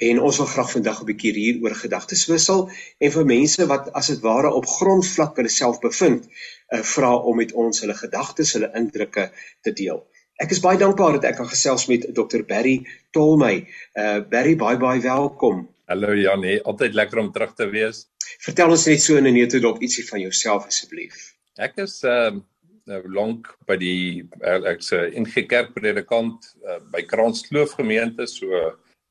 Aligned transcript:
En 0.00 0.20
ons 0.24 0.36
wil 0.40 0.46
graag 0.48 0.70
vandag 0.72 1.00
'n 1.02 1.08
bietjie 1.10 1.32
hier 1.36 1.56
oor 1.62 1.74
gedagtes 1.76 2.26
wissel 2.26 2.70
en 2.98 3.10
vir 3.16 3.26
mense 3.26 3.66
wat 3.66 3.92
as 3.92 4.06
dit 4.08 4.20
ware 4.24 4.52
op 4.60 4.66
grondvlak 4.66 5.36
hulle 5.36 5.52
self 5.52 5.80
bevind, 5.80 6.24
uh, 6.72 6.80
vra 6.94 7.10
om 7.16 7.36
met 7.36 7.52
ons 7.52 7.80
hulle 7.80 7.94
gedagtes, 7.94 8.52
hulle 8.56 8.70
indrukke 8.80 9.30
te 9.60 9.72
deel. 9.72 10.00
Ek 10.40 10.54
is 10.56 10.62
baie 10.64 10.78
dankbaar 10.80 11.18
dat 11.18 11.24
ek 11.24 11.36
kan 11.36 11.50
gesels 11.52 11.84
met 11.92 12.06
Dr 12.16 12.46
Barry 12.48 12.78
Tolmey. 13.12 13.66
Uh 13.92 14.20
Barry, 14.24 14.56
baie 14.56 14.78
baie 14.80 15.00
welkom. 15.04 15.66
Hallo 15.84 16.14
Janie, 16.16 16.62
altyd 16.64 16.94
lekker 16.94 17.18
om 17.20 17.32
terug 17.32 17.52
te 17.54 17.66
wees. 17.68 18.06
Vertel 18.46 18.72
ons 18.72 18.86
net 18.86 19.02
so 19.04 19.16
in 19.20 19.26
'n 19.26 19.36
neutedop 19.36 19.82
ietsie 19.82 20.06
van 20.08 20.20
jouself 20.20 20.66
asseblief. 20.66 21.34
Ek 21.58 21.76
is 21.76 22.00
ehm 22.04 22.40
uh, 22.88 23.02
lank 23.04 23.52
by 23.68 23.76
die 23.76 24.24
ek's 24.40 24.92
'n 24.96 25.12
ingekerk 25.12 25.74
predikant 25.74 26.54
uh, 26.64 26.80
by 26.90 27.02
Kranskloof 27.02 27.76
gemeente 27.76 28.26
so 28.26 28.48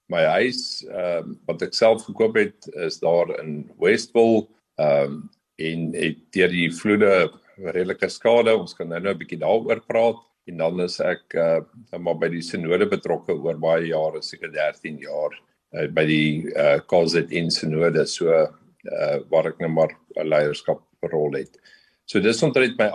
my 0.10 0.24
huis 0.40 0.86
ehm 0.88 1.34
uh, 1.34 1.36
wat 1.50 1.66
ek 1.68 1.76
self 1.78 2.06
gekoop 2.08 2.40
het 2.40 2.70
is 2.88 3.00
daar 3.04 3.36
in 3.40 3.70
Westville 3.82 4.48
ehm 4.80 5.20
um, 5.20 5.30
en 5.60 5.90
het 5.92 6.20
deur 6.32 6.52
die 6.54 6.70
vloede 6.72 7.12
redelike 7.60 8.08
skade 8.10 8.54
ons 8.56 8.74
kan 8.78 8.88
nou 8.88 9.00
nou 9.04 9.14
'n 9.14 9.20
bietjie 9.20 9.42
daaroor 9.42 9.82
praat 9.88 10.22
en 10.48 10.58
dan 10.58 10.82
is 10.82 11.00
ek 11.00 11.36
uh 11.36 11.62
maar 11.98 12.18
by 12.22 12.30
die 12.30 12.46
sinode 12.46 12.88
betrokke 12.90 13.36
oor 13.36 13.58
baie 13.58 13.90
jare 13.92 14.22
seker 14.22 14.52
13 14.54 15.02
jaar 15.04 15.36
uh, 15.76 15.88
by 15.88 16.06
die 16.06 16.48
uh 16.56 16.80
KZN 16.90 17.52
sinode 17.54 18.06
so 18.08 18.32
uh 18.32 19.18
waar 19.30 19.52
ek 19.52 19.60
nou 19.60 19.70
maar 19.70 19.92
'n 20.16 20.30
leierskap 20.30 20.82
rol 21.12 21.36
het. 21.36 21.60
So 22.06 22.20
dis 22.20 22.44
omtrent 22.44 22.78
my 22.80 22.90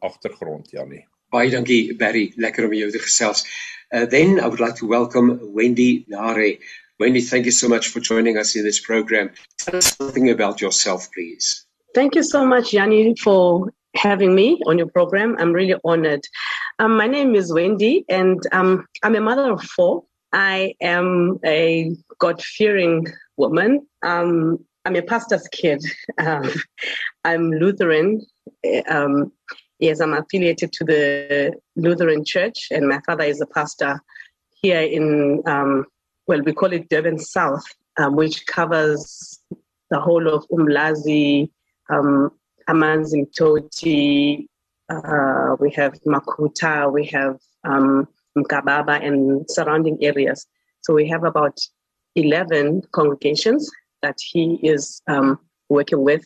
agtergrond 0.00 0.70
Janie. 0.70 1.06
Baie 1.30 1.50
dankie 1.50 1.94
Barry, 1.94 2.32
lekker 2.36 2.66
om 2.66 2.72
jou 2.74 2.90
te 2.90 2.98
gesels. 2.98 3.44
Uh, 3.94 4.04
then 4.04 4.40
I 4.40 4.46
would 4.46 4.60
like 4.60 4.74
to 4.76 4.86
welcome 4.86 5.38
Wendy 5.54 6.04
Nare. 6.08 6.58
Wendy, 6.98 7.20
thank 7.20 7.44
you 7.44 7.52
so 7.52 7.68
much 7.68 7.88
for 7.88 8.00
joining 8.00 8.36
us 8.36 8.56
in 8.56 8.64
this 8.64 8.80
program. 8.80 9.30
Tell 9.58 9.76
us 9.76 9.96
something 9.96 10.30
about 10.30 10.60
yourself, 10.60 11.08
please. 11.12 11.64
Thank 11.94 12.14
you 12.14 12.22
so 12.22 12.44
much, 12.44 12.72
Yanni, 12.72 13.14
for 13.16 13.72
having 13.94 14.34
me 14.34 14.60
on 14.66 14.76
your 14.76 14.88
program. 14.88 15.36
I'm 15.38 15.52
really 15.52 15.76
honored. 15.84 16.24
Um, 16.78 16.96
my 16.96 17.06
name 17.06 17.34
is 17.34 17.52
Wendy, 17.52 18.04
and 18.08 18.40
um, 18.52 18.86
I'm 19.02 19.14
a 19.14 19.20
mother 19.20 19.52
of 19.52 19.62
four. 19.62 20.04
I 20.32 20.74
am 20.80 21.38
a 21.44 21.94
God 22.18 22.42
fearing 22.42 23.06
woman. 23.36 23.86
Um, 24.02 24.64
I'm 24.84 24.96
a 24.96 25.02
pastor's 25.02 25.46
kid. 25.52 25.84
Um, 26.18 26.50
I'm 27.24 27.50
Lutheran. 27.50 28.20
Yes, 29.80 30.00
I'm 30.00 30.12
affiliated 30.12 30.72
to 30.74 30.84
the 30.84 31.58
Lutheran 31.74 32.22
Church, 32.22 32.68
and 32.70 32.86
my 32.86 33.00
father 33.06 33.24
is 33.24 33.40
a 33.40 33.46
pastor 33.46 33.98
here 34.60 34.82
in, 34.82 35.42
um, 35.46 35.86
well, 36.26 36.42
we 36.42 36.52
call 36.52 36.72
it 36.74 36.90
Durban 36.90 37.18
South, 37.18 37.64
um, 37.98 38.14
which 38.14 38.44
covers 38.46 39.40
the 39.90 39.98
whole 39.98 40.28
of 40.28 40.46
Umlazi, 40.48 41.48
um, 41.88 42.30
Amanzimtoti, 42.68 44.46
uh, 44.90 45.56
we 45.58 45.70
have 45.70 45.94
Makuta, 46.06 46.92
we 46.92 47.06
have 47.06 47.38
um, 47.64 48.06
Mkababa, 48.36 49.02
and 49.02 49.50
surrounding 49.50 49.96
areas. 50.02 50.46
So 50.82 50.92
we 50.92 51.08
have 51.08 51.24
about 51.24 51.58
11 52.16 52.82
congregations 52.92 53.70
that 54.02 54.18
he 54.20 54.58
is 54.62 55.00
um, 55.08 55.38
working 55.70 56.02
with. 56.02 56.24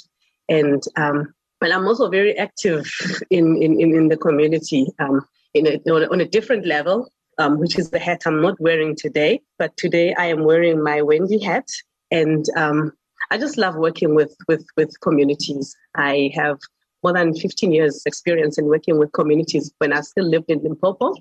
And 0.48 0.82
um, 0.96 1.33
well, 1.60 1.72
I'm 1.72 1.86
also 1.86 2.08
very 2.08 2.36
active 2.36 2.90
in, 3.30 3.62
in, 3.62 3.80
in 3.80 4.08
the 4.08 4.16
community 4.16 4.86
um, 4.98 5.26
in 5.54 5.66
a, 5.66 5.78
on 5.86 6.20
a 6.20 6.26
different 6.26 6.66
level, 6.66 7.08
um, 7.38 7.58
which 7.58 7.78
is 7.78 7.90
the 7.90 7.98
hat 7.98 8.22
I'm 8.26 8.42
not 8.42 8.60
wearing 8.60 8.96
today. 8.96 9.40
But 9.58 9.76
today 9.76 10.14
I 10.14 10.26
am 10.26 10.44
wearing 10.44 10.82
my 10.82 11.02
Wendy 11.02 11.42
hat. 11.42 11.68
And 12.10 12.44
um, 12.56 12.92
I 13.30 13.38
just 13.38 13.56
love 13.56 13.76
working 13.76 14.14
with, 14.14 14.36
with, 14.48 14.66
with 14.76 15.00
communities. 15.00 15.74
I 15.96 16.32
have 16.34 16.58
more 17.02 17.12
than 17.12 17.34
15 17.34 17.72
years 17.72 18.02
experience 18.06 18.58
in 18.58 18.64
working 18.66 18.98
with 18.98 19.12
communities 19.12 19.72
when 19.78 19.92
I 19.92 20.00
still 20.00 20.24
lived 20.24 20.50
in 20.50 20.62
Limpopo. 20.62 21.14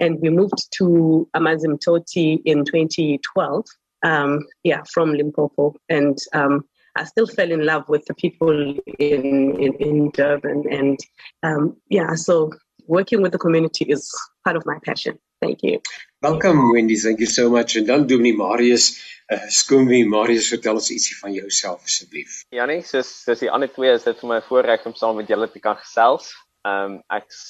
And 0.00 0.20
we 0.20 0.30
moved 0.30 0.68
to 0.78 1.28
Amazim 1.34 1.78
Toti 1.78 2.40
in 2.44 2.64
2012. 2.64 3.64
Um, 4.02 4.46
yeah, 4.64 4.82
from 4.92 5.12
Limpopo. 5.14 5.74
And 5.88 6.18
um, 6.32 6.64
I 6.98 7.04
still 7.04 7.26
fell 7.26 7.50
in 7.52 7.64
love 7.64 7.88
with 7.88 8.04
the 8.06 8.14
people 8.14 8.50
in, 8.98 9.24
in, 9.64 9.72
in 9.74 10.10
Durban. 10.10 10.64
And 10.70 10.98
um, 11.42 11.76
yeah, 11.88 12.14
so 12.14 12.50
working 12.86 13.22
with 13.22 13.32
the 13.32 13.38
community 13.38 13.84
is 13.84 14.10
part 14.44 14.56
of 14.56 14.66
my 14.66 14.78
passion. 14.84 15.18
Thank 15.40 15.62
you. 15.62 15.80
Welcome, 16.22 16.72
Wendy. 16.72 16.96
Thank 16.96 17.20
you 17.20 17.26
so 17.26 17.48
much. 17.48 17.76
En 17.76 17.86
dan 17.86 18.06
doen 18.06 18.22
die 18.22 18.34
Marius, 18.34 18.98
uh, 19.30 19.46
Skoomie, 19.48 20.02
Marius, 20.08 20.48
vertel 20.50 20.80
ons 20.80 20.90
ietsie 20.90 21.14
van 21.20 21.32
jouself 21.32 21.84
asseblief. 21.86 22.40
Janie, 22.50 22.80
soos 22.82 23.12
soos 23.22 23.44
die 23.44 23.50
ander 23.54 23.70
twee 23.70 23.92
is 23.94 24.06
dit 24.08 24.18
vir 24.18 24.32
my 24.32 24.40
voorreg 24.48 24.86
om 24.90 24.96
saam 24.98 25.20
met 25.20 25.30
julle 25.30 25.46
te 25.52 25.62
kan 25.62 25.78
gesels. 25.78 26.32
Um 26.66 26.98
ek's 27.14 27.44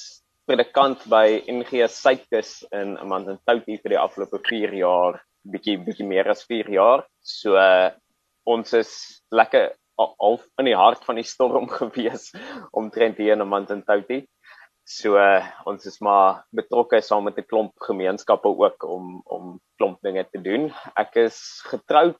predikant 0.49 1.01
by 1.09 1.39
NG 1.49 1.87
Suidkus 1.89 2.59
in 2.69 2.93
Amandintouti 3.01 3.79
vir 3.81 3.95
die 3.95 4.01
afgelope 4.01 4.37
4 4.45 4.77
jaar, 4.77 5.17
bietjie 5.49 5.79
bietjie 5.81 6.05
meer 6.05 6.29
as 6.29 6.45
4 6.45 6.69
jaar. 6.77 7.07
So 7.25 7.57
uh, 7.57 7.89
ons 8.43 8.73
is 8.73 8.91
lekker 9.31 9.73
half 9.99 10.45
in 10.59 10.69
die 10.69 10.77
hart 10.77 11.03
van 11.05 11.19
die 11.19 11.27
storm 11.27 11.67
gewees 11.79 12.31
omtrent 12.71 13.17
hier 13.17 13.35
in 13.35 13.45
Amandintouti. 13.45 14.23
So 14.89 15.19
uh, 15.21 15.45
ons 15.69 15.85
is 15.85 15.99
maar 16.01 16.45
betrokke 16.55 17.01
saam 17.05 17.27
met 17.29 17.37
'n 17.37 17.45
klomp 17.45 17.73
gemeenskappe 17.85 18.49
ook 18.49 18.83
om 18.83 19.21
om 19.25 19.59
klomp 19.77 20.01
dinge 20.01 20.25
te 20.31 20.41
doen. 20.41 20.71
Ek 20.97 21.15
is 21.15 21.61
getroud, 21.69 22.19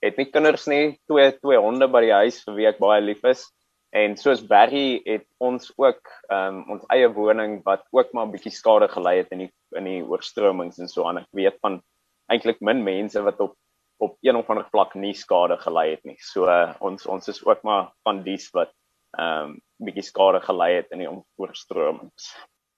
het 0.00 0.16
nie 0.16 0.30
kinders 0.30 0.66
nie, 0.66 0.96
twee 1.10 1.32
twee 1.36 1.58
honde 1.60 1.88
by 1.88 2.00
die 2.06 2.16
huis 2.16 2.40
vir 2.46 2.54
wie 2.54 2.68
ek 2.70 2.80
baie 2.80 3.02
lief 3.04 3.24
is. 3.24 3.44
En 3.92 4.16
soos 4.16 4.40
Barry 4.44 5.00
het 5.04 5.26
ons 5.40 5.72
ook 5.76 6.00
um, 6.32 6.64
ons 6.72 6.88
eie 6.92 7.08
woning 7.12 7.60
wat 7.64 7.84
ook 7.92 8.12
maar 8.12 8.26
'n 8.26 8.32
bietjie 8.32 8.52
skade 8.52 8.88
gelei 8.88 9.18
het 9.18 9.32
in 9.32 9.44
die 9.44 9.52
in 9.76 9.84
die 9.84 10.02
oorstromings 10.02 10.78
en 10.78 10.88
so 10.88 11.04
aan. 11.04 11.18
Ek 11.18 11.28
weet 11.32 11.60
van 11.60 11.82
eintlik 12.32 12.60
min 12.60 12.82
mense 12.84 13.20
wat 13.22 13.40
op 13.40 13.54
op 13.98 14.16
een 14.20 14.36
of 14.36 14.50
ander 14.50 14.66
vlak 14.70 14.94
nie 14.94 15.14
skade 15.14 15.58
gelei 15.58 15.90
het 15.90 16.04
nie. 16.06 16.16
So 16.22 16.46
uh, 16.50 16.74
ons 16.80 17.06
ons 17.06 17.28
is 17.28 17.42
ook 17.44 17.62
maar 17.66 17.90
van 18.06 18.22
dies 18.26 18.50
wat 18.56 18.74
ehm 19.18 19.54
um, 19.54 19.58
bietjie 19.78 20.02
skade 20.02 20.40
gelei 20.42 20.72
het 20.74 20.90
in 20.94 21.02
die 21.04 21.10
oorstromings. 21.38 22.32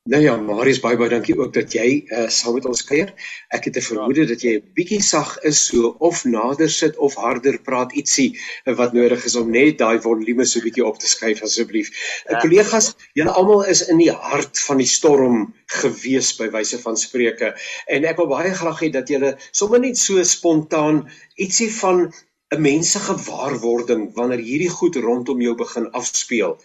Nou 0.08 0.22
ja, 0.22 0.32
Marius 0.40 0.78
baie 0.80 0.96
baie 0.96 1.10
dankie 1.12 1.34
ook 1.36 1.50
dat 1.52 1.74
jy 1.76 2.06
uh, 2.08 2.22
saam 2.32 2.54
met 2.56 2.64
ons 2.64 2.80
kuier. 2.88 3.10
Ek 3.52 3.66
het 3.68 3.76
'n 3.76 3.84
vermoede 3.84 4.24
dat 4.30 4.40
jy 4.40 4.54
'n 4.56 4.72
bietjie 4.72 5.02
sag 5.04 5.36
is 5.44 5.60
so 5.66 5.90
of 6.08 6.24
nader 6.24 6.70
sit 6.70 6.96
of 6.96 7.14
harder 7.20 7.58
praat 7.60 7.92
ietsie 7.92 8.32
eh, 8.64 8.72
wat 8.74 8.96
nodig 8.96 9.24
is 9.24 9.36
om 9.36 9.50
net 9.50 9.76
daai 9.78 10.00
volume 10.00 10.46
so 10.46 10.64
bietjie 10.64 10.86
op 10.86 10.98
te 10.98 11.06
skuif 11.06 11.42
asseblief. 11.42 11.92
Eh, 12.24 12.32
ja. 12.32 12.40
Kollegas, 12.40 12.94
julle 13.12 13.30
almal 13.30 13.66
is 13.68 13.88
in 13.88 13.98
die 13.98 14.10
hart 14.10 14.58
van 14.58 14.80
die 14.80 14.88
storm 14.88 15.52
gewees 15.66 16.32
by 16.40 16.48
wyse 16.48 16.80
van 16.80 16.96
spreuke 16.96 17.52
en 17.86 18.04
ek 18.04 18.16
wil 18.16 18.32
baie 18.32 18.54
graag 18.54 18.80
hê 18.80 18.88
dat 18.90 19.08
julle 19.08 19.36
sommer 19.52 19.80
net 19.80 19.98
so 19.98 20.22
spontaan 20.24 21.04
ietsie 21.36 21.70
van 21.76 22.08
'n 22.54 22.62
mense 22.62 22.98
gewaarwording 22.98 24.08
wanneer 24.14 24.40
hierdie 24.42 24.70
goed 24.76 24.96
rondom 25.04 25.42
jou 25.44 25.52
begin 25.54 25.84
afspeel. 26.00 26.56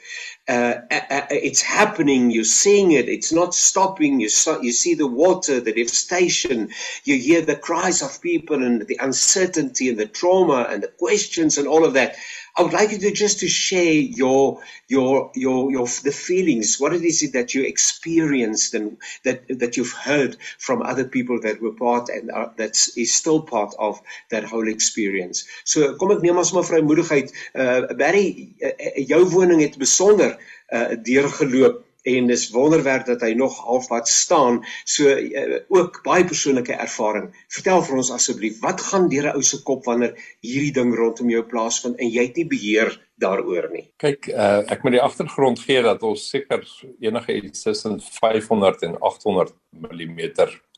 Uh, 0.50 0.74
uh, 0.90 1.02
uh 1.18 1.28
it's 1.50 1.62
happening, 1.62 2.32
you're 2.32 2.54
seeing 2.64 2.92
it, 2.92 3.08
it's 3.08 3.32
not 3.32 3.54
stopping. 3.54 4.20
You 4.20 4.30
saw, 4.30 4.60
you 4.62 4.72
see 4.72 4.96
the 4.96 5.06
water, 5.06 5.60
the 5.60 5.74
devastation, 5.74 6.72
you 7.04 7.20
hear 7.20 7.42
the 7.42 7.56
cries 7.68 8.02
of 8.02 8.20
people 8.22 8.64
and 8.64 8.88
the 8.88 8.98
uncertainty 9.00 9.90
and 9.90 10.00
the 10.00 10.08
trauma 10.08 10.66
and 10.72 10.82
the 10.82 10.94
questions 11.04 11.60
and 11.60 11.68
all 11.68 11.86
of 11.86 11.94
that. 11.94 12.16
I 12.58 12.64
would 12.64 12.74
like 12.74 12.92
you 12.92 12.98
to 13.00 13.12
just 13.12 13.40
to 13.40 13.48
share 13.50 13.94
your 13.94 14.62
your 14.88 15.32
your 15.36 15.72
your 15.72 15.88
the 16.04 16.12
feelings. 16.12 16.80
What 16.80 16.94
it 16.94 17.04
is 17.04 17.22
it 17.22 17.34
that 17.34 17.54
you 17.54 17.64
experienced 17.64 18.74
and 18.74 18.98
that 19.24 19.44
that 19.60 19.76
you've 19.76 19.92
heard 19.92 20.38
from 20.58 20.82
other 20.82 21.04
people 21.04 21.42
that 21.42 21.62
were 21.62 21.74
part 21.74 22.08
and 22.08 22.32
are, 22.32 22.54
that 22.58 22.78
is 22.96 23.14
still 23.14 23.42
part 23.42 23.76
of 23.78 24.02
that 24.30 24.46
whole 24.46 24.70
experience. 24.70 25.44
So 25.66 25.96
kom 25.96 26.12
ek 26.16 26.24
neem 26.24 26.40
as 26.40 26.54
my 26.54 26.64
vrymoedigheid 26.64 27.34
uh 27.56 27.94
Barry 27.94 28.56
uh, 28.64 28.72
uh, 28.72 29.04
jou 29.04 29.26
woning 29.36 29.60
het 29.60 29.78
besonder 29.78 30.38
uh 30.72 30.96
deurgeloop 30.96 31.84
en 32.06 32.28
dis 32.30 32.50
wonderwerk 32.54 33.06
dat 33.10 33.24
hy 33.26 33.34
nog 33.38 33.58
halfpad 33.66 34.10
staan. 34.10 34.62
So 34.86 35.10
uh, 35.10 35.62
ook 35.74 36.02
baie 36.06 36.26
persoonlike 36.26 36.74
ervaring. 36.74 37.32
Vertel 37.54 37.82
vir 37.88 37.98
ons 38.02 38.12
asseblief, 38.14 38.60
wat 38.62 38.84
gaan 38.90 39.10
deur 39.10 39.32
'n 39.32 39.40
ou 39.40 39.44
se 39.44 39.62
kop 39.64 39.86
wanneer 39.90 40.14
hierdie 40.46 40.74
ding 40.74 40.94
rondom 40.96 41.30
jou 41.30 41.44
plaasvind 41.44 41.98
en 41.98 42.12
jy 42.12 42.28
het 42.28 42.38
nie 42.38 42.48
beheer 42.48 42.94
daaroor 43.18 43.70
nie. 43.72 43.88
Kyk, 43.98 44.28
uh, 44.28 44.62
ek 44.72 44.84
moet 44.84 44.98
die 44.98 45.02
agtergrond 45.02 45.60
gee 45.60 45.82
dat 45.82 46.04
ons 46.04 46.30
seker 46.30 46.64
enige 47.00 47.42
iets 47.42 47.64
tussen 47.64 48.00
500 48.02 48.84
en 48.84 49.00
800 49.00 49.54
mm 49.72 50.22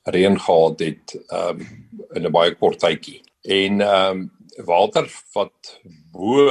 reën 0.07 0.39
gehad 0.39 0.79
het 0.79 1.17
um, 1.33 1.59
in 2.15 2.25
'n 2.25 2.31
baie 2.31 2.55
kort 2.55 2.79
tydjie. 2.79 3.21
En 3.41 3.81
ehm 3.81 4.11
um, 4.11 4.31
water 4.65 5.05
wat 5.33 5.79
bo 6.11 6.47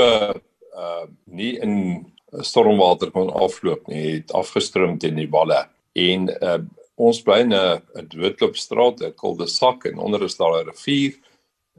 uh 0.76 1.06
nie 1.24 1.56
in 1.58 2.04
stormwater 2.32 3.10
kon 3.14 3.30
afloop 3.30 3.86
nie, 3.90 4.18
het 4.18 4.32
afgestroom 4.36 4.98
teen 4.98 5.18
die 5.18 5.30
walle. 5.30 5.62
En 5.96 6.28
uh, 6.34 6.58
ons 6.96 7.20
bly 7.24 7.40
in 7.44 7.54
'n 7.54 8.08
doodloopstraat, 8.12 9.02
'n 9.02 9.14
kuldesak 9.14 9.86
en 9.86 9.98
onder 9.98 10.22
is 10.24 10.36
daar 10.36 10.62
'n 10.62 10.68
rivier. 10.68 11.14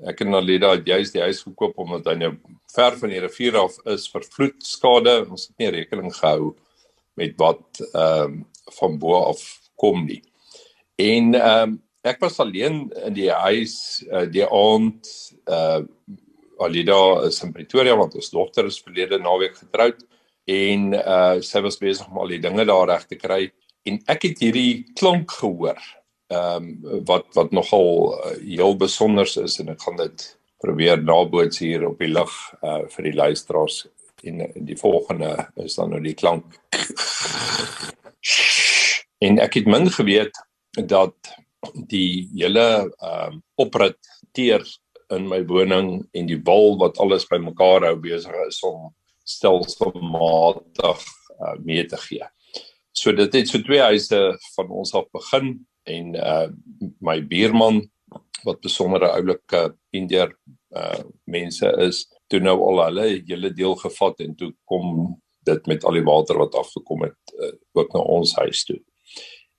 Ek 0.05 0.21
en 0.21 0.35
Alida 0.35 0.71
het 0.71 0.85
juist 0.85 1.13
die 1.13 1.21
huis 1.21 1.41
gekoop 1.41 1.77
omdat 1.77 2.05
hy 2.05 2.15
nou 2.15 2.37
ver 2.73 2.97
van 2.97 3.09
die 3.09 3.19
rivier 3.19 3.57
af 3.57 3.77
is 3.85 4.07
vir 4.07 4.21
vloedskade. 4.21 5.25
Ons 5.29 5.47
het 5.47 5.57
nie 5.57 5.71
rekening 5.71 6.13
gehou 6.13 6.55
met 7.15 7.33
wat 7.37 7.81
ehm 7.93 8.23
um, 8.23 8.45
van 8.79 8.97
bo 8.99 9.13
af 9.15 9.41
kom 9.75 10.05
nie. 10.05 10.21
En 10.95 11.35
ehm 11.35 11.69
um, 11.69 11.81
ek 12.03 12.19
was 12.19 12.39
alleen 12.39 12.91
in 13.05 13.13
die 13.13 13.31
huis 13.31 14.05
uh, 14.11 14.25
die 14.25 14.45
aand 14.45 15.07
uh 15.45 15.81
Alida 16.59 17.21
is 17.27 17.43
in 17.43 17.51
Pretoria 17.53 17.95
want 17.95 18.15
ons 18.15 18.29
dogter 18.29 18.65
is 18.65 18.81
verlede 18.81 19.19
naweek 19.19 19.57
getroud 19.57 19.99
en 20.47 20.93
uh 20.95 21.39
sy 21.43 21.61
was 21.65 21.79
besig 21.81 22.07
om 22.07 22.21
al 22.23 22.31
die 22.31 22.43
dinge 22.43 22.65
daar 22.65 22.87
reg 22.87 23.05
te 23.07 23.19
kry 23.19 23.49
en 23.87 23.99
ek 24.11 24.29
het 24.29 24.41
hierdie 24.43 24.85
klank 24.95 25.31
gehoor. 25.41 25.79
Ehm 26.31 26.71
um, 26.83 27.03
wat 27.07 27.27
wat 27.35 27.51
nogal 27.55 28.15
uh, 28.15 28.33
heel 28.39 28.75
besonder 28.79 29.27
is 29.43 29.59
en 29.59 29.71
ek 29.75 29.83
gaan 29.83 29.99
dit 29.99 30.25
probeer 30.63 31.03
naboots 31.03 31.59
hier 31.63 31.87
op 31.89 31.99
die 31.99 32.11
lig 32.11 32.33
uh 32.63 32.83
vir 32.95 33.09
die 33.09 33.15
luisteraars 33.19 33.85
en 34.23 34.41
die 34.65 34.77
volgende 34.79 35.35
is 35.63 35.75
dan 35.77 35.91
nou 35.93 36.01
die 36.01 36.15
klank. 36.17 36.57
En 39.19 39.39
ek 39.41 39.59
het 39.59 39.69
min 39.69 39.87
geweet 39.91 40.35
dat 40.87 41.15
die 41.91 42.29
hele 42.35 42.67
ehm 42.87 43.33
um, 43.33 43.41
oprit 43.57 43.99
teer 44.31 44.63
in 45.15 45.27
my 45.27 45.39
woning 45.47 46.05
en 46.13 46.27
die 46.27 46.39
wal 46.43 46.75
wat 46.81 46.99
alles 46.99 47.27
bymekaar 47.27 47.87
hou 47.87 47.95
besig 48.03 48.35
is 48.47 48.59
om 48.67 48.91
stelselmatig 49.27 51.03
uh, 51.39 51.55
mee 51.63 51.85
te 51.85 51.99
gee. 52.07 52.25
So 52.97 53.13
dit 53.13 53.33
het 53.33 53.49
so 53.49 53.61
twee 53.61 53.83
huise 53.83 54.19
van 54.55 54.71
ons 54.73 54.93
af 54.97 55.09
begin 55.13 55.53
en 55.87 56.15
uh 56.15 56.47
my 56.99 57.19
buurman 57.23 57.83
wat 58.45 58.63
besondere 58.63 59.11
oulike 59.15 59.61
Indiër 59.95 60.33
uh 60.75 61.03
mense 61.29 61.69
is, 61.85 62.05
toe 62.27 62.41
nou 62.43 62.57
al 62.69 62.83
hulle 62.87 63.07
hele 63.27 63.53
deel 63.55 63.75
gevat 63.79 64.23
en 64.25 64.35
toe 64.35 64.51
kom 64.65 65.15
dit 65.47 65.67
met 65.71 65.85
al 65.85 65.99
die 65.99 66.05
water 66.07 66.39
wat 66.41 66.57
afgekom 66.59 67.05
het 67.07 67.35
uh, 67.37 67.53
ook 67.77 67.93
na 67.93 68.03
ons 68.03 68.35
huis 68.41 68.65
toe. 68.67 68.79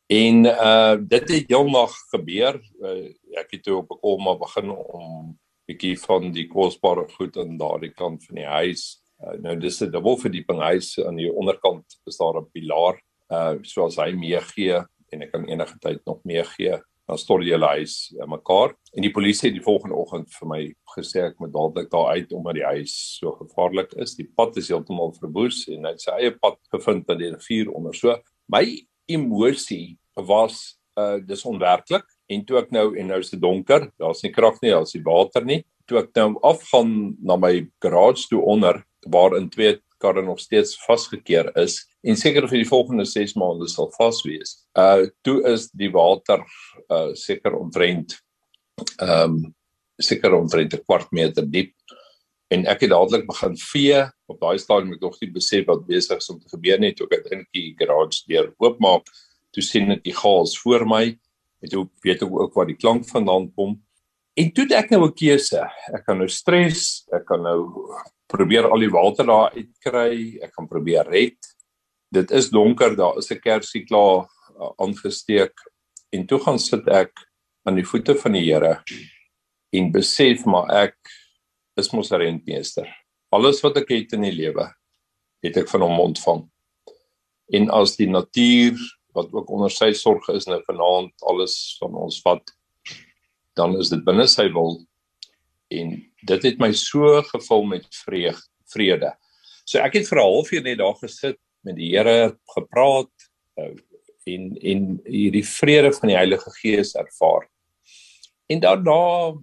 En 0.09 0.45
uh 0.51 0.97
dit 1.01 1.35
het 1.35 1.53
heelnag 1.53 1.95
gebeur. 2.13 2.59
Uh, 2.83 3.13
ek 3.41 3.57
het 3.57 3.63
toe 3.69 3.79
op 3.83 3.93
'n 3.93 4.01
kolma 4.03 4.35
begin 4.41 4.73
om 4.73 5.37
bietjie 5.69 5.97
van 6.01 6.33
die 6.33 6.49
kosbare 6.49 7.07
goed 7.17 7.37
aan 7.37 7.61
daardie 7.61 7.93
kant 7.93 8.25
van 8.25 8.41
die 8.41 8.49
huis 8.49 8.99
Uh, 9.19 9.35
nou 9.43 9.57
dis 9.59 9.81
'n 9.83 9.91
dubbelverdieping 9.91 10.61
huis. 10.61 10.99
Aan 11.03 11.17
die 11.17 11.33
onderkant 11.33 11.99
is 12.07 12.17
daar 12.17 12.39
'n 12.39 12.51
pilaar. 12.53 13.01
Uh 13.31 13.59
soos 13.63 13.97
hy 13.97 14.13
meegee 14.13 14.85
en 15.11 15.23
ek 15.23 15.33
kan 15.33 15.49
enige 15.49 15.79
tyd 15.79 16.01
nog 16.07 16.23
meegee 16.25 16.79
dan 17.09 17.19
stort 17.19 17.43
die 17.43 17.53
hele 17.55 17.67
huis 17.67 18.13
uh, 18.21 18.27
mekaar. 18.29 18.75
En 18.93 19.03
die 19.03 19.13
polisie 19.13 19.49
het 19.49 19.57
die 19.57 19.65
volgende 19.65 19.97
oggend 19.97 20.29
vir 20.35 20.49
my 20.49 20.61
gesê 20.95 21.25
ek 21.25 21.39
moet 21.41 21.53
dadelik 21.53 21.91
daar 21.91 22.13
uit 22.13 22.33
omdat 22.37 22.59
die 22.59 22.67
huis 22.69 22.95
so 23.19 23.33
gevaarlik 23.41 23.95
is. 23.97 24.15
Die 24.19 24.29
pad 24.37 24.57
is 24.61 24.69
heeltemal 24.69 25.15
verwoes 25.17 25.65
en 25.73 25.89
hy 25.89 25.95
het 25.95 26.05
sy 26.05 26.17
eie 26.19 26.35
pad 26.37 26.59
gevind 26.75 27.09
aan 27.09 27.23
die 27.23 27.33
rivier 27.33 27.73
onder. 27.73 27.97
So 27.97 28.19
my 28.53 28.65
emosie 29.09 29.97
was 30.15 30.77
uh 30.99 31.17
dis 31.25 31.47
onwerklik. 31.49 32.05
En 32.29 32.45
toe 32.45 32.59
ek 32.61 32.71
nou 32.77 32.93
en 32.99 33.09
nou 33.15 33.19
is 33.25 33.33
dit 33.33 33.41
donker 33.41 33.89
daar's 33.99 34.23
nie 34.23 34.35
krag 34.35 34.61
nie 34.63 34.75
daar's 34.75 34.95
nie 34.95 35.05
water 35.07 35.45
nie. 35.49 35.63
Toe 35.89 36.03
ek 36.03 36.13
nou 36.21 36.35
afgaan 36.45 37.17
na 37.25 37.39
my 37.41 37.55
garage 37.81 38.29
toe 38.29 38.43
onder 38.45 38.85
waarin 39.11 39.49
twee 39.51 39.79
karre 39.99 40.23
nog 40.23 40.41
steeds 40.41 40.77
vasgekeer 40.87 41.51
is 41.59 41.81
en 42.07 42.17
seker 42.17 42.47
vir 42.49 42.63
die 42.63 42.69
volgende 42.69 43.07
6 43.09 43.35
maande 43.39 43.69
sal 43.71 43.91
vas 43.97 44.23
wees. 44.27 44.55
Uh 44.79 45.09
toe 45.27 45.41
is 45.51 45.69
die 45.75 45.91
water 45.95 46.45
uh 46.89 47.15
seker 47.19 47.59
omtrent 47.59 48.19
ehm 49.03 49.39
um, 49.39 49.55
seker 49.99 50.37
omtrent 50.39 50.75
'n 50.75 50.85
kwart 50.87 51.11
meter 51.13 51.47
diep 51.47 51.75
en 52.55 52.67
ek 52.67 52.87
het 52.87 52.91
dadelik 52.91 53.27
begin 53.27 53.57
vee. 53.57 54.05
Op 54.31 54.41
daai 54.41 54.59
stadium 54.59 54.95
ek 54.95 55.03
nog 55.03 55.19
nie 55.21 55.33
besef 55.33 55.67
wat 55.67 55.87
besig 55.87 56.23
is 56.23 56.31
om 56.31 56.39
te 56.41 56.49
gebeur 56.49 56.79
nie. 56.79 56.95
Toe 56.95 57.07
ek 57.07 57.25
uiteindelik 57.25 57.53
die 57.53 57.75
garage 57.79 58.23
deur 58.29 58.53
oopmaak 58.59 59.11
toe 59.53 59.63
sien 59.63 59.91
ek 59.91 60.05
die 60.05 60.15
gas 60.15 60.57
voor 60.63 60.87
my. 60.87 61.19
En 61.63 61.69
toe 61.69 61.89
weet 62.05 62.23
ek 62.23 62.31
ook 62.31 62.55
waar 62.55 62.71
die 62.71 62.79
klank 62.79 63.09
vandaan 63.09 63.51
kom 63.53 63.81
en 64.39 64.53
toe 64.55 64.67
ek 64.75 64.91
nou 64.91 65.07
'n 65.07 65.15
keuse 65.15 65.63
ek 65.95 66.05
kan 66.07 66.19
nou 66.19 66.29
stres 66.29 67.07
ek 67.13 67.27
kan 67.27 67.43
nou 67.43 67.61
probeer 68.29 68.69
al 68.69 68.85
die 68.85 68.93
water 68.93 69.27
daar 69.29 69.55
uitkry. 69.57 70.39
Ek 70.45 70.53
gaan 70.57 70.69
probeer 70.69 71.09
red. 71.09 71.39
Dit 72.13 72.33
is 72.33 72.51
donker, 72.53 72.97
daar 72.97 73.19
is 73.19 73.31
'n 73.31 73.41
kersie 73.41 73.85
klaar 73.85 74.29
uh, 74.61 74.73
aangesteek 74.79 75.55
en 76.13 76.27
toe 76.27 76.39
gaan 76.41 76.59
sit 76.59 76.87
ek 76.89 77.13
aan 77.65 77.77
die 77.77 77.85
voete 77.85 78.15
van 78.15 78.33
die 78.33 78.45
Here 78.45 78.83
en 79.73 79.93
besef 79.93 80.47
maar 80.47 80.71
ek 80.71 80.97
is 81.77 81.93
mos 81.93 82.13
'n 82.13 82.21
rentmeester. 82.21 82.89
Alles 83.33 83.61
wat 83.63 83.77
ek 83.77 83.89
het 83.89 84.13
in 84.13 84.23
die 84.23 84.33
lewe 84.33 84.73
het 85.43 85.57
ek 85.57 85.69
van 85.69 85.81
hom 85.81 86.01
ontvang. 86.01 86.49
En 87.53 87.71
as 87.71 87.97
die 87.97 88.09
natuur 88.09 88.77
wat 89.15 89.33
ook 89.33 89.51
onder 89.51 89.71
sy 89.71 89.93
sorg 89.93 90.29
is 90.29 90.47
nou 90.47 90.63
vanaand 90.65 91.13
alles 91.23 91.77
van 91.81 91.95
ons 91.95 92.21
vat 92.23 92.45
dan 93.59 93.77
is 93.81 93.91
dit 93.93 94.05
binne 94.07 94.27
sy 94.31 94.47
wil 94.55 94.79
en 95.75 95.97
dit 96.29 96.47
het 96.49 96.61
my 96.63 96.71
so 96.73 97.19
gevul 97.29 97.67
met 97.69 97.87
vreug, 98.05 98.39
vrede. 98.73 99.13
So 99.69 99.83
ek 99.85 99.99
het 99.99 100.09
vir 100.09 100.19
'n 100.19 100.29
halfuur 100.31 100.63
net 100.63 100.79
daar 100.79 100.97
gesit 101.03 101.39
met 101.65 101.77
die 101.77 101.91
Here 101.93 102.39
gepraat 102.55 103.13
uh, 103.59 103.75
en 104.27 104.57
en 104.63 105.01
hierdie 105.05 105.45
vrede 105.45 105.93
van 105.93 106.09
die 106.09 106.17
Heilige 106.17 106.51
Gees 106.61 106.95
ervaar. 106.95 107.49
En 108.49 108.61
daarna 108.61 109.37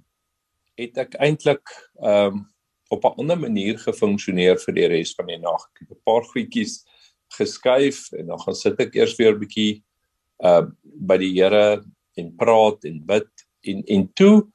het 0.78 0.98
ek 0.98 1.16
eintlik 1.20 1.66
ehm 2.02 2.42
um, 2.42 2.46
op 2.90 3.04
'n 3.04 3.18
ander 3.22 3.40
manier 3.40 3.78
gefunksioneer 3.78 4.60
vir 4.62 4.74
die 4.74 4.88
res 4.88 5.16
van 5.16 5.28
die 5.28 5.38
nag. 5.38 5.62
Ek 5.74 5.80
het 5.80 5.92
'n 5.92 6.06
paar 6.06 6.24
goedjies 6.24 6.86
geskuif 7.38 8.12
en 8.14 8.28
dan 8.28 8.40
gaan 8.40 8.56
sit 8.56 8.80
ek 8.80 8.96
eers 8.96 9.16
weer 9.18 9.34
'n 9.34 9.40
bietjie 9.40 9.84
uh 10.44 10.66
by 10.84 11.18
die 11.18 11.34
Here 11.34 11.84
en 12.18 12.36
praat 12.36 12.86
en 12.86 13.06
bid 13.06 13.45
en 13.68 13.84
en 13.98 14.08
toe 14.14 14.46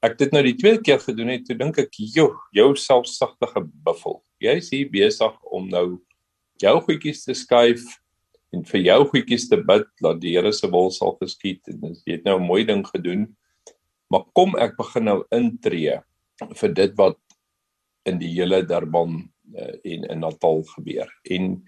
ek 0.00 0.16
dit 0.18 0.32
nou 0.32 0.42
die 0.42 0.56
tweede 0.56 0.80
keer 0.80 1.00
gedoen 1.02 1.28
het, 1.28 1.44
toe 1.44 1.56
dink 1.56 1.78
ek, 1.78 1.92
"Jo, 1.92 2.32
jou 2.52 2.74
selfsugtige 2.76 3.64
buffel. 3.84 4.22
Jy 4.40 4.56
is 4.56 4.70
hier 4.70 4.88
besig 4.88 5.34
om 5.44 5.68
nou 5.68 6.00
jou 6.60 6.80
goedjies 6.80 7.24
te 7.24 7.34
skuif 7.34 7.84
en 8.52 8.64
vir 8.64 8.80
jou 8.80 9.04
goedjies 9.12 9.48
te 9.48 9.56
bid 9.56 9.86
dat 10.00 10.20
die 10.20 10.34
Here 10.36 10.52
se 10.52 10.68
wil 10.70 10.90
sal 10.90 11.16
geskied 11.20 11.60
en 11.68 11.94
jy 12.06 12.16
het 12.16 12.24
nou 12.24 12.38
'n 12.38 12.46
mooi 12.46 12.64
ding 12.64 12.84
gedoen. 12.86 13.36
Maar 14.10 14.24
kom 14.34 14.56
ek 14.56 14.76
begin 14.76 15.04
nou 15.04 15.24
intree 15.30 16.00
vir 16.56 16.74
dit 16.74 16.96
wat 16.96 17.18
in 18.06 18.18
die 18.18 18.32
hele 18.34 18.62
Durban 18.66 19.30
uh, 19.54 19.74
en 19.84 20.04
in 20.04 20.20
Natal 20.20 20.64
gebeur. 20.76 21.08
En 21.30 21.62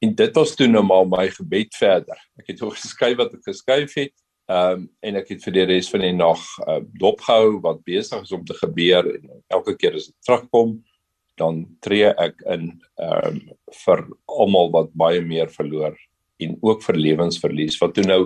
en 0.00 0.14
dit 0.14 0.34
was 0.34 0.54
toe 0.54 0.68
nou 0.68 0.84
maar 0.86 1.06
my 1.06 1.28
gebed 1.28 1.74
verder. 1.74 2.18
Ek 2.38 2.46
het 2.46 2.62
ook 2.62 2.76
geskryf 2.76 3.16
wat 3.18 3.32
ek 3.34 3.42
geskryf 3.42 3.94
het. 3.98 4.14
Ehm 4.48 4.72
um, 4.72 4.84
en 5.04 5.16
ek 5.20 5.34
het 5.34 5.42
vir 5.44 5.52
die 5.58 5.64
res 5.68 5.90
van 5.92 6.00
die 6.00 6.14
nag 6.16 6.40
uh, 6.64 6.80
dopgehou 7.00 7.58
wat 7.64 7.82
besig 7.84 8.22
is 8.24 8.32
om 8.32 8.46
te 8.48 8.56
gebeur 8.56 9.04
en 9.10 9.26
elke 9.52 9.74
keer 9.76 9.98
as 9.98 10.06
dit 10.08 10.16
terugkom 10.24 10.78
dan 11.36 11.66
tree 11.84 12.08
ek 12.16 12.40
in 12.54 12.70
ehm 12.96 13.28
um, 13.28 13.42
vir 13.84 14.04
almal 14.38 14.72
wat 14.72 14.94
baie 14.96 15.20
meer 15.20 15.52
verloor 15.52 15.96
en 16.40 16.56
ook 16.64 16.80
vir 16.86 16.96
lewensverlies 16.96 17.76
wat 17.82 17.92
toe 17.94 18.06
nou 18.08 18.22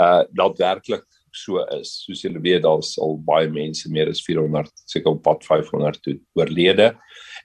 uh 0.00 0.22
daadwerklik 0.32 1.04
so 1.32 1.60
is. 1.76 1.90
Soos 2.06 2.22
julle 2.24 2.40
weet 2.40 2.64
daar's 2.64 2.94
al 3.00 3.18
baie 3.26 3.48
mense 3.52 3.90
meer 3.92 4.10
as 4.12 4.22
400 4.24 4.72
seker 4.88 5.12
op 5.12 5.22
pad 5.24 5.44
500 5.44 6.00
toe 6.04 6.16
oorlede. 6.38 6.92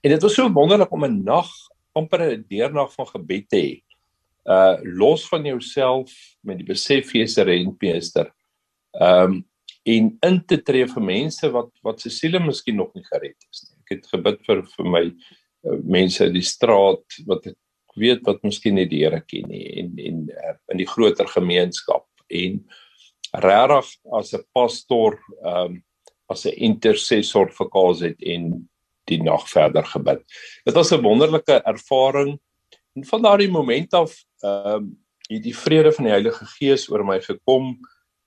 En 0.04 0.14
dit 0.14 0.24
was 0.24 0.36
so 0.36 0.48
wonderlik 0.48 0.92
om 0.92 1.06
'n 1.06 1.24
nag 1.24 1.50
amper 1.96 2.22
'n 2.22 2.46
deernag 2.50 2.94
van 2.94 3.08
gebed 3.08 3.50
te 3.50 3.58
hê. 3.58 3.87
Uh 4.48 4.78
los 4.84 5.28
van 5.28 5.44
jouself 5.46 6.14
met 6.48 6.62
die 6.62 6.68
besef 6.68 7.12
jy 7.14 7.26
is 7.28 7.38
'n 7.38 7.48
rentmeester. 7.48 8.32
Um 9.00 9.46
en 9.84 10.18
in 10.22 10.38
te 10.46 10.58
tree 10.58 10.88
vir 10.88 11.04
mense 11.04 11.50
wat 11.52 11.72
wat 11.84 12.02
se 12.02 12.10
siele 12.10 12.40
miskien 12.40 12.76
nog 12.76 12.94
nie 12.96 13.04
gered 13.04 13.38
is 13.52 13.68
nie. 13.68 13.78
Ek 13.84 13.96
het 13.96 14.08
gebid 14.12 14.40
vir 14.48 14.64
vir 14.76 14.90
my 14.96 15.04
uh, 15.08 15.80
mense 15.84 16.26
in 16.26 16.34
die 16.34 16.46
straat 16.46 17.20
wat 17.28 17.48
ek 17.48 17.58
weet 17.96 18.24
wat 18.28 18.44
miskien 18.44 18.76
nie 18.76 18.88
die 18.88 19.04
Here 19.04 19.22
ken 19.22 19.48
nie 19.52 19.66
en 19.82 19.94
en 20.00 20.24
uh, 20.32 20.56
in 20.72 20.82
die 20.84 20.90
groter 20.90 21.28
gemeenskap 21.28 22.08
en 22.30 22.60
regtig 23.34 23.94
as 24.14 24.34
'n 24.34 24.44
pastoor 24.56 25.20
um 25.44 25.84
as 26.30 26.46
'n 26.46 26.56
intercessor 26.56 27.52
vir 27.52 27.70
KZN 27.76 28.68
die 29.08 29.22
nag 29.24 29.48
verder 29.48 29.84
gebid. 29.84 30.24
Dit 30.66 30.76
was 30.76 30.92
'n 30.92 31.04
wonderlike 31.04 31.64
ervaring 31.66 32.40
en 32.98 33.06
van 33.06 33.22
daardie 33.22 33.52
oomblik 33.54 33.94
af 33.94 34.16
um 34.46 34.96
het 35.28 35.44
die 35.44 35.56
vrede 35.56 35.92
van 35.92 36.08
die 36.08 36.14
Heilige 36.14 36.46
Gees 36.56 36.86
oor 36.90 37.04
my 37.06 37.20
gekom. 37.22 37.74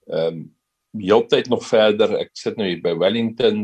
Um 0.06 0.50
heeltyd 0.98 1.48
nog 1.48 1.62
verder. 1.66 2.16
Ek 2.18 2.32
sit 2.36 2.58
nou 2.58 2.66
hier 2.68 2.82
by 2.82 2.92
Wellington 2.98 3.62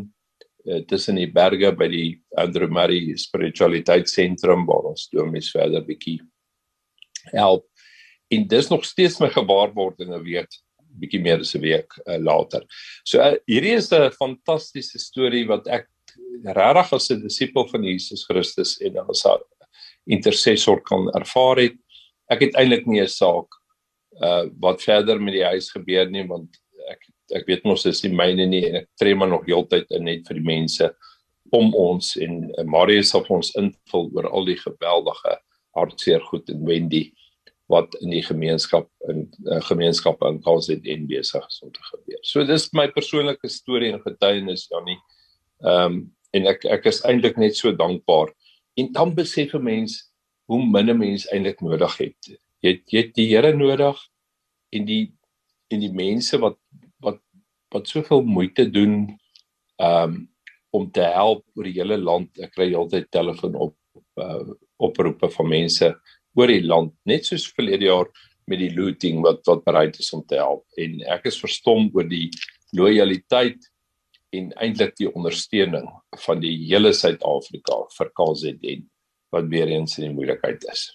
uh, 0.66 0.80
tussen 0.88 1.18
die 1.18 1.28
berge 1.30 1.72
by 1.76 1.88
die 1.90 2.06
Andrew 2.38 2.70
Murray 2.70 3.16
Spiritualiteitssentrum 3.18 4.66
waar 4.68 4.92
ons 4.92 5.08
domies 5.12 5.50
verder 5.54 5.84
bietjie 5.86 6.20
help. 7.34 7.66
En 8.30 8.46
dis 8.48 8.70
nog 8.70 8.86
steeds 8.86 9.18
my 9.22 9.28
gewaarwordinge 9.34 10.22
weet 10.22 10.60
bietjie 10.96 11.20
meer 11.20 11.42
as 11.42 11.54
'n 11.54 11.60
week 11.60 11.92
uh, 12.06 12.16
later. 12.16 12.62
So 13.04 13.20
uh, 13.20 13.34
hierdie 13.46 13.74
is 13.76 13.90
'n 13.92 14.10
fantastiese 14.14 14.98
storie 15.02 15.46
wat 15.46 15.66
ek 15.66 15.90
regtig 16.46 16.92
as 16.92 17.10
'n 17.10 17.20
disipel 17.20 17.68
van 17.68 17.84
Jesus 17.84 18.24
Christus 18.24 18.78
en 18.80 18.96
as 19.02 19.26
'n 19.26 19.42
intercessor 20.06 20.82
kan 20.86 21.08
ervaar 21.14 21.62
het. 21.62 21.76
Ek 22.30 22.42
het 22.46 22.56
eintlik 22.58 22.86
nie 22.86 23.02
'n 23.02 23.08
saak 23.08 23.48
uh 24.22 24.48
wat 24.60 24.82
verder 24.82 25.20
met 25.20 25.34
die 25.34 25.44
huis 25.44 25.70
gebeur 25.70 26.08
nie 26.10 26.24
want 26.26 26.56
ek 26.88 27.00
ek 27.36 27.46
weet 27.46 27.64
mos 27.64 27.86
is 27.86 28.02
nie 28.04 28.14
myne 28.14 28.46
nie 28.46 28.64
en 28.68 28.76
ek 28.76 28.88
tree 28.98 29.14
maar 29.14 29.28
nog 29.28 29.46
heeltyd 29.46 29.90
in 29.90 30.04
net 30.04 30.26
vir 30.28 30.38
die 30.38 30.46
mense 30.46 30.94
om 31.52 31.74
ons 31.74 32.16
en 32.16 32.50
uh, 32.58 32.64
Marius 32.64 33.10
sal 33.10 33.26
ons 33.28 33.52
invul 33.58 34.10
oor 34.16 34.28
al 34.30 34.48
die 34.48 34.58
geweldige 34.58 35.36
hartseer 35.76 36.20
goed 36.30 36.48
en 36.50 36.64
Wendy 36.66 37.10
wat 37.72 37.96
in 38.00 38.12
die 38.14 38.22
gemeenskap 38.22 38.88
in 39.10 39.24
uh, 39.50 39.60
gemeenskappe 39.68 40.28
in 40.30 40.40
KZN 40.42 41.06
besig 41.10 41.46
is 41.50 41.62
om 41.62 41.72
te 41.74 41.82
gebeur. 41.90 42.20
So 42.22 42.44
dis 42.46 42.68
my 42.78 42.86
persoonlike 42.94 43.50
storie 43.50 43.90
en 43.92 44.02
getuienis 44.04 44.68
Janie. 44.70 45.00
Ehm 45.64 45.86
um, 45.86 46.04
en 46.34 46.48
ek 46.50 46.66
ek 46.68 46.88
is 46.90 46.98
eintlik 47.08 47.38
net 47.40 47.56
so 47.56 47.70
dankbaar. 47.72 48.28
En 48.76 48.92
dan 48.92 49.14
besef 49.14 49.54
'n 49.54 49.62
mens 49.62 50.12
hoe 50.46 50.62
min 50.66 50.90
'n 50.90 50.98
mens 50.98 51.26
eintlik 51.32 51.60
nodig 51.60 51.96
het. 51.96 52.18
Jy 52.60 52.70
het, 52.70 52.82
jy 52.90 53.00
het 53.00 53.14
die 53.14 53.28
Here 53.28 53.52
nodig 53.56 53.96
en 54.72 54.84
die 54.84 55.12
en 55.68 55.80
die 55.80 55.92
mense 55.92 56.38
wat 56.38 56.58
wat 57.00 57.20
wat 57.74 57.88
soveel 57.88 58.22
moeite 58.22 58.70
doen 58.70 59.18
um 59.76 60.28
om 60.70 60.90
te 60.90 61.00
help 61.00 61.44
oor 61.54 61.64
die 61.64 61.78
hele 61.78 61.96
land. 61.96 62.38
Ek 62.38 62.52
kry 62.52 62.74
altyd 62.74 63.10
telefoon 63.10 63.54
op 63.54 63.76
uh, 64.20 64.44
oproepe 64.76 65.30
van 65.32 65.48
mense 65.48 65.88
oor 66.36 66.52
die 66.52 66.64
land 66.64 66.92
net 67.08 67.24
soos 67.24 67.46
verlede 67.56 67.88
jaar 67.88 68.10
met 68.46 68.60
die 68.60 68.72
looting 68.74 69.22
wat 69.24 69.40
wat 69.48 69.64
bereid 69.64 69.98
is 69.98 70.12
om 70.12 70.24
te 70.28 70.38
help 70.40 70.64
en 70.80 71.00
ek 71.16 71.30
is 71.32 71.40
verstom 71.40 71.88
oor 71.94 72.06
die 72.08 72.28
lojaliteit 72.76 73.70
en 74.38 74.52
eintlik 74.62 74.94
die 75.00 75.08
ondersteuning 75.12 75.88
van 76.26 76.40
die 76.42 76.54
hele 76.66 76.92
Suid-Afrika 76.92 77.82
vir 77.96 78.12
KZN 78.20 78.84
wat 79.34 79.50
weer 79.52 79.72
eens 79.72 79.98
in 79.98 80.08
die 80.08 80.14
moeilikheid 80.14 80.64
is. 80.72 80.86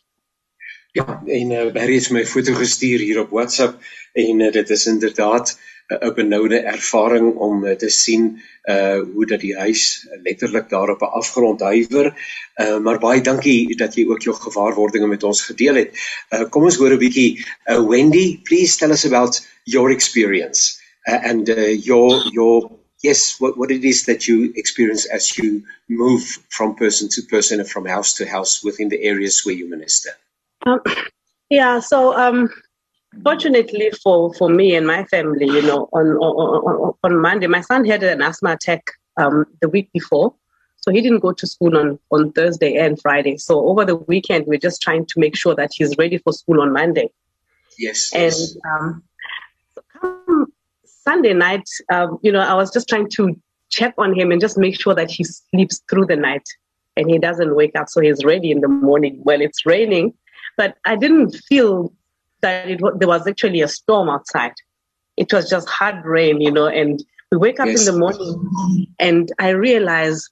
Ja, 0.95 1.05
en 1.24 1.51
uh, 1.51 1.67
Barry 1.71 2.00
het 2.00 2.12
my 2.12 2.25
foto 2.27 2.53
gestuur 2.57 3.00
hier 3.00 3.21
op 3.21 3.36
WhatsApp 3.36 3.79
en 4.19 4.41
uh, 4.43 4.51
dit 4.51 4.69
is 4.75 4.88
inderdaad 4.91 5.53
'n 5.91 6.07
uh, 6.07 6.13
benoude 6.15 6.60
ervaring 6.60 7.36
om 7.36 7.65
uh, 7.65 7.75
te 7.75 7.89
sien 7.89 8.41
uh 8.69 9.00
hoe 9.13 9.25
dat 9.25 9.39
die 9.41 9.55
huis 9.57 10.07
letterlik 10.24 10.69
daar 10.69 10.89
op 10.89 11.01
'n 11.01 11.15
afgrond 11.19 11.62
huiwer. 11.62 12.13
Uh 12.55 12.77
maar 12.77 13.00
baie 13.00 13.21
dankie 13.21 13.75
dat 13.75 13.95
jy 13.95 14.05
ook 14.07 14.21
jou 14.21 14.36
gewaarwordinge 14.36 15.07
met 15.07 15.24
ons 15.24 15.41
gedeel 15.41 15.75
het. 15.75 15.98
Uh 16.29 16.50
kom 16.50 16.63
ons 16.63 16.77
hoor 16.77 16.93
'n 16.93 16.98
bietjie 16.98 17.45
uh 17.65 17.88
Wendy, 17.88 18.39
please 18.43 18.77
tell 18.77 18.91
us 18.91 19.05
about 19.05 19.41
your 19.63 19.91
experience 19.91 20.81
uh, 21.07 21.19
and 21.24 21.50
uh, 21.50 21.71
your 21.86 22.21
your 22.31 22.80
yes, 23.03 23.39
what, 23.39 23.58
what 23.58 23.72
it 23.72 23.84
is 23.84 24.05
that 24.05 24.27
you 24.27 24.53
experience 24.55 25.05
as 25.05 25.38
you 25.38 25.63
move 25.89 26.24
from 26.50 26.75
person 26.75 27.10
to 27.10 27.22
person 27.24 27.60
and 27.60 27.70
from 27.70 27.86
house 27.86 28.13
to 28.15 28.27
house 28.27 28.63
within 28.63 28.89
the 28.89 29.01
areas 29.03 29.41
where 29.46 29.55
you 29.55 29.70
minister. 29.70 30.12
Um, 30.65 30.81
yeah, 31.50 31.79
so 31.79 32.15
um, 32.15 32.50
fortunately 33.24 33.91
for, 34.03 34.34
for 34.34 34.50
me 34.50 34.75
and 34.75 34.86
my 34.86 35.03
family, 35.05 35.46
you 35.46 35.62
know, 35.62 35.89
on, 35.93 36.08
on, 36.17 36.93
on 37.03 37.22
Monday, 37.22 37.48
my 37.48 37.62
son 37.62 37.86
had 37.86 38.03
an 38.03 38.22
asthma 38.22 38.53
attack 38.53 38.84
um, 39.17 39.46
the 39.62 39.70
week 39.70 39.89
before. 39.93 40.34
So 40.77 40.91
he 40.91 41.01
didn't 41.01 41.20
go 41.20 41.31
to 41.31 41.46
school 41.46 41.77
on, 41.77 42.00
on 42.12 42.31
Thursday 42.31 42.75
and 42.75 43.00
Friday. 43.00 43.38
So 43.38 43.67
over 43.67 43.86
the 43.86 43.98
weekend, 43.98 44.48
we're 44.48 44.58
just 44.58 44.81
trying 44.81 45.05
to 45.05 45.20
make 45.20 45.36
sure 45.36 45.53
that 45.53 45.72
he's 45.75 45.96
ready 45.98 46.17
for 46.17 46.34
school 46.34 46.60
on 46.60 46.74
Monday. 46.74 47.12
Yes. 47.77 48.12
And 48.13 48.24
yes. 48.24 48.58
Um, 48.65 49.03
Sunday 51.03 51.34
night, 51.34 51.67
um, 51.91 52.20
you 52.22 52.31
know, 52.31 52.39
I 52.39 52.53
was 52.53 52.72
just 52.72 52.88
trying 52.88 53.10
to 53.12 53.36
check 53.70 53.93
on 53.98 54.13
him 54.13 54.31
and 54.31 54.39
just 54.39 54.58
make 54.58 54.79
sure 54.79 54.93
that 54.93 55.10
he 55.10 55.24
sleeps 55.24 55.81
through 55.89 56.05
the 56.05 56.15
night 56.15 56.43
and 56.96 57.10
he 57.10 57.17
doesn't 57.17 57.55
wake 57.55 57.75
up 57.75 57.89
so 57.89 58.01
he's 58.01 58.24
ready 58.24 58.51
in 58.51 58.62
the 58.62 58.67
morning. 58.67 59.20
Well, 59.24 59.41
it's 59.41 59.65
raining, 59.65 60.13
but 60.58 60.77
I 60.86 60.96
didn't 60.96 61.31
feel 61.48 61.93
that 62.41 62.70
it, 62.70 62.81
there 63.00 63.08
was 63.08 63.25
actually 63.25 63.62
a 63.62 63.67
storm 63.67 64.10
outside. 64.10 64.53
It 65.17 65.31
was 65.31 65.50
just 65.50 65.70
hard 65.70 66.05
rain, 66.05 66.41
you 66.41 66.51
know, 66.51 66.67
and 66.67 67.03
we 67.31 67.38
wake 67.38 67.60
up 67.60 67.67
yes. 67.67 67.88
in 67.88 67.93
the 67.93 68.00
morning 68.00 68.88
and 69.00 69.31
I 69.39 69.50
realize 69.50 70.27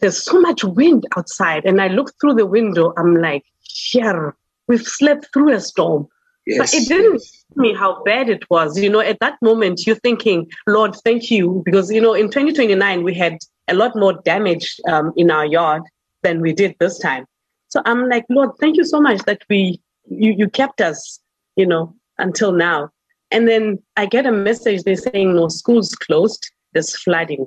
there's 0.00 0.22
so 0.22 0.40
much 0.40 0.62
wind 0.62 1.04
outside. 1.16 1.64
And 1.64 1.80
I 1.80 1.88
look 1.88 2.12
through 2.20 2.34
the 2.34 2.46
window, 2.46 2.92
I'm 2.96 3.16
like, 3.16 3.44
yeah, 3.92 4.30
we've 4.68 4.86
slept 4.86 5.28
through 5.32 5.52
a 5.52 5.60
storm. 5.60 6.08
Yes. 6.46 6.58
But 6.58 6.74
it 6.74 6.88
didn't 6.88 7.22
me 7.56 7.74
how 7.74 8.02
bad 8.04 8.28
it 8.28 8.48
was. 8.50 8.78
You 8.78 8.90
know, 8.90 9.00
at 9.00 9.18
that 9.20 9.36
moment, 9.42 9.86
you're 9.86 9.96
thinking, 9.96 10.48
Lord, 10.66 10.94
thank 11.04 11.30
you. 11.30 11.62
Because, 11.64 11.90
you 11.90 12.00
know, 12.00 12.14
in 12.14 12.26
2029, 12.26 13.02
we 13.02 13.14
had 13.14 13.38
a 13.68 13.74
lot 13.74 13.96
more 13.96 14.14
damage 14.24 14.76
um, 14.88 15.12
in 15.16 15.30
our 15.30 15.46
yard 15.46 15.82
than 16.22 16.40
we 16.40 16.52
did 16.52 16.76
this 16.78 16.98
time. 16.98 17.26
So 17.68 17.82
I'm 17.84 18.08
like, 18.08 18.24
Lord, 18.30 18.50
thank 18.60 18.76
you 18.76 18.84
so 18.84 19.00
much 19.00 19.22
that 19.22 19.42
we, 19.50 19.80
you, 20.08 20.34
you 20.36 20.48
kept 20.48 20.80
us, 20.80 21.20
you 21.56 21.66
know, 21.66 21.94
until 22.18 22.52
now. 22.52 22.90
And 23.30 23.48
then 23.48 23.78
I 23.96 24.06
get 24.06 24.26
a 24.26 24.32
message, 24.32 24.84
they're 24.84 24.96
saying, 24.96 25.34
no, 25.34 25.48
school's 25.48 25.94
closed, 25.94 26.50
there's 26.72 26.96
flooding. 26.96 27.46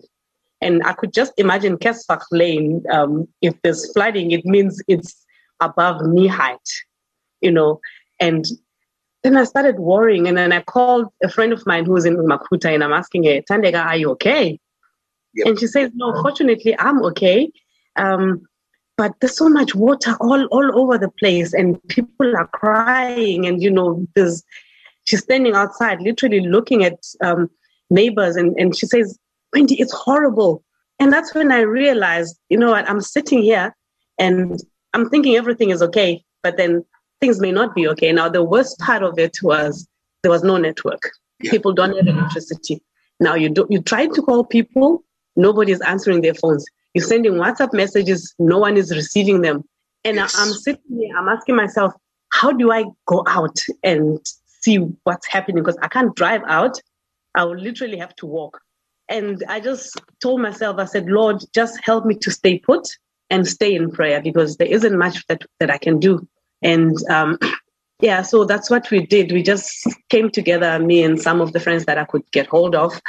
And 0.61 0.83
I 0.83 0.91
could 0.91 1.13
just 1.13 1.31
imagine 1.37 1.77
Kesfach 1.77 2.23
Lane, 2.31 2.83
um, 2.91 3.29
if 3.41 3.55
there's 3.63 3.91
flooding, 3.93 4.31
it 4.31 4.45
means 4.45 4.81
it's 4.89 5.25
above 5.61 6.05
knee 6.05 6.27
height, 6.27 6.57
you 7.39 7.51
know. 7.51 7.79
And 8.19 8.45
then 9.23 9.37
I 9.37 9.43
started 9.43 9.79
worrying, 9.79 10.27
and 10.27 10.37
then 10.37 10.51
I 10.51 10.61
called 10.61 11.07
a 11.23 11.29
friend 11.29 11.51
of 11.51 11.65
mine 11.65 11.85
who 11.85 11.93
was 11.93 12.05
in 12.05 12.17
Makuta, 12.17 12.73
and 12.73 12.83
I'm 12.83 12.93
asking 12.93 13.25
her, 13.25 13.41
Tandega, 13.41 13.85
are 13.85 13.97
you 13.97 14.11
okay? 14.11 14.59
Yep. 15.35 15.47
And 15.47 15.59
she 15.59 15.67
says, 15.67 15.91
No, 15.93 16.13
fortunately, 16.21 16.77
I'm 16.79 17.03
okay. 17.03 17.51
Um, 17.95 18.41
but 18.97 19.13
there's 19.19 19.37
so 19.37 19.49
much 19.49 19.75
water 19.75 20.15
all, 20.19 20.45
all 20.47 20.79
over 20.79 20.97
the 20.97 21.09
place, 21.09 21.53
and 21.53 21.81
people 21.87 22.35
are 22.35 22.47
crying, 22.47 23.45
and 23.45 23.61
you 23.61 23.71
know, 23.71 24.05
there's 24.15 24.43
she's 25.03 25.23
standing 25.23 25.55
outside, 25.55 26.01
literally 26.01 26.41
looking 26.41 26.83
at 26.83 26.99
um, 27.21 27.49
neighbors, 27.89 28.35
and, 28.35 28.55
and 28.57 28.75
she 28.77 28.85
says, 28.85 29.17
Wendy, 29.53 29.79
it's 29.79 29.93
horrible. 29.93 30.63
And 30.99 31.11
that's 31.11 31.33
when 31.33 31.51
I 31.51 31.61
realized, 31.61 32.37
you 32.49 32.57
know 32.57 32.71
what, 32.71 32.89
I'm 32.89 33.01
sitting 33.01 33.41
here 33.41 33.75
and 34.19 34.61
I'm 34.93 35.09
thinking 35.09 35.35
everything 35.35 35.69
is 35.69 35.81
okay, 35.81 36.23
but 36.43 36.57
then 36.57 36.85
things 37.21 37.39
may 37.39 37.51
not 37.51 37.75
be 37.75 37.87
okay. 37.89 38.11
Now, 38.11 38.29
the 38.29 38.43
worst 38.43 38.79
part 38.79 39.03
of 39.03 39.17
it 39.19 39.37
was 39.41 39.87
there 40.23 40.31
was 40.31 40.43
no 40.43 40.57
network. 40.57 41.11
Yeah. 41.41 41.51
People 41.51 41.73
don't 41.73 41.95
have 41.95 42.07
electricity. 42.07 42.81
Now 43.19 43.35
you 43.35 43.49
do 43.49 43.67
you 43.69 43.81
try 43.81 44.07
to 44.07 44.21
call 44.21 44.43
people, 44.45 45.03
nobody's 45.35 45.81
answering 45.81 46.21
their 46.21 46.33
phones. 46.33 46.65
You're 46.93 47.05
sending 47.05 47.33
WhatsApp 47.33 47.73
messages, 47.73 48.33
no 48.39 48.57
one 48.57 48.77
is 48.77 48.95
receiving 48.95 49.41
them. 49.41 49.63
And 50.03 50.15
yes. 50.15 50.35
I'm 50.37 50.51
sitting 50.53 50.97
here, 50.97 51.15
I'm 51.17 51.27
asking 51.27 51.55
myself, 51.55 51.93
how 52.31 52.51
do 52.51 52.71
I 52.71 52.85
go 53.05 53.23
out 53.27 53.59
and 53.83 54.19
see 54.45 54.77
what's 55.03 55.27
happening? 55.27 55.63
Because 55.63 55.77
I 55.81 55.87
can't 55.87 56.15
drive 56.15 56.41
out. 56.47 56.79
I 57.35 57.43
will 57.43 57.57
literally 57.57 57.97
have 57.97 58.15
to 58.17 58.25
walk. 58.25 58.59
And 59.07 59.43
I 59.47 59.59
just 59.59 59.99
told 60.21 60.41
myself, 60.41 60.77
I 60.77 60.85
said, 60.85 61.07
Lord, 61.07 61.43
just 61.53 61.79
help 61.83 62.05
me 62.05 62.15
to 62.15 62.31
stay 62.31 62.59
put 62.59 62.87
and 63.29 63.47
stay 63.47 63.75
in 63.75 63.91
prayer 63.91 64.21
because 64.21 64.57
there 64.57 64.67
isn't 64.67 64.97
much 64.97 65.25
that, 65.27 65.43
that 65.59 65.69
I 65.69 65.77
can 65.77 65.99
do. 65.99 66.27
And 66.61 66.97
um, 67.09 67.37
yeah, 68.01 68.21
so 68.21 68.45
that's 68.45 68.69
what 68.69 68.89
we 68.91 69.05
did. 69.05 69.31
We 69.31 69.43
just 69.43 69.87
came 70.09 70.29
together, 70.29 70.79
me 70.79 71.03
and 71.03 71.21
some 71.21 71.41
of 71.41 71.51
the 71.53 71.59
friends 71.59 71.85
that 71.85 71.97
I 71.97 72.05
could 72.05 72.29
get 72.31 72.47
hold 72.47 72.75
of, 72.75 72.99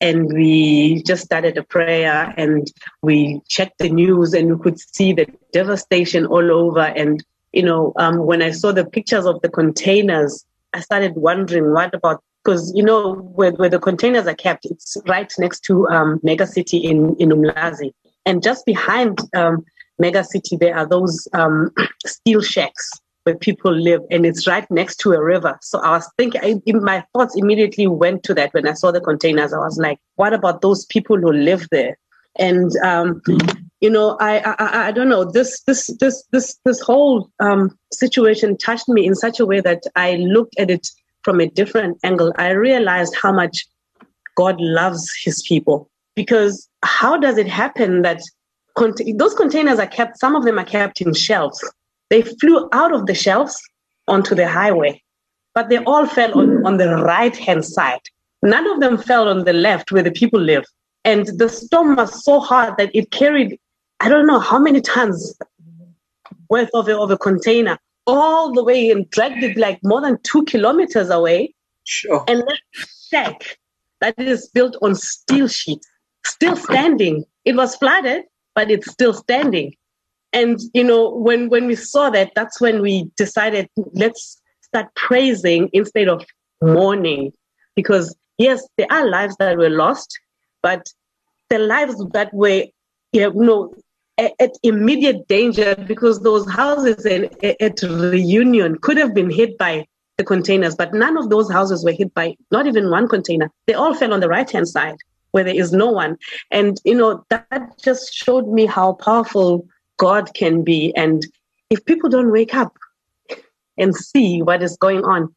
and 0.00 0.32
we 0.32 1.02
just 1.02 1.24
started 1.24 1.58
a 1.58 1.62
prayer 1.62 2.32
and 2.36 2.70
we 3.02 3.40
checked 3.48 3.78
the 3.78 3.90
news 3.90 4.32
and 4.32 4.56
we 4.56 4.62
could 4.62 4.78
see 4.78 5.12
the 5.12 5.26
devastation 5.52 6.26
all 6.26 6.50
over. 6.50 6.80
And, 6.80 7.22
you 7.52 7.62
know, 7.62 7.92
um, 7.96 8.24
when 8.24 8.42
I 8.42 8.52
saw 8.52 8.72
the 8.72 8.86
pictures 8.86 9.26
of 9.26 9.40
the 9.42 9.50
containers, 9.50 10.44
I 10.72 10.80
started 10.80 11.14
wondering 11.16 11.72
what 11.72 11.94
about 11.94 12.22
because 12.44 12.72
you 12.74 12.82
know 12.82 13.14
where, 13.14 13.52
where 13.52 13.68
the 13.68 13.78
containers 13.78 14.26
are 14.26 14.34
kept, 14.34 14.64
it's 14.64 14.96
right 15.06 15.30
next 15.38 15.60
to 15.64 15.86
um, 15.88 16.20
Mega 16.22 16.46
City 16.46 16.78
in 16.78 17.14
in 17.16 17.30
Umlazi, 17.30 17.92
and 18.24 18.42
just 18.42 18.64
behind 18.64 19.18
um, 19.34 19.64
Mega 19.98 20.24
City 20.24 20.56
there 20.56 20.76
are 20.76 20.86
those 20.86 21.28
um, 21.32 21.70
steel 22.06 22.40
shacks 22.40 22.90
where 23.24 23.36
people 23.36 23.72
live 23.72 24.00
and 24.10 24.24
it's 24.24 24.46
right 24.46 24.70
next 24.70 24.96
to 24.96 25.12
a 25.12 25.22
river. 25.22 25.58
So 25.60 25.80
I 25.80 25.90
was 25.90 26.10
thinking, 26.16 26.40
I, 26.42 26.72
my 26.72 27.04
thoughts 27.12 27.36
immediately 27.36 27.86
went 27.86 28.22
to 28.24 28.34
that 28.34 28.54
when 28.54 28.66
I 28.66 28.72
saw 28.72 28.90
the 28.90 29.02
containers. 29.02 29.52
I 29.52 29.58
was 29.58 29.76
like, 29.76 29.98
what 30.16 30.32
about 30.32 30.62
those 30.62 30.86
people 30.86 31.18
who 31.18 31.32
live 31.32 31.66
there? 31.70 31.98
And, 32.38 32.70
um, 32.78 33.20
you 33.80 33.90
know, 33.90 34.16
I, 34.20 34.38
I, 34.38 34.86
I, 34.88 34.92
don't 34.92 35.08
know, 35.08 35.24
this, 35.30 35.62
this, 35.64 35.88
this, 35.98 36.24
this, 36.30 36.58
this 36.64 36.80
whole 36.80 37.28
um, 37.40 37.76
situation 37.92 38.56
touched 38.56 38.88
me 38.88 39.06
in 39.06 39.14
such 39.14 39.40
a 39.40 39.46
way 39.46 39.60
that 39.60 39.82
I 39.96 40.14
looked 40.16 40.58
at 40.58 40.70
it 40.70 40.86
from 41.22 41.40
a 41.40 41.50
different 41.50 41.98
angle. 42.04 42.32
I 42.38 42.50
realized 42.50 43.14
how 43.20 43.32
much 43.32 43.66
God 44.36 44.60
loves 44.60 45.12
his 45.22 45.42
people 45.46 45.90
because 46.14 46.68
how 46.82 47.18
does 47.18 47.38
it 47.38 47.48
happen 47.48 48.02
that 48.02 48.20
cont- 48.76 49.00
those 49.16 49.34
containers 49.34 49.78
are 49.78 49.86
kept, 49.86 50.18
some 50.18 50.34
of 50.36 50.44
them 50.44 50.58
are 50.58 50.64
kept 50.64 51.00
in 51.00 51.14
shelves 51.14 51.62
they 52.10 52.22
flew 52.22 52.68
out 52.72 52.94
of 52.94 53.06
the 53.06 53.14
shelves 53.14 53.60
onto 54.06 54.34
the 54.34 54.48
highway, 54.48 55.02
but 55.54 55.68
they 55.68 55.78
all 55.78 56.06
fell 56.06 56.38
on, 56.38 56.66
on 56.66 56.76
the 56.78 56.96
right 56.96 57.36
hand 57.36 57.64
side. 57.64 58.00
None 58.42 58.66
of 58.70 58.80
them 58.80 58.98
fell 58.98 59.28
on 59.28 59.44
the 59.44 59.52
left 59.52 59.92
where 59.92 60.02
the 60.02 60.10
people 60.10 60.40
live. 60.40 60.64
And 61.04 61.26
the 61.38 61.48
storm 61.48 61.96
was 61.96 62.24
so 62.24 62.40
hard 62.40 62.76
that 62.78 62.90
it 62.94 63.10
carried, 63.10 63.58
I 64.00 64.08
don't 64.08 64.26
know 64.26 64.38
how 64.38 64.58
many 64.58 64.80
tons 64.80 65.36
worth 66.48 66.70
of 66.74 66.88
a, 66.88 66.98
of 66.98 67.10
a 67.10 67.18
container 67.18 67.78
all 68.06 68.52
the 68.52 68.64
way 68.64 68.90
and 68.90 69.08
dragged 69.10 69.42
it 69.42 69.56
like 69.56 69.78
more 69.82 70.00
than 70.00 70.18
two 70.22 70.44
kilometers 70.44 71.10
away. 71.10 71.54
Sure. 71.84 72.24
And 72.28 72.40
that 72.40 72.60
shack 73.10 73.58
that 74.00 74.18
is 74.18 74.48
built 74.48 74.76
on 74.80 74.94
steel 74.94 75.48
sheets, 75.48 75.86
still 76.24 76.56
standing. 76.56 77.24
It 77.44 77.56
was 77.56 77.76
flooded, 77.76 78.24
but 78.58 78.72
it's 78.72 78.90
still 78.90 79.14
standing. 79.14 79.72
And 80.32 80.58
you 80.74 80.82
know 80.82 81.02
when 81.26 81.48
when 81.48 81.66
we 81.66 81.76
saw 81.76 82.10
that 82.10 82.32
that's 82.34 82.60
when 82.60 82.82
we 82.82 82.94
decided 83.16 83.68
let's 84.02 84.22
start 84.68 84.86
praising 84.96 85.70
instead 85.72 86.08
of 86.08 86.24
mourning. 86.60 87.32
Because 87.76 88.16
yes 88.36 88.66
there 88.76 88.90
are 88.90 89.08
lives 89.08 89.36
that 89.38 89.56
were 89.56 89.74
lost 89.84 90.18
but 90.60 90.82
the 91.50 91.60
lives 91.60 92.04
that 92.16 92.34
were 92.34 92.64
you 93.12 93.32
know 93.48 93.60
at, 94.24 94.32
at 94.40 94.50
immediate 94.64 95.28
danger 95.28 95.76
because 95.92 96.20
those 96.22 96.50
houses 96.50 97.06
in, 97.06 97.30
at 97.68 97.80
reunion 97.82 98.76
could 98.86 98.96
have 98.96 99.14
been 99.14 99.30
hit 99.30 99.56
by 99.56 99.86
the 100.16 100.24
containers 100.24 100.74
but 100.74 100.92
none 100.92 101.16
of 101.16 101.30
those 101.30 101.48
houses 101.58 101.84
were 101.84 101.96
hit 102.00 102.12
by 102.12 102.34
not 102.50 102.66
even 102.66 102.90
one 102.90 103.06
container. 103.06 103.48
They 103.68 103.74
all 103.74 103.94
fell 103.94 104.12
on 104.12 104.18
the 104.18 104.34
right 104.36 104.50
hand 104.50 104.68
side 104.68 104.98
where 105.32 105.44
there 105.44 105.54
is 105.54 105.72
no 105.72 105.90
one 105.90 106.16
and 106.50 106.80
you 106.84 106.94
know 106.94 107.24
that 107.30 107.72
just 107.82 108.14
showed 108.14 108.48
me 108.48 108.66
how 108.66 108.94
powerful 108.94 109.66
God 109.98 110.32
can 110.32 110.64
be. 110.64 110.94
And 110.96 111.26
if 111.68 111.84
people 111.84 112.08
don't 112.08 112.32
wake 112.32 112.54
up 112.54 112.74
and 113.76 113.94
see 113.94 114.40
what 114.40 114.62
is 114.62 114.76
going 114.76 115.04
on, 115.04 115.34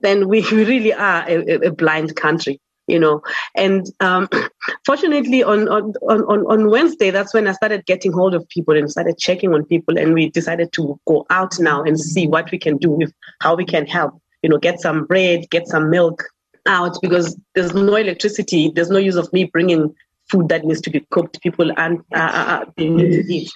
then 0.00 0.28
we 0.28 0.46
really 0.52 0.92
are 0.92 1.24
a, 1.28 1.66
a 1.66 1.72
blind 1.72 2.14
country, 2.14 2.60
you 2.86 3.00
know. 3.00 3.22
And 3.56 3.90
um, 3.98 4.28
fortunately, 4.86 5.42
on, 5.42 5.68
on, 5.68 5.94
on, 6.02 6.46
on 6.46 6.70
Wednesday, 6.70 7.10
that's 7.10 7.34
when 7.34 7.48
I 7.48 7.52
started 7.52 7.84
getting 7.86 8.12
hold 8.12 8.34
of 8.34 8.48
people 8.48 8.76
and 8.76 8.90
started 8.90 9.18
checking 9.18 9.52
on 9.52 9.64
people. 9.64 9.98
And 9.98 10.14
we 10.14 10.30
decided 10.30 10.72
to 10.74 10.98
go 11.08 11.26
out 11.30 11.58
now 11.58 11.82
and 11.82 11.98
see 11.98 12.28
what 12.28 12.50
we 12.52 12.58
can 12.58 12.76
do 12.76 12.90
with 12.90 13.12
how 13.40 13.56
we 13.56 13.64
can 13.64 13.86
help, 13.86 14.20
you 14.42 14.50
know, 14.50 14.58
get 14.58 14.80
some 14.80 15.04
bread, 15.06 15.50
get 15.50 15.66
some 15.66 15.90
milk 15.90 16.22
out 16.66 16.96
because 17.02 17.36
there's 17.54 17.74
no 17.74 17.96
electricity. 17.96 18.70
There's 18.74 18.90
no 18.90 18.98
use 18.98 19.16
of 19.16 19.32
me 19.32 19.44
bringing 19.44 19.94
food 20.30 20.48
that 20.48 20.64
needs 20.64 20.80
to 20.82 20.90
be 20.90 21.00
cooked. 21.10 21.40
People 21.42 21.72
and 21.76 22.00
uh, 22.14 22.18
uh, 22.18 22.44
uh, 22.48 22.64
they 22.76 22.88
need 22.88 23.10
to 23.10 23.34
eat. 23.34 23.50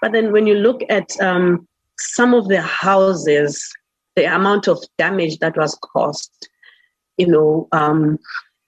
But 0.00 0.12
then 0.12 0.32
when 0.32 0.46
you 0.46 0.54
look 0.54 0.82
at 0.88 1.18
um, 1.20 1.66
some 1.98 2.34
of 2.34 2.48
the 2.48 2.62
houses, 2.62 3.72
the 4.16 4.24
amount 4.24 4.68
of 4.68 4.82
damage 4.98 5.38
that 5.38 5.56
was 5.56 5.74
caused, 5.76 6.48
you 7.16 7.26
know, 7.26 7.68
um, 7.72 8.18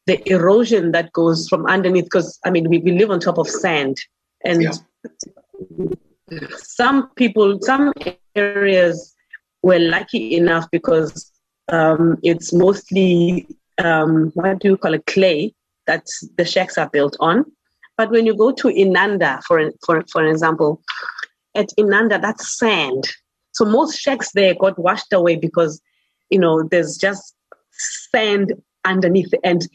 the 0.06 0.22
erosion 0.30 0.92
that 0.92 1.12
goes 1.12 1.48
from 1.48 1.66
underneath, 1.66 2.04
because 2.04 2.38
I 2.44 2.50
mean, 2.50 2.68
we, 2.68 2.78
we 2.78 2.92
live 2.92 3.10
on 3.10 3.20
top 3.20 3.38
of 3.38 3.48
sand, 3.48 3.96
and 4.44 4.62
yeah. 4.62 6.38
some 6.56 7.10
people, 7.16 7.58
some 7.62 7.92
areas 8.36 9.14
were 9.62 9.80
lucky 9.80 10.36
enough 10.36 10.70
because 10.70 11.32
um, 11.68 12.18
it's 12.22 12.52
mostly 12.52 13.48
um, 13.78 14.30
what 14.34 14.58
do 14.58 14.68
you 14.68 14.76
call 14.76 14.94
it, 14.94 15.06
clay 15.06 15.54
that 15.86 16.06
the 16.36 16.44
shacks 16.44 16.78
are 16.78 16.88
built 16.88 17.16
on. 17.20 17.44
But 17.96 18.10
when 18.10 18.26
you 18.26 18.36
go 18.36 18.52
to 18.52 18.68
Inanda, 18.68 19.42
for, 19.44 19.70
for, 19.84 20.04
for 20.12 20.26
example, 20.26 20.82
at 21.54 21.68
Inanda, 21.78 22.20
that's 22.20 22.58
sand. 22.58 23.04
So 23.52 23.64
most 23.64 23.98
shacks 23.98 24.32
there 24.32 24.54
got 24.54 24.78
washed 24.78 25.12
away 25.12 25.36
because, 25.36 25.80
you 26.28 26.38
know, 26.38 26.62
there's 26.62 26.96
just 26.98 27.34
sand 28.12 28.52
underneath. 28.84 29.32
And 29.44 29.66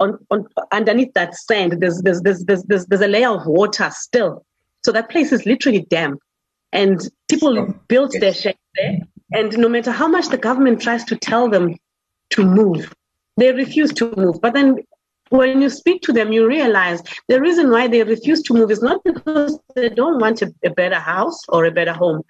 on, 0.00 0.18
on 0.30 0.46
underneath 0.72 1.14
that 1.14 1.36
sand, 1.36 1.80
there's, 1.80 2.00
there's, 2.02 2.20
there's, 2.22 2.44
there's, 2.44 2.64
there's, 2.64 2.86
there's 2.86 3.00
a 3.00 3.08
layer 3.08 3.28
of 3.28 3.46
water 3.46 3.90
still. 3.92 4.44
So 4.84 4.90
that 4.92 5.10
place 5.10 5.32
is 5.32 5.46
literally 5.46 5.82
damp. 5.88 6.20
And 6.72 7.00
people 7.30 7.74
built 7.88 8.14
their 8.18 8.34
shacks 8.34 8.58
there. 8.74 8.98
And 9.32 9.56
no 9.56 9.68
matter 9.68 9.92
how 9.92 10.08
much 10.08 10.28
the 10.28 10.38
government 10.38 10.82
tries 10.82 11.04
to 11.04 11.16
tell 11.16 11.48
them 11.48 11.76
to 12.30 12.44
move, 12.44 12.92
they 13.38 13.52
refuse 13.52 13.92
to 13.94 14.12
move. 14.16 14.40
But 14.42 14.54
then 14.54 14.78
when 15.30 15.60
you 15.62 15.70
speak 15.70 16.02
to 16.02 16.12
them, 16.12 16.32
you 16.32 16.46
realize 16.46 17.02
the 17.28 17.40
reason 17.40 17.70
why 17.70 17.86
they 17.86 18.02
refuse 18.02 18.42
to 18.42 18.54
move 18.54 18.70
is 18.70 18.82
not 18.82 19.02
because 19.04 19.58
they 19.76 19.88
don't 19.88 20.18
want 20.18 20.42
a, 20.42 20.52
a, 20.64 20.70
better 20.70 20.98
house 20.98 21.38
or 21.48 21.64
a 21.64 21.70
better 21.70 21.92
home, 21.92 22.22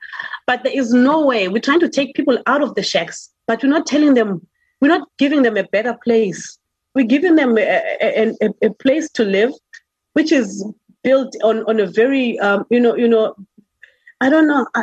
but 0.46 0.62
there 0.64 0.76
is 0.76 0.92
no 0.92 1.24
way. 1.24 1.48
We're 1.48 1.60
trying 1.60 1.80
to 1.80 1.88
take 1.88 2.14
people 2.14 2.38
out 2.46 2.62
of 2.62 2.74
the 2.74 2.82
shacks, 2.82 3.30
but 3.46 3.62
we're 3.62 3.70
not 3.70 3.86
telling 3.86 4.14
them, 4.14 4.46
we're 4.80 4.88
not 4.88 5.08
giving 5.18 5.42
them 5.42 5.56
a 5.56 5.64
better 5.64 5.96
place. 6.04 6.58
We're 6.94 7.06
giving 7.06 7.36
them 7.36 7.56
a, 7.56 7.96
a, 8.02 8.34
a, 8.62 8.70
place 8.74 9.08
to 9.12 9.24
live, 9.24 9.52
which 10.14 10.32
is 10.32 10.66
built 11.04 11.34
on, 11.44 11.62
on 11.64 11.78
a 11.78 11.86
very, 11.86 12.38
um, 12.40 12.64
you 12.70 12.80
know, 12.80 12.96
you 12.96 13.08
know, 13.08 13.34
I 14.20 14.28
don't 14.28 14.48
know. 14.48 14.66
I, 14.74 14.82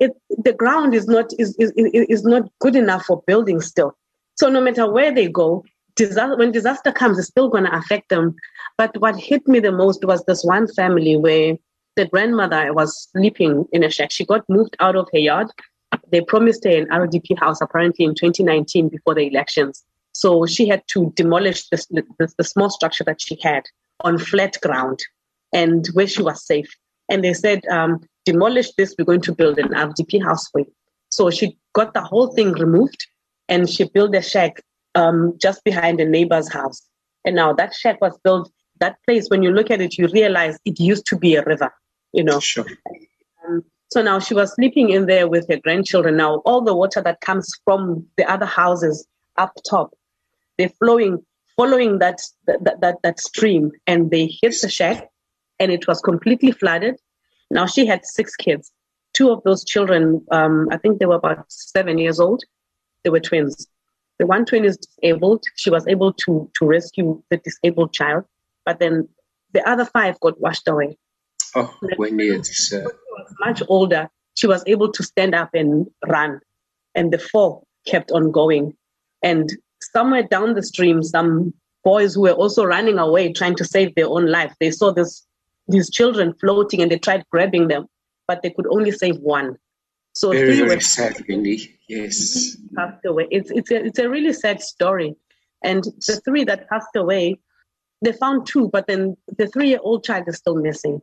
it, 0.00 0.12
the 0.30 0.52
ground 0.52 0.94
is 0.94 1.06
not 1.06 1.30
is, 1.38 1.54
is, 1.58 1.72
is 1.76 2.24
not 2.24 2.50
good 2.60 2.76
enough 2.76 3.04
for 3.04 3.22
building 3.26 3.60
still. 3.60 3.94
So 4.36 4.48
no 4.48 4.60
matter 4.60 4.90
where 4.90 5.12
they 5.12 5.28
go, 5.28 5.64
disaster, 5.96 6.36
when 6.36 6.52
disaster 6.52 6.92
comes, 6.92 7.18
it's 7.18 7.28
still 7.28 7.48
going 7.48 7.64
to 7.64 7.76
affect 7.76 8.10
them. 8.10 8.36
But 8.76 8.98
what 9.00 9.16
hit 9.16 9.48
me 9.48 9.60
the 9.60 9.72
most 9.72 10.04
was 10.04 10.24
this 10.24 10.44
one 10.44 10.68
family 10.68 11.16
where 11.16 11.56
the 11.96 12.06
grandmother 12.06 12.72
was 12.74 13.08
sleeping 13.12 13.64
in 13.72 13.82
a 13.82 13.90
shack. 13.90 14.12
She 14.12 14.26
got 14.26 14.44
moved 14.48 14.76
out 14.80 14.96
of 14.96 15.08
her 15.12 15.18
yard. 15.18 15.48
They 16.12 16.20
promised 16.20 16.64
her 16.64 16.70
an 16.70 16.86
RDP 16.88 17.38
house 17.38 17.60
apparently 17.62 18.04
in 18.04 18.14
2019 18.14 18.90
before 18.90 19.14
the 19.14 19.26
elections. 19.26 19.82
So 20.12 20.46
she 20.46 20.68
had 20.68 20.82
to 20.88 21.12
demolish 21.16 21.68
this, 21.68 21.86
this, 22.18 22.34
the 22.36 22.44
small 22.44 22.70
structure 22.70 23.04
that 23.04 23.20
she 23.20 23.38
had 23.42 23.64
on 24.00 24.18
flat 24.18 24.58
ground 24.60 25.00
and 25.52 25.86
where 25.94 26.06
she 26.06 26.22
was 26.22 26.46
safe. 26.46 26.68
And 27.08 27.24
they 27.24 27.32
said, 27.32 27.66
um, 27.70 28.00
demolish 28.24 28.72
this, 28.72 28.94
we're 28.98 29.04
going 29.04 29.22
to 29.22 29.34
build 29.34 29.58
an 29.58 29.68
RDP 29.68 30.22
house 30.22 30.48
for 30.48 30.60
you. 30.60 30.72
So 31.08 31.30
she 31.30 31.56
got 31.72 31.94
the 31.94 32.02
whole 32.02 32.28
thing 32.28 32.52
removed 32.52 33.06
and 33.48 33.68
she 33.68 33.84
built 33.84 34.14
a 34.14 34.22
shack 34.22 34.62
um, 34.94 35.34
just 35.40 35.62
behind 35.64 36.00
a 36.00 36.04
neighbor's 36.04 36.52
house. 36.52 36.80
And 37.24 37.36
now 37.36 37.52
that 37.54 37.74
shack 37.74 38.00
was 38.00 38.18
built, 38.24 38.50
that 38.80 38.96
place, 39.04 39.28
when 39.28 39.42
you 39.42 39.50
look 39.50 39.70
at 39.70 39.80
it, 39.80 39.98
you 39.98 40.08
realize 40.08 40.58
it 40.64 40.78
used 40.78 41.06
to 41.06 41.16
be 41.18 41.36
a 41.36 41.44
river, 41.44 41.72
you 42.12 42.24
know. 42.24 42.40
Sure. 42.40 42.66
Um, 43.46 43.64
So 43.88 44.02
now 44.02 44.18
she 44.18 44.34
was 44.34 44.52
sleeping 44.54 44.90
in 44.90 45.06
there 45.06 45.28
with 45.28 45.46
her 45.48 45.60
grandchildren. 45.60 46.16
Now 46.16 46.42
all 46.44 46.60
the 46.60 46.74
water 46.74 47.00
that 47.02 47.20
comes 47.20 47.46
from 47.64 48.04
the 48.16 48.28
other 48.28 48.46
houses 48.46 49.06
up 49.36 49.52
top, 49.70 49.94
they're 50.58 50.76
flowing, 50.80 51.24
following 51.56 52.00
that 52.00 52.18
that 52.46 52.80
that, 52.80 52.96
that 53.04 53.20
stream, 53.20 53.70
and 53.86 54.10
they 54.10 54.26
hit 54.42 54.54
the 54.60 54.68
shack, 54.68 55.08
and 55.60 55.70
it 55.70 55.86
was 55.86 56.00
completely 56.00 56.52
flooded. 56.52 56.96
Now 57.48 57.66
she 57.66 57.86
had 57.86 58.04
six 58.04 58.34
kids. 58.34 58.72
Two 59.12 59.30
of 59.30 59.40
those 59.44 59.64
children, 59.64 60.26
um, 60.32 60.66
I 60.72 60.78
think 60.78 60.98
they 60.98 61.06
were 61.06 61.22
about 61.22 61.46
seven 61.48 61.96
years 61.96 62.18
old. 62.18 62.42
They 63.06 63.10
were 63.10 63.20
twins. 63.20 63.68
The 64.18 64.26
one 64.26 64.44
twin 64.44 64.64
is 64.64 64.76
disabled. 64.78 65.44
She 65.54 65.70
was 65.70 65.86
able 65.86 66.12
to 66.14 66.50
to 66.56 66.66
rescue 66.66 67.22
the 67.30 67.36
disabled 67.36 67.92
child, 67.92 68.24
but 68.64 68.80
then 68.80 69.08
the 69.52 69.62
other 69.62 69.84
five 69.84 70.18
got 70.18 70.40
washed 70.40 70.66
away. 70.66 70.98
Oh, 71.54 71.72
when 71.98 72.18
it's 72.18 72.72
uh... 72.72 72.82
was 72.82 73.32
much 73.38 73.62
older, 73.68 74.10
she 74.34 74.48
was 74.48 74.64
able 74.66 74.90
to 74.90 75.04
stand 75.04 75.36
up 75.36 75.50
and 75.54 75.86
run, 76.04 76.40
and 76.96 77.12
the 77.12 77.20
four 77.20 77.62
kept 77.86 78.10
on 78.10 78.32
going. 78.32 78.74
And 79.22 79.56
somewhere 79.80 80.24
down 80.24 80.54
the 80.54 80.64
stream, 80.64 81.04
some 81.04 81.54
boys 81.84 82.16
who 82.16 82.22
were 82.22 82.32
also 82.32 82.64
running 82.64 82.98
away, 82.98 83.32
trying 83.32 83.54
to 83.54 83.64
save 83.64 83.94
their 83.94 84.08
own 84.08 84.26
life, 84.26 84.52
they 84.58 84.72
saw 84.72 84.90
this 84.90 85.24
these 85.68 85.90
children 85.90 86.34
floating, 86.40 86.82
and 86.82 86.90
they 86.90 86.98
tried 86.98 87.24
grabbing 87.30 87.68
them, 87.68 87.86
but 88.26 88.42
they 88.42 88.50
could 88.50 88.66
only 88.66 88.90
save 88.90 89.18
one. 89.18 89.56
So 90.16 90.32
very, 90.32 90.56
three 90.56 90.66
very 90.66 90.80
sad. 90.80 91.22
Yes, 91.88 92.56
passed 92.74 93.04
away. 93.04 93.28
It's 93.30 93.50
it's 93.50 93.70
a 93.70 93.84
it's 93.84 93.98
a 93.98 94.08
really 94.08 94.32
sad 94.32 94.62
story, 94.62 95.14
and 95.62 95.84
the 95.84 96.22
three 96.24 96.44
that 96.44 96.70
passed 96.70 96.96
away, 96.96 97.38
they 98.00 98.12
found 98.12 98.46
two, 98.46 98.70
but 98.70 98.86
then 98.86 99.18
the 99.36 99.46
three 99.46 99.68
year 99.68 99.80
old 99.82 100.04
child 100.04 100.24
is 100.26 100.38
still 100.38 100.56
missing. 100.56 101.02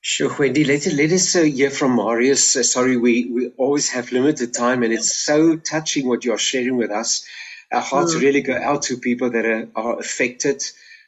Sure, 0.00 0.34
Wendy. 0.36 0.64
Let, 0.64 0.84
let 0.92 1.12
us 1.12 1.36
uh, 1.36 1.42
hear 1.42 1.70
from 1.70 1.94
Marius. 1.94 2.56
Uh, 2.56 2.64
sorry, 2.64 2.96
we, 2.96 3.30
we 3.30 3.52
always 3.56 3.88
have 3.90 4.10
limited 4.10 4.54
time, 4.54 4.82
and 4.82 4.92
it's 4.92 5.14
so 5.14 5.56
touching 5.56 6.08
what 6.08 6.24
you're 6.24 6.36
sharing 6.36 6.76
with 6.76 6.90
us. 6.90 7.24
Our 7.70 7.80
hearts 7.80 8.16
mm. 8.16 8.22
really 8.22 8.40
go 8.40 8.56
out 8.56 8.82
to 8.84 8.96
people 8.96 9.30
that 9.30 9.46
are, 9.46 9.68
are 9.76 10.00
affected 10.00 10.64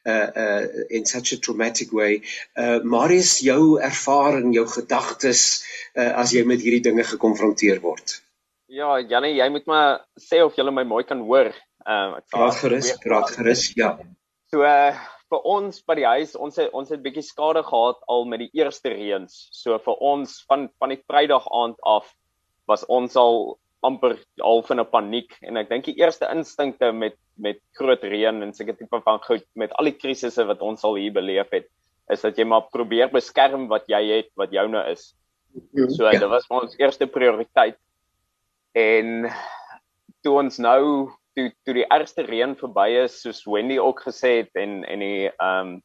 uh, 0.07 0.29
uh, 0.37 0.67
in 0.91 1.07
such 1.07 1.33
a 1.33 1.39
traumatic 1.39 1.93
way. 1.93 2.23
Uh, 2.57 2.81
Marius, 2.85 3.41
jou 3.41 3.79
ervaring, 3.81 4.53
jou 4.55 4.67
gedagtes 4.67 5.63
uh, 5.97 6.13
as 6.23 6.35
jy 6.35 6.45
met 6.49 6.63
hierdie 6.63 6.83
dinge 6.91 7.07
gekonfronteer 7.07 7.83
word. 7.85 8.19
Ja, 8.73 8.97
Janie, 9.01 9.35
jy 9.37 9.49
moet 9.53 9.67
maar 9.69 10.05
sê 10.21 10.41
of 10.45 10.57
jy 10.57 10.65
my 10.71 10.85
mooi 10.89 11.05
kan 11.05 11.21
hoor. 11.21 11.53
Ehm 11.87 12.15
uh, 12.15 12.21
ek 12.21 12.29
praat 12.33 12.61
gerus, 12.63 12.93
praat 13.03 13.35
gerus, 13.35 13.67
ja. 13.77 13.97
So 14.53 14.63
uh, 14.65 14.95
vir 15.33 15.47
ons 15.49 15.81
by 15.89 15.97
die 15.99 16.07
huis, 16.09 16.35
ons 16.37 16.59
het 16.61 16.73
ons 16.77 16.91
het 16.93 17.03
bietjie 17.03 17.25
skade 17.27 17.63
gehad 17.67 18.01
al 18.13 18.27
met 18.29 18.45
die 18.45 18.51
eerste 18.61 18.93
reëns. 18.93 19.49
So 19.57 19.79
vir 19.83 20.01
ons 20.13 20.39
van 20.49 20.69
van 20.81 20.95
die 20.95 21.01
Vrydag 21.03 21.49
aand 21.51 21.81
af 21.89 22.11
was 22.71 22.85
ons 22.89 23.17
al 23.19 23.59
amper 23.83 24.17
half 24.41 24.71
in 24.71 24.81
'n 24.81 24.91
paniek 24.91 25.37
en 25.43 25.57
ek 25.57 25.69
dink 25.69 25.85
die 25.85 25.99
eerste 25.99 26.29
instinkte 26.31 26.93
met 26.93 27.17
met 27.37 27.59
groot 27.79 28.03
reën 28.03 28.43
en 28.43 28.53
seker 28.53 28.77
tipe 28.77 29.01
van 29.05 29.19
goed 29.25 29.45
met 29.55 29.73
al 29.73 29.91
die 29.91 29.99
krisisse 29.99 30.45
wat 30.47 30.61
ons 30.63 30.85
al 30.85 30.95
hier 31.01 31.13
beleef 31.13 31.51
het 31.51 31.67
is 32.11 32.21
dat 32.21 32.39
jy 32.39 32.45
maar 32.45 32.69
probeer 32.71 33.11
beskerm 33.11 33.69
wat 33.69 33.89
jy 33.89 34.03
het 34.11 34.31
wat 34.37 34.53
joune 34.53 34.83
is. 34.91 35.15
So 35.97 36.05
ja. 36.05 36.19
dit 36.19 36.29
was 36.29 36.47
ons 36.49 36.77
eerste 36.79 37.07
prioriteit. 37.07 37.79
En 38.75 39.31
toe 40.23 40.39
ons 40.41 40.59
nou 40.59 41.11
toe 41.37 41.49
toe 41.65 41.75
die 41.75 41.89
ergste 41.89 42.25
reën 42.27 42.55
verby 42.57 42.89
is 43.05 43.21
soos 43.23 43.45
Wendy 43.49 43.79
ook 43.79 44.03
gesê 44.07 44.43
het 44.43 44.53
en 44.55 44.83
en 44.85 45.01
die 45.05 45.31
ehm 45.31 45.73
um, 45.73 45.81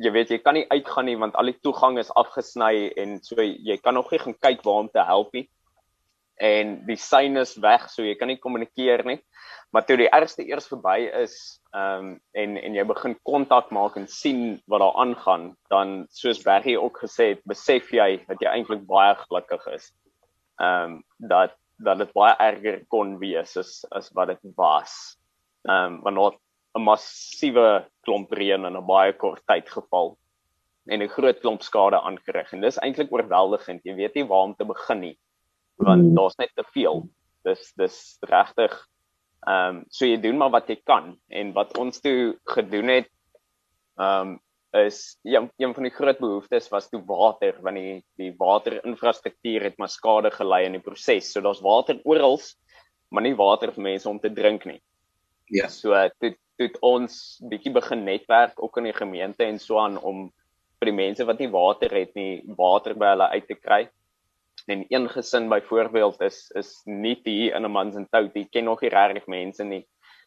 jy 0.00 0.10
weet 0.12 0.30
jy 0.32 0.38
kan 0.40 0.56
nie 0.56 0.68
uitgaan 0.72 1.04
nie 1.04 1.16
want 1.20 1.34
al 1.36 1.50
die 1.50 1.58
toegang 1.60 1.98
is 2.00 2.12
afgesny 2.16 2.88
en 2.96 3.18
so 3.24 3.42
jy 3.42 3.76
kan 3.84 3.94
nog 3.94 4.10
nie 4.12 4.20
gaan 4.22 4.36
kyk 4.40 4.62
waar 4.64 4.84
om 4.84 4.88
te 4.88 5.04
help 5.04 5.34
nie 5.36 5.48
en 6.40 6.78
die 6.86 6.96
sein 6.96 7.36
is 7.36 7.56
weg 7.60 7.88
so 7.92 8.02
jy 8.02 8.16
kan 8.18 8.30
nie 8.32 8.40
kommunikeer 8.40 9.04
nie 9.04 9.18
maar 9.72 9.84
toe 9.86 9.96
die 10.00 10.10
ergste 10.10 10.46
eers 10.48 10.68
verby 10.72 10.98
is 11.22 11.36
ehm 11.76 12.06
um, 12.06 12.12
en 12.42 12.56
en 12.58 12.74
jy 12.74 12.84
begin 12.88 13.16
kontak 13.28 13.70
maak 13.70 13.96
en 14.00 14.08
sien 14.10 14.60
wat 14.66 14.82
daar 14.82 14.96
aangaan 15.04 15.50
dan 15.70 16.06
soos 16.10 16.42
Bergie 16.42 16.80
ook 16.80 16.98
gesê 17.04 17.32
het 17.34 17.44
besef 17.52 17.92
jy 17.94 18.24
dat 18.26 18.42
jy 18.42 18.50
eintlik 18.50 18.86
baie 18.88 19.14
gelukkig 19.24 19.66
is 19.76 19.92
ehm 20.60 20.96
um, 20.96 21.02
dat 21.32 21.56
dat 21.80 22.00
dit 22.02 22.12
baie 22.16 22.34
erger 22.44 22.82
kon 22.92 23.16
wees 23.20 23.56
as 23.56 23.84
as 23.96 24.10
wat 24.16 24.32
dit 24.34 24.54
was. 24.56 25.16
Ehm 25.68 26.00
um, 26.06 26.16
want 26.18 26.40
'n 26.78 26.84
massiewe 26.86 27.84
klomp 28.06 28.32
reën 28.32 28.66
in 28.66 28.76
'n 28.76 28.86
baie 28.86 29.12
kort 29.12 29.42
tyd 29.46 29.68
geval 29.68 30.16
en 30.86 31.02
'n 31.02 31.08
groot 31.08 31.40
klomp 31.40 31.62
skade 31.62 31.98
aangerig 32.00 32.52
en 32.52 32.60
dis 32.60 32.78
eintlik 32.78 33.12
oorweldigend. 33.12 33.84
Jy 33.84 33.94
weet 33.94 34.14
nie 34.14 34.26
waar 34.26 34.44
om 34.48 34.54
te 34.54 34.64
begin 34.64 35.00
nie 35.00 35.18
want 35.80 36.10
mm. 36.10 36.14
daar's 36.14 36.38
net 36.40 36.52
te 36.54 36.64
veel. 36.74 37.04
Dis 37.46 37.72
dis 37.80 37.96
regtig 38.28 38.76
ehm 39.48 39.80
um, 39.80 39.84
so 39.88 40.04
jy 40.04 40.18
doen 40.20 40.36
maar 40.36 40.52
wat 40.52 40.68
jy 40.68 40.76
kan 40.84 41.14
en 41.32 41.52
wat 41.56 41.72
ons 41.80 42.00
toe 42.04 42.36
gedoen 42.54 42.92
het 42.96 43.08
ehm 43.96 44.36
um, 44.36 44.38
is 44.70 45.18
een, 45.26 45.50
een 45.58 45.72
van 45.74 45.82
die 45.82 45.90
groot 45.90 46.18
behoeftes 46.18 46.68
was 46.70 46.88
toe 46.88 47.00
water 47.06 47.56
want 47.62 47.76
die 47.76 48.04
die 48.20 48.30
waterinfrastruktuur 48.38 49.64
het 49.66 49.78
maar 49.78 49.90
skade 49.90 50.30
gelei 50.30 50.64
in 50.66 50.76
die 50.78 50.84
proses. 50.84 51.32
So 51.32 51.40
daar's 51.40 51.62
water 51.64 51.98
oral, 52.04 52.38
maar 53.10 53.22
nie 53.22 53.34
water 53.34 53.72
vir 53.72 53.82
mense 53.82 54.08
om 54.08 54.20
te 54.20 54.30
drink 54.32 54.64
nie. 54.64 54.80
Ja. 55.50 55.68
So 55.68 55.96
dit 56.20 56.38
dit 56.60 56.76
ons 56.84 57.40
bietjie 57.48 57.72
begin 57.72 58.04
netwerk 58.04 58.62
ook 58.62 58.76
in 58.76 58.90
die 58.90 58.96
gemeente 58.96 59.44
en 59.44 59.58
so 59.58 59.78
aan 59.80 59.96
om 59.96 60.28
vir 60.80 60.90
die 60.90 60.96
mense 60.96 61.24
wat 61.24 61.40
nie 61.40 61.48
water 61.50 61.92
het 61.96 62.14
nie, 62.14 62.42
water 62.56 62.94
by 62.94 63.14
hulle 63.14 63.28
uit 63.32 63.46
te 63.48 63.56
kry. 63.56 63.86
En 64.66 64.84
een 64.88 65.08
gesin 65.08 65.48
byvoorbeeld 65.48 66.20
is 66.20 66.50
is 66.54 66.80
nie 66.84 67.20
hier 67.24 67.54
in 67.54 67.64
'n 67.64 67.70
mans 67.70 67.96
en 67.96 68.08
tout, 68.10 68.34
die 68.34 68.48
ken 68.50 68.64
nog 68.64 68.80
nie 68.80 68.90
regtig 68.90 69.26
mense 69.26 69.64
nie. 69.64 69.86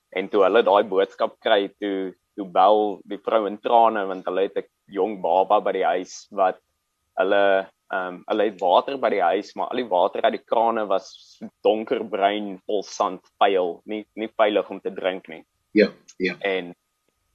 En 0.09 0.29
toe 0.29 0.43
hulle 0.43 0.63
daai 0.63 0.83
boodskap 0.83 1.39
kry, 1.39 1.67
toe 1.79 2.13
toe 2.35 2.47
bel 2.49 3.01
die 3.09 3.19
vrou 3.21 3.45
in 3.49 3.59
trane 3.61 4.05
want 4.09 4.25
hulle 4.25 4.47
het 4.47 4.57
'n 4.57 4.69
jong 4.97 5.21
baba 5.21 5.59
by 5.61 5.71
die 5.71 5.85
huis 5.85 6.27
wat 6.31 6.59
hulle 7.19 7.69
ehm 7.93 8.07
um, 8.07 8.23
hulle 8.27 8.45
het 8.49 8.61
water 8.61 8.97
by 8.97 9.09
die 9.13 9.21
huis 9.21 9.53
maar 9.55 9.69
al 9.69 9.81
die 9.81 9.89
water 9.89 10.23
uit 10.25 10.37
die 10.37 10.45
krane 10.51 10.85
was 10.89 11.39
donkerbruin 11.67 12.55
vol 12.65 12.83
sand 12.83 13.21
vuil 13.41 13.81
nie 13.85 14.03
nie 14.15 14.31
veilig 14.37 14.69
om 14.69 14.79
te 14.81 14.93
drink 14.93 15.27
nie. 15.27 15.43
Ja 15.73 15.91
ja. 16.17 16.35
En 16.41 16.73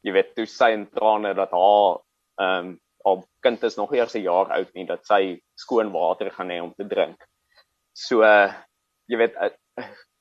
jy 0.02 0.12
weet 0.12 0.34
toe 0.34 0.46
sy 0.46 0.72
in 0.74 0.88
trane 0.90 1.34
dat 1.34 1.54
haar 1.54 2.02
ehm 2.42 2.68
um, 2.68 2.76
haar 3.08 3.24
kind 3.42 3.64
is 3.64 3.76
nog 3.80 3.94
eers 3.96 4.14
'n 4.14 4.26
jaar 4.26 4.52
oud 4.58 4.74
nie 4.74 4.86
dat 4.86 5.06
sy 5.06 5.38
skoon 5.56 5.92
water 5.92 6.30
gaan 6.30 6.50
hê 6.54 6.60
om 6.62 6.74
te 6.76 6.88
drink 6.88 7.24
so 7.92 8.22
uh, 8.22 8.52
jy 9.08 9.18
weet 9.18 9.36
uh, 9.40 9.50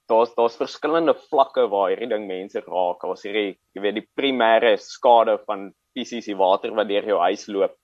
daar's 0.07 0.33
daar's 0.35 0.57
verskillende 0.57 1.13
vlakke 1.29 1.67
waar 1.71 1.91
hierdie 1.91 2.09
ding 2.11 2.27
mense 2.29 2.61
raak. 2.63 3.03
Daar's 3.03 3.25
hierdie, 3.27 3.57
jy 3.75 3.83
weet, 3.83 3.99
die 3.99 4.07
primêre 4.19 4.75
skade 4.81 5.37
van 5.47 5.69
fisiese 5.97 6.37
water 6.39 6.75
wat 6.77 6.89
deur 6.89 7.07
jou 7.11 7.19
huis 7.21 7.47
loop. 7.51 7.75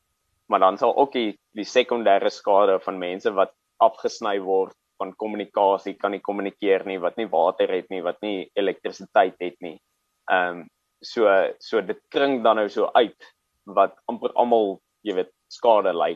Maar 0.51 0.63
dan 0.63 0.79
sal 0.79 0.95
ook 0.95 1.13
die 1.15 1.33
die 1.57 1.67
sekondêre 1.67 2.31
skade 2.33 2.79
van 2.85 3.01
mense 3.01 3.31
wat 3.35 3.53
afgesny 3.83 4.37
word 4.43 4.75
van 5.01 5.11
kommunikasie, 5.19 5.97
kan 5.99 6.13
nie 6.13 6.21
kommunikeer 6.23 6.85
nie, 6.87 6.99
wat 7.01 7.17
nie 7.17 7.27
water 7.29 7.71
het 7.73 7.89
nie, 7.91 8.01
wat 8.05 8.21
nie 8.23 8.47
elektrisiteit 8.55 9.35
het 9.41 9.59
nie. 9.61 9.77
Ehm 10.31 10.63
um, 10.63 10.69
so 11.03 11.27
so 11.59 11.81
dit 11.83 11.99
kring 12.15 12.37
dan 12.45 12.55
nou 12.55 12.69
so 12.71 12.87
uit 12.95 13.31
wat 13.67 13.97
amper 14.07 14.31
almal, 14.39 14.77
jy 15.03 15.15
weet, 15.19 15.31
skade 15.51 15.93
ly 15.93 16.15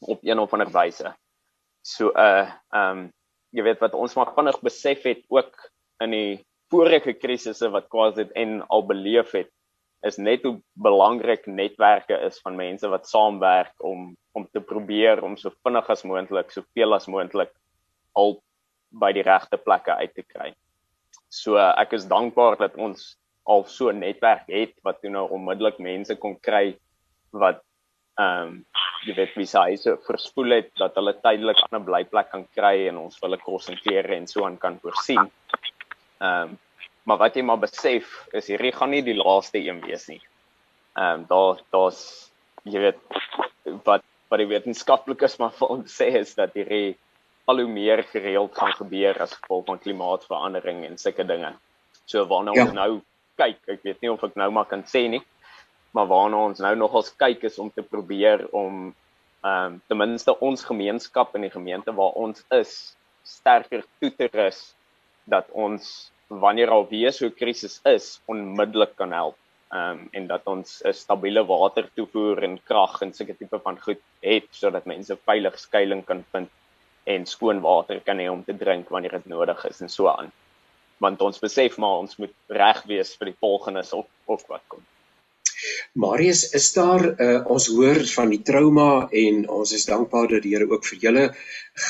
op 0.00 0.22
een 0.22 0.38
of 0.38 0.52
ander 0.52 0.70
wyse. 0.70 1.14
So 1.82 2.12
uh 2.12 2.50
um, 2.74 3.08
jy 3.56 3.64
weet 3.64 3.80
wat 3.80 3.96
ons 3.96 4.14
maar 4.18 4.34
vinnig 4.36 4.60
besef 4.60 5.06
het 5.08 5.22
ook 5.32 5.54
in 6.04 6.12
die 6.12 6.32
vorige 6.72 7.14
krisisse 7.16 7.70
wat 7.72 7.88
KwaZulu 7.88 8.34
en 8.36 8.60
al 8.68 8.84
beleef 8.86 9.32
het 9.32 9.48
is 10.06 10.18
net 10.18 10.44
hoe 10.46 10.58
belangrik 10.78 11.46
netwerke 11.46 12.18
is 12.26 12.38
van 12.44 12.58
mense 12.58 12.88
wat 12.88 13.08
saamwerk 13.08 13.74
om 13.82 14.12
om 14.38 14.44
te 14.52 14.60
probeer 14.62 15.24
om 15.26 15.34
so 15.36 15.50
vinnig 15.66 15.88
as 15.90 16.04
moontlik 16.06 16.52
soveel 16.54 16.94
as 16.94 17.08
moontlik 17.10 17.50
al 18.14 18.36
by 19.02 19.10
die 19.16 19.24
regte 19.26 19.58
plekke 19.58 19.96
uit 19.98 20.12
te 20.14 20.22
kry. 20.22 20.52
So 21.28 21.58
ek 21.58 21.96
is 21.98 22.06
dankbaar 22.08 22.56
dat 22.60 22.76
ons 22.76 23.16
al 23.44 23.64
so 23.64 23.90
'n 23.90 23.98
netwerk 24.04 24.46
het 24.46 24.76
wat 24.84 25.00
toe 25.00 25.10
nou 25.10 25.26
onmiddellik 25.28 25.78
mense 25.78 26.14
kon 26.16 26.36
kry 26.38 26.78
wat 27.32 27.64
ehm 28.18 28.46
um, 28.48 28.54
jy 29.06 29.14
weet 29.14 29.36
wie 29.38 29.46
sy 29.46 29.76
so 29.78 29.94
verspoel 30.06 30.56
het 30.56 30.70
dat 30.80 30.96
hulle 30.98 31.14
tydelik 31.22 31.60
aan 31.64 31.80
'n 31.80 31.84
blyplek 31.86 32.30
kan 32.30 32.44
kry 32.56 32.88
en 32.88 32.96
ons 33.04 33.20
hulle 33.22 33.38
kos 33.38 33.68
en 33.70 33.78
klere 33.84 34.16
en 34.16 34.26
so 34.26 34.44
aan 34.44 34.58
kan 34.58 34.78
voorsien. 34.82 35.30
Ehm 36.20 36.48
um, 36.48 36.58
maar 37.08 37.18
wat 37.18 37.36
jy 37.36 37.42
maar 37.42 37.60
besef 37.62 38.10
is 38.36 38.50
hierdie 38.50 38.72
gaan 38.72 38.90
nie 38.90 39.02
die 39.02 39.16
laaste 39.16 39.58
een 39.58 39.80
wees 39.86 40.08
nie. 40.08 40.20
Ehm 40.96 41.20
um, 41.20 41.26
daar 41.30 41.62
daar's 41.70 42.02
jy 42.64 42.80
weet 42.80 43.00
wat 43.84 44.04
wat 44.28 44.42
die 44.42 44.50
wetenskaplikes 44.50 45.38
maar 45.38 45.54
vir 45.60 45.70
ons 45.76 45.94
sê 46.00 46.10
is 46.20 46.34
dat 46.34 46.54
hierdie 46.58 46.96
al 47.48 47.62
hoe 47.62 47.70
meer 47.70 48.02
gereeld 48.02 48.54
gaan 48.54 48.74
gebeur 48.76 49.22
as 49.22 49.32
gevolg 49.38 49.64
van 49.66 49.78
klimaatsverandering 49.78 50.84
en 50.84 50.98
sulke 50.98 51.24
dinge. 51.24 51.54
So 52.04 52.26
waarna 52.26 52.52
ja. 52.54 52.64
ons 52.64 52.74
nou 52.76 52.90
kyk, 53.40 53.62
ek 53.68 53.82
weet 53.86 54.02
nie 54.02 54.10
of 54.12 54.24
ek 54.24 54.36
nou 54.36 54.50
maar 54.50 54.66
kan 54.68 54.82
sê 54.84 55.06
nie, 55.08 55.22
maar 55.90 56.06
waarna 56.06 56.44
ons 56.50 56.60
nou 56.64 56.74
nogals 56.76 57.10
kyk 57.16 57.44
is 57.48 57.58
om 57.58 57.70
te 57.70 57.82
probeer 57.82 58.46
om 58.50 58.94
ehm 59.38 59.72
um, 59.72 59.80
ten 59.86 59.96
minste 59.96 60.34
ons 60.42 60.64
gemeenskap 60.66 61.34
in 61.38 61.46
die 61.46 61.54
gemeente 61.54 61.94
waar 61.94 62.16
ons 62.18 62.42
is 62.54 62.72
sterker 63.22 63.84
toe 64.00 64.10
te 64.10 64.26
rus 64.32 64.74
dat 65.24 65.46
ons 65.52 66.10
wanneer 66.28 66.72
al 66.74 66.86
weer 66.90 67.12
so 67.12 67.26
'n 67.26 67.38
krisis 67.40 67.80
is 67.84 68.20
onmiddellik 68.26 68.96
kan 68.96 69.12
help. 69.12 69.36
Ehm 69.70 69.90
um, 69.90 70.08
en 70.12 70.26
dat 70.26 70.46
ons 70.46 70.82
'n 70.84 70.92
stabiele 70.92 71.44
water 71.46 71.90
toevoer 71.94 72.42
en 72.42 72.58
krag 72.64 73.00
en 73.02 73.12
sulke 73.12 73.36
tipe 73.36 73.58
van 73.58 73.80
goed 73.80 74.02
het 74.20 74.48
sodat 74.50 74.84
mense 74.84 75.16
veilig 75.24 75.58
skuilings 75.58 76.06
kan 76.06 76.24
vind 76.32 76.50
en 77.04 77.26
skoon 77.26 77.60
water 77.60 78.00
kan 78.00 78.18
hê 78.18 78.28
om 78.30 78.44
te 78.44 78.56
drink 78.56 78.88
wanneer 78.88 79.10
dit 79.10 79.26
nodig 79.26 79.64
is 79.64 79.80
en 79.80 79.88
so 79.88 80.08
aan. 80.08 80.32
Want 80.98 81.20
ons 81.20 81.38
besef 81.38 81.78
maar 81.78 81.98
ons 81.98 82.16
moet 82.16 82.34
reg 82.46 82.82
wees 82.82 83.16
vir 83.16 83.26
die 83.26 83.40
volgendes 83.40 83.92
of 83.92 84.06
of 84.26 84.46
wat 84.48 84.62
kom. 84.68 84.82
Marius, 85.98 86.50
is 86.54 86.68
daar 86.72 87.02
uh, 87.20 87.38
ons 87.50 87.66
hoor 87.74 87.98
van 88.12 88.30
die 88.30 88.40
trauma 88.46 89.08
en 89.10 89.40
ons 89.50 89.72
is 89.74 89.86
dankbaar 89.88 90.28
dat 90.30 90.44
die 90.44 90.52
Here 90.54 90.68
ook 90.70 90.86
vir 90.86 91.00
julle 91.02 91.24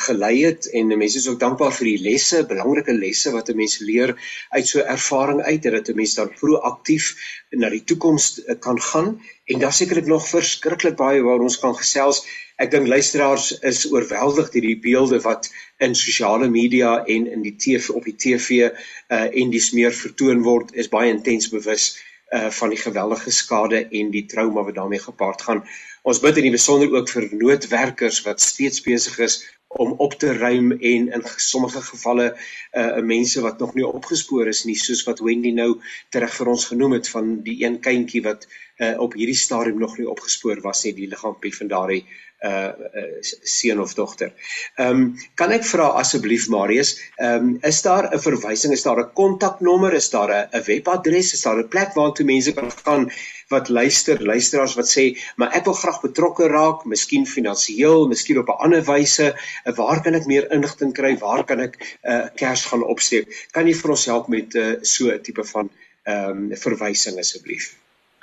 gelei 0.07 0.33
het 0.45 0.69
en 0.79 0.95
mense 0.95 1.21
is 1.21 1.29
ook 1.29 1.41
dankbaar 1.43 1.75
vir 1.77 1.91
die 1.91 2.03
lesse, 2.07 2.41
belangrike 2.49 2.95
lesse 2.97 3.33
wat 3.35 3.51
'n 3.53 3.57
mens 3.61 3.79
leer 3.85 4.15
uit 4.57 4.67
so 4.67 4.81
'n 4.81 4.89
ervaring 4.97 5.43
uit 5.43 5.63
dat 5.63 5.89
'n 5.89 5.97
mens 6.01 6.15
dan 6.15 6.33
proaktief 6.41 7.13
na 7.51 7.69
die 7.69 7.85
toekoms 7.85 8.41
uh, 8.41 8.57
kan 8.61 8.81
gaan 8.81 9.21
en 9.45 9.59
daar 9.59 9.73
sekerlik 9.73 10.07
nog 10.07 10.29
verskriklik 10.29 10.97
baie 10.97 11.23
waar 11.23 11.41
ons 11.41 11.59
kan 11.59 11.77
gesels. 11.77 12.25
Ek 12.57 12.71
dink 12.71 12.89
luisteraars 12.89 13.59
is 13.61 13.87
oorweldig 13.93 14.51
deur 14.51 14.67
die 14.67 14.81
beelde 14.81 15.21
wat 15.21 15.53
in 15.79 15.95
sosiale 15.95 16.49
media 16.49 17.05
en 17.05 17.27
in 17.27 17.43
die 17.43 17.57
TV 17.57 17.91
op 17.91 18.05
die 18.05 18.17
TV 18.17 18.51
uh, 18.69 19.29
en 19.41 19.51
dis 19.51 19.73
meer 19.73 19.93
vertoon 19.93 20.43
word 20.43 20.75
is 20.75 20.89
baie 20.89 21.13
intens 21.13 21.49
bewus 21.49 21.97
uh 22.37 22.51
van 22.51 22.69
die 22.69 22.79
geweldige 22.79 23.31
skade 23.31 23.87
en 23.89 24.11
die 24.11 24.27
trauma 24.27 24.63
wat 24.63 24.75
daarmee 24.75 25.01
gepaard 25.01 25.43
gaan. 25.43 25.63
Ons 26.03 26.21
bid 26.21 26.37
in 26.37 26.49
die 26.49 26.57
besonder 26.57 26.93
ook 26.93 27.09
vir 27.09 27.29
noodwerkers 27.33 28.21
wat 28.27 28.41
steeds 28.41 28.83
besig 28.85 29.19
is 29.19 29.39
om 29.69 29.93
op 29.93 30.15
te 30.15 30.33
ruim 30.33 30.73
en 30.73 31.09
in 31.13 31.23
sommige 31.37 31.83
gevalle 31.83 32.37
uh 32.73 33.01
mense 33.01 33.41
wat 33.41 33.59
nog 33.59 33.75
nie 33.75 33.87
opgespoor 33.87 34.49
is 34.49 34.65
nie 34.65 34.77
soos 34.77 35.05
wat 35.09 35.21
Wendy 35.21 35.53
nou 35.53 35.81
terug 36.09 36.33
vir 36.37 36.49
ons 36.55 36.65
genoem 36.71 36.97
het 36.97 37.09
van 37.09 37.43
die 37.45 37.59
een 37.65 37.81
kindjie 37.81 38.23
wat 38.25 38.49
uh 38.79 38.95
op 39.01 39.17
hierdie 39.19 39.37
stadium 39.37 39.79
nog 39.79 39.99
nie 39.99 40.09
opgespoor 40.09 40.61
was 40.65 40.85
nie 40.85 40.95
die 40.97 41.11
liggaampie 41.13 41.55
van 41.57 41.69
daardie 41.69 42.05
uh, 42.45 42.73
uh 43.01 43.21
seun 43.43 43.81
of 43.81 43.95
dogter. 43.95 44.33
Ehm 44.77 44.91
um, 44.91 45.17
kan 45.35 45.53
ek 45.53 45.65
vra 45.65 45.89
asseblief 46.03 46.49
Marius, 46.49 46.95
ehm 47.17 47.35
um, 47.35 47.59
is 47.63 47.83
daar 47.83 48.11
'n 48.15 48.21
verwysing, 48.21 48.73
is 48.73 48.83
daar 48.83 49.01
'n 49.01 49.13
kontaknommer, 49.15 49.95
is 49.95 50.11
daar 50.11 50.31
'n 50.31 50.63
webadres, 50.67 51.33
is 51.33 51.43
daar 51.43 51.59
'n 51.59 51.69
plek 51.69 51.95
waartoe 51.95 52.27
mense 52.27 52.53
kan 52.53 52.71
gaan 52.71 53.11
wat 53.49 53.69
luister, 53.69 54.23
luisteraars 54.23 54.75
wat 54.77 54.89
sê, 54.89 55.17
maar 55.37 55.55
ek 55.57 55.65
wil 55.65 55.75
graag 55.75 56.01
betrokke 56.01 56.49
raak, 56.53 56.85
miskien 56.85 57.27
finansiëel, 57.27 58.09
miskien 58.09 58.39
op 58.39 58.49
'n 58.49 58.61
ander 58.65 58.85
wyse, 58.85 59.35
waar 59.65 60.03
kan 60.03 60.15
ek 60.15 60.27
meer 60.27 60.51
inligting 60.53 60.93
kry? 60.93 61.17
Waar 61.19 61.45
kan 61.45 61.61
ek 61.61 61.77
'n 61.81 62.11
uh, 62.13 62.27
kers 62.35 62.65
gaan 62.65 62.85
opsteek? 62.85 63.49
Kan 63.53 63.67
jy 63.67 63.75
vir 63.75 63.91
ons 63.91 64.05
help 64.05 64.29
met 64.29 64.55
uh, 64.55 64.77
so 64.83 65.09
'n 65.11 65.23
tipe 65.23 65.45
van 65.45 65.71
ehm 66.05 66.31
um, 66.31 66.57
verwysing 66.57 67.19
asseblief? 67.19 67.77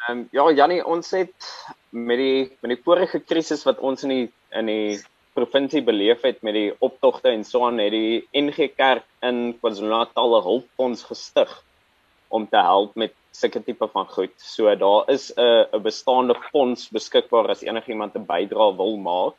Ehm 0.08 0.17
um, 0.17 0.28
ja 0.32 0.51
Jannie, 0.51 0.86
ons 0.86 1.12
het 1.12 1.34
met 1.95 2.19
die 2.19 2.39
met 2.60 2.73
die 2.75 2.84
vorige 2.84 3.21
krisis 3.23 3.63
wat 3.63 3.79
ons 3.79 4.03
in 4.03 4.12
die 4.12 4.25
in 4.60 4.67
die 4.67 4.97
provinsie 5.36 5.81
beleef 5.84 6.23
het 6.27 6.41
met 6.43 6.55
die 6.55 6.71
optogte 6.84 7.31
en 7.31 7.43
so 7.47 7.65
aan 7.67 7.79
het 7.79 7.91
die 7.91 8.23
NG 8.36 8.71
Kerk 8.75 9.05
in 9.23 9.55
KwaZulu-Natal 9.60 10.38
'n 10.38 10.43
hulpfonds 10.43 11.03
gestig 11.03 11.51
om 12.27 12.47
te 12.47 12.60
help 12.60 12.95
met 12.95 13.13
sulke 13.31 13.62
tipe 13.63 13.88
van 13.88 14.08
goed. 14.08 14.34
So 14.38 14.75
daar 14.75 15.10
is 15.10 15.31
'n 15.36 15.67
'n 15.71 15.81
bestaande 15.81 16.36
fonds 16.51 16.89
beskikbaar 16.89 17.49
as 17.49 17.63
enigiemand 17.63 18.15
'n 18.15 18.25
bydrae 18.25 18.75
wil 18.75 18.97
maak 18.97 19.36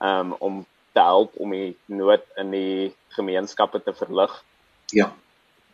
um, 0.00 0.32
om 0.38 0.66
te 0.92 1.00
help 1.00 1.32
om 1.36 1.50
die 1.50 1.76
nood 1.86 2.24
in 2.36 2.50
die 2.50 2.94
gemeenskappe 3.08 3.82
te 3.82 3.92
verlig. 3.92 4.44
Ja. 4.86 5.12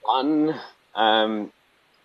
Dan 0.03 0.55
ehm 0.95 1.31
um, 1.31 1.53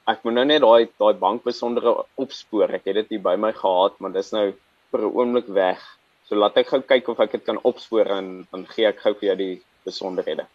ek 0.10 0.26
moet 0.26 0.38
nou 0.40 0.46
net 0.50 0.62
daai 0.64 0.90
daai 1.02 1.22
bankbesondere 1.22 1.94
opspoor. 2.24 2.74
Ek 2.78 2.88
het 2.90 3.02
dit 3.02 3.16
hier 3.16 3.24
by 3.24 3.36
my 3.38 3.52
gehad, 3.56 3.98
maar 4.00 4.14
dis 4.16 4.32
nou 4.36 4.46
vir 4.92 5.02
'n 5.06 5.16
oomblik 5.22 5.50
weg. 5.54 5.82
So 6.28 6.36
laat 6.36 6.58
ek 6.62 6.72
gou 6.74 6.82
kyk 6.82 7.10
of 7.10 7.20
ek 7.20 7.32
dit 7.38 7.44
kan 7.46 7.60
opspoor 7.64 8.08
en 8.18 8.48
dan 8.52 8.66
gee 8.74 8.88
ek 8.88 9.02
gou 9.06 9.14
vir 9.14 9.30
jou 9.30 9.36
die 9.36 9.56
besonderhede. 9.86 10.46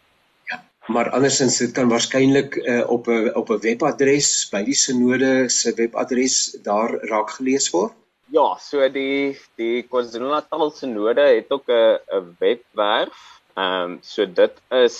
Ja, 0.51 0.59
maar 0.87 1.11
andersins 1.17 1.57
dit 1.59 1.73
kan 1.75 1.89
waarskynlik 1.89 2.57
uh, 2.57 2.83
op 2.95 3.07
'n 3.07 3.31
op 3.35 3.49
'n 3.49 3.61
webadres 3.67 4.49
by 4.51 4.63
die 4.63 4.79
sinode 4.85 5.49
se 5.49 5.73
webadres 5.75 6.55
daar 6.63 6.91
raak 7.11 7.29
gelees 7.37 7.69
word. 7.73 7.93
Ja, 8.31 8.57
so 8.59 8.87
die 8.89 9.37
die 9.57 9.83
KwaZulu-Natal 9.83 10.71
sinode 10.71 11.21
het 11.21 11.51
ook 11.51 11.69
'n 11.69 11.99
'n 12.19 12.35
webwerf. 12.39 13.19
Ehm 13.55 13.91
um, 13.91 13.99
so 14.01 14.25
dit 14.25 14.55
is 14.71 14.97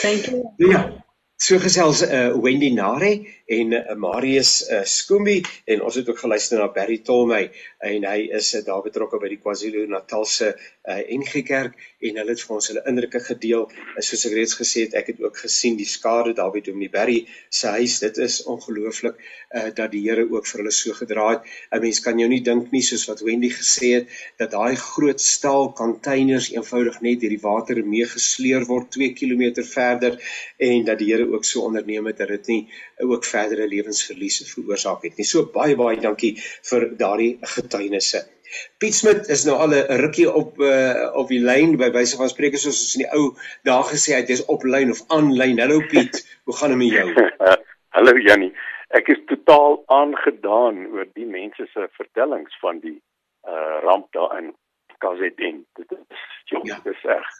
Thank 0.02 0.28
you. 0.28 0.50
Yeah. 0.58 0.90
So 1.36 1.58
gesels 1.60 2.00
uh, 2.00 2.32
Wendy 2.40 2.70
Nare 2.72 3.10
en 3.44 3.72
uh, 3.76 3.94
Marius 4.00 4.62
uh, 4.72 4.78
Skoombi 4.88 5.42
en 5.68 5.82
ons 5.84 5.98
het 6.00 6.08
ook 6.08 6.22
geluister 6.22 6.56
na 6.56 6.70
Barry 6.72 6.96
Tolmey 7.04 7.50
en 7.84 8.06
hy 8.08 8.22
is 8.38 8.54
uh, 8.56 8.62
daar 8.64 8.80
betrokke 8.86 9.20
by 9.20 9.28
die 9.28 9.38
KwaZulu-Natalse 9.42 10.54
uh, 10.86 11.02
NG 11.18 11.42
Kerk 11.46 11.74
en 12.06 12.18
hulle 12.20 12.34
het 12.34 12.42
vir 12.42 12.54
ons 12.56 12.68
hulle 12.70 12.82
indrukke 12.90 13.20
gedeel. 13.24 13.66
Uh, 13.68 14.04
soos 14.04 14.24
ek 14.28 14.36
reeds 14.38 14.56
gesê 14.58 14.86
het, 14.86 14.94
ek 15.00 15.10
het 15.12 15.22
ook 15.24 15.40
gesien 15.44 15.78
die 15.78 15.88
skade 15.88 16.34
daar 16.38 16.52
by 16.54 16.62
Dominee 16.64 16.92
Barry 16.92 17.18
se 17.50 17.72
huis. 17.76 17.98
Dit 18.02 18.20
is 18.22 18.38
ongelooflik 18.46 19.18
uh, 19.18 19.68
dat 19.74 19.92
die 19.94 20.04
Here 20.06 20.26
ook 20.30 20.46
vir 20.46 20.62
hulle 20.62 20.74
so 20.74 20.94
gedra 20.98 21.28
het. 21.34 21.50
'n 21.74 21.82
Mens 21.86 22.00
kan 22.04 22.18
jou 22.18 22.28
nie 22.30 22.42
dink 22.46 22.72
nie 22.72 22.82
soos 22.86 23.06
wat 23.10 23.24
Wendy 23.26 23.50
gesê 23.50 23.92
het 23.96 24.14
dat 24.38 24.54
daai 24.54 24.76
groot 24.76 25.20
staal 25.20 25.72
containers 25.72 26.50
eenvoudig 26.54 27.00
net 27.02 27.20
deur 27.20 27.34
die 27.34 27.42
water 27.42 27.82
meegesleer 27.84 28.66
word 28.70 28.90
2 28.98 29.12
km 29.18 29.62
verder 29.62 30.20
en 30.58 30.84
dat 30.84 30.98
die 30.98 31.10
Here 31.12 31.26
ook 31.32 31.44
so 31.44 31.66
onderneem 31.66 32.06
het 32.06 32.22
dat 32.22 32.28
dit 32.28 32.46
nie 32.46 32.62
ook 33.02 33.24
verdere 33.24 33.66
lewensverliese 33.68 34.46
veroorsaak 34.46 35.02
het 35.02 35.18
nie. 35.18 35.26
So 35.26 35.50
baie 35.52 35.76
baie 35.76 36.00
dankie 36.00 36.36
vir 36.70 36.90
daardie 36.96 37.36
getuienisse. 37.42 38.35
Piet 38.78 38.94
Smit 38.94 39.28
is 39.32 39.44
nou 39.48 39.56
al 39.62 39.74
'n 39.74 40.00
rukkie 40.02 40.26
op 40.32 40.60
uh, 40.60 41.10
op 41.14 41.28
die 41.28 41.40
lyn 41.40 41.76
by 41.80 41.90
wyse 41.94 42.16
van 42.16 42.28
spreek 42.28 42.56
soos 42.56 42.80
ons 42.84 42.96
in 42.96 43.04
die 43.04 43.12
ou 43.18 43.34
dae 43.68 43.82
gesê 43.92 44.16
het, 44.16 44.28
jy's 44.28 44.44
op 44.52 44.64
lyn 44.64 44.90
of 44.94 45.02
aanlyn. 45.08 45.60
Hallo 45.60 45.80
Piet, 45.90 46.22
hoe 46.46 46.56
gaan 46.56 46.74
dit 46.74 46.78
met 46.78 46.92
jou? 46.98 47.08
Hallo 47.96 48.16
Jannie. 48.18 48.52
Ek 48.94 49.08
is 49.08 49.22
totaal 49.26 49.82
aangedaan 49.86 50.86
oor 50.94 51.08
die 51.14 51.26
mense 51.26 51.66
se 51.72 51.88
vertellings 51.98 52.58
van 52.62 52.80
die 52.80 52.98
uh 53.46 53.78
ramp 53.86 54.12
daar 54.12 54.38
in 54.38 54.54
KZN. 54.98 55.64
Dit 55.78 55.92
is 55.92 56.26
jong, 56.50 56.68
ja. 56.68 56.78
dit 56.84 56.94
is 56.94 57.02
reg. 57.02 57.32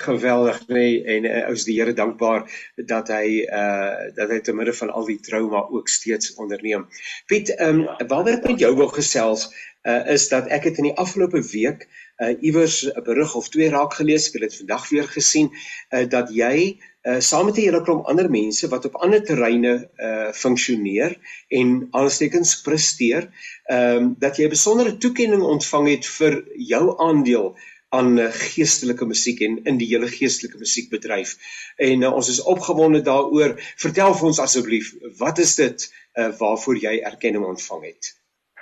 Geweldig 0.00 0.62
nee 0.68 1.04
en 1.04 1.24
uh, 1.28 1.40
ons 1.52 1.64
die 1.68 1.74
Here 1.76 1.92
dankbaar 1.92 2.46
dat 2.88 3.10
hy 3.12 3.42
uh 3.44 4.12
dat 4.16 4.30
hy 4.32 4.38
te 4.40 4.54
midde 4.56 4.72
van 4.78 4.92
al 4.96 5.08
die 5.10 5.18
trauma 5.20 5.60
ook 5.68 5.90
steeds 5.92 6.32
onderneem. 6.40 6.86
Piet, 7.28 7.52
ehm 7.56 7.82
um, 7.82 8.06
waaroor 8.08 8.38
ek 8.38 8.46
met 8.48 8.62
jou 8.64 8.70
wil 8.78 8.88
gesels 8.94 9.50
uh 9.84 10.00
is 10.14 10.28
dat 10.32 10.48
ek 10.56 10.70
het 10.70 10.78
in 10.80 10.88
die 10.88 10.96
afgelope 11.02 11.42
week 11.52 11.84
uh 12.24 12.32
iewers 12.40 12.78
'n 12.88 13.04
berig 13.04 13.34
of 13.36 13.48
twee 13.52 13.68
raak 13.68 13.98
gelees, 13.98 14.28
ek 14.28 14.38
het 14.38 14.46
dit 14.48 14.56
vandag 14.62 14.88
weer 14.88 15.08
gesien, 15.08 15.50
uh 15.92 16.06
dat 16.08 16.32
jy 16.32 16.80
uh 17.08 17.20
saam 17.20 17.50
met 17.50 17.56
'n 17.56 17.66
hele 17.68 17.82
klomp 17.84 18.08
ander 18.08 18.30
mense 18.30 18.68
wat 18.68 18.84
op 18.88 18.96
ander 19.04 19.24
terreine 19.24 19.74
uh 20.00 20.32
funksioneer 20.32 21.16
en 21.48 21.88
aanstekens 21.90 22.60
presteer, 22.64 23.28
ehm 23.68 23.96
um, 23.96 24.14
dat 24.18 24.36
jy 24.36 24.48
'n 24.48 24.56
besondere 24.56 24.96
toekenning 24.96 25.42
ontvang 25.42 25.88
het 25.88 26.06
vir 26.06 26.44
jou 26.56 26.96
aandeel 26.96 27.52
aan 27.90 28.18
uh, 28.18 28.28
geestelike 28.30 29.06
musiek 29.06 29.40
en 29.46 29.56
in 29.70 29.78
die 29.80 29.88
hele 29.90 30.06
geestelike 30.10 30.58
musiekbedryf. 30.58 31.34
En 31.76 32.04
uh, 32.06 32.12
ons 32.14 32.28
is 32.30 32.42
opgewonde 32.52 33.02
daaroor. 33.06 33.56
Vertel 33.82 34.14
vir 34.18 34.28
ons 34.30 34.42
asseblief, 34.42 34.92
wat 35.22 35.42
is 35.42 35.56
dit 35.58 35.88
uh 36.20 36.30
waarvoor 36.38 36.78
jy 36.82 36.92
erkenning 37.06 37.44
ontvang 37.46 37.84
het? 37.88 38.12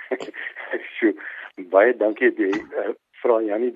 Sjoe, 0.95 1.13
baie 1.73 1.93
dankie 1.97 2.29
jy 2.37 2.49
uh, 2.57 2.91
vra 3.21 3.39
Jannie. 3.45 3.71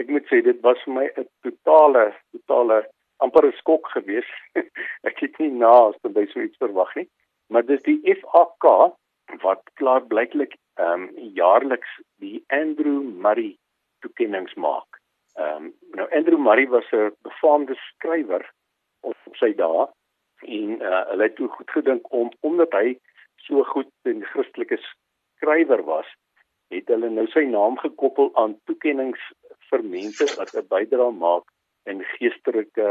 Ek 0.00 0.10
moet 0.10 0.26
sê 0.30 0.42
dit 0.46 0.60
was 0.66 0.82
vir 0.84 0.94
my 0.98 1.06
'n 1.06 1.26
totale 1.46 2.04
totale 2.34 2.82
amper 3.22 3.46
'n 3.46 3.58
skok 3.62 3.90
gewees. 3.94 4.28
ek 5.10 5.22
het 5.22 5.38
nie 5.38 5.50
naaste 5.50 6.10
by 6.18 6.26
so 6.32 6.42
iets 6.42 6.62
verwag 6.62 6.94
nie, 6.96 7.08
maar 7.50 7.66
dis 7.66 7.82
die 7.86 8.00
FAK 8.22 8.66
wat 9.42 9.62
klaar 9.78 10.02
blyklik 10.06 10.58
ehm 10.82 11.06
um, 11.06 11.30
jaarliks 11.38 11.92
die 12.22 12.42
Andrew 12.50 13.02
Murray 13.02 13.56
toekennings 14.02 14.54
maak. 14.54 14.95
Ehm 15.36 15.64
um, 15.64 15.72
nou 15.98 16.06
Andrew 16.18 16.38
Murray 16.38 16.68
was 16.68 16.88
'n 16.92 17.12
befaamde 17.22 17.74
skrywer 17.74 18.44
op 19.00 19.36
sy 19.36 19.52
dae 19.54 19.86
en 20.40 20.70
uh, 20.82 21.02
hulle 21.10 21.22
het 21.22 21.36
toe 21.36 21.48
goed 21.48 21.70
gedink 21.70 22.12
om 22.12 22.30
omdat 22.40 22.72
hy 22.72 22.98
so 23.46 23.64
goed 23.64 23.90
'n 24.04 24.22
Christelike 24.32 24.78
skrywer 25.36 25.82
was, 25.84 26.06
het 26.68 26.88
hulle 26.88 27.10
nou 27.10 27.26
sy 27.26 27.44
naam 27.44 27.76
gekoppel 27.78 28.30
aan 28.34 28.56
toekennings 28.64 29.20
vir 29.70 29.84
mense 29.84 30.26
wat 30.38 30.54
'n 30.54 30.66
bydrae 30.72 31.12
maak 31.12 31.44
en 31.84 32.02
geestelike 32.16 32.88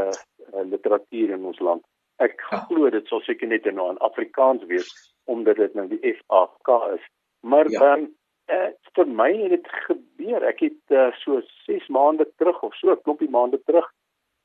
uh, 0.53 0.63
literatuur 0.71 1.29
in 1.37 1.45
ons 1.45 1.59
land. 1.59 1.83
Ek 2.23 2.39
ja. 2.51 2.61
glo 2.67 2.89
dit 2.89 3.07
sal 3.07 3.21
seker 3.21 3.47
net 3.47 3.65
nou 3.73 3.89
in 3.91 3.97
Afrikaans 4.09 4.63
wees 4.71 4.91
omdat 5.25 5.55
dit 5.55 5.73
nou 5.73 5.87
die 5.87 6.13
FAK 6.13 6.69
is. 6.93 7.03
Maar 7.41 7.69
ja. 7.69 7.79
dan 7.79 8.07
uh, 8.51 8.71
vir 8.95 9.07
my 9.07 9.29
het 9.37 9.53
dit 9.55 9.69
gebeur. 9.87 10.43
Ek 10.43 10.59
het 10.65 10.95
uh, 10.95 11.11
so 11.21 11.41
6 11.65 11.87
maande 11.87 12.27
terug 12.37 12.61
of 12.63 12.75
so 12.75 12.91
'n 12.91 13.01
klompie 13.03 13.29
maande 13.29 13.61
terug 13.65 13.87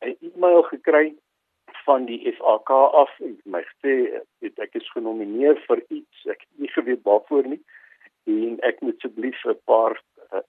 'n 0.04 0.16
e-mail 0.20 0.62
gekry 0.62 1.14
van 1.84 2.04
die 2.04 2.32
FAK 2.32 2.70
af 2.70 3.12
en 3.20 3.38
my 3.44 3.62
gesê 3.62 4.22
het 4.40 4.58
ek 4.58 4.74
is 4.74 4.92
genomineer 4.92 5.56
vir 5.68 5.84
iets. 5.88 6.26
Ek 6.26 6.40
het 6.40 6.58
nie 6.58 6.72
geweet 6.72 7.02
waarvoor 7.02 7.46
nie 7.46 7.62
en 8.24 8.60
ek 8.60 8.80
moet 8.80 8.96
asseblief 8.96 9.44
'n 9.44 9.58
paar 9.64 10.00
uh, 10.32 10.44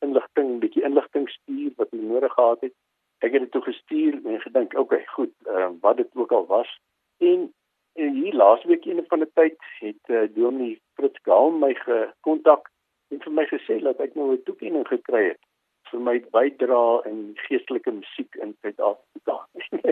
inligting, 0.00 0.48
'n 0.50 0.58
bietjie 0.58 0.84
inligting 0.84 1.28
stuur 1.30 1.72
wat 1.76 1.92
ek 1.92 2.00
nodig 2.00 2.32
gehad 2.32 2.60
het 2.60 2.74
ek 3.18 3.32
het 3.32 3.46
dit 3.46 3.50
toe 3.50 3.62
gestuur 3.62 4.20
en 4.24 4.40
gedink, 4.40 4.72
oké, 4.72 4.80
okay, 4.80 5.06
goed, 5.06 5.32
uh, 5.48 5.68
wat 5.80 5.96
dit 5.96 6.08
ook 6.14 6.32
al 6.32 6.46
was. 6.46 6.80
En, 7.18 7.52
en 7.92 8.14
hier 8.14 8.34
laasweek 8.34 8.84
een 8.84 9.04
van 9.06 9.24
die 9.24 9.30
tyd 9.32 9.56
het 9.80 10.12
uh, 10.12 10.26
Dominee 10.34 10.80
Fritz 10.94 11.18
Gaal 11.22 11.50
my 11.50 11.72
gekontak 11.74 12.68
en 13.10 13.20
vir 13.24 13.32
my 13.32 13.44
gesê 13.50 13.78
dat 13.82 14.00
ek 14.00 14.14
nou 14.14 14.32
'n 14.32 14.42
toekenning 14.48 14.86
gekry 14.88 15.24
het 15.28 15.42
vir 15.90 16.00
my 16.00 16.16
bydrae 16.34 17.02
in 17.10 17.18
geestelike 17.46 17.90
musiek 17.90 18.34
in 18.42 18.56
Suid-Afrika. 18.60 19.36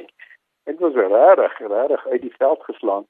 dit 0.69 0.79
was 0.79 0.95
regtig, 0.95 1.59
regtig 1.59 2.07
uit 2.07 2.23
die 2.23 2.35
veld 2.39 2.63
geslaan. 2.63 3.07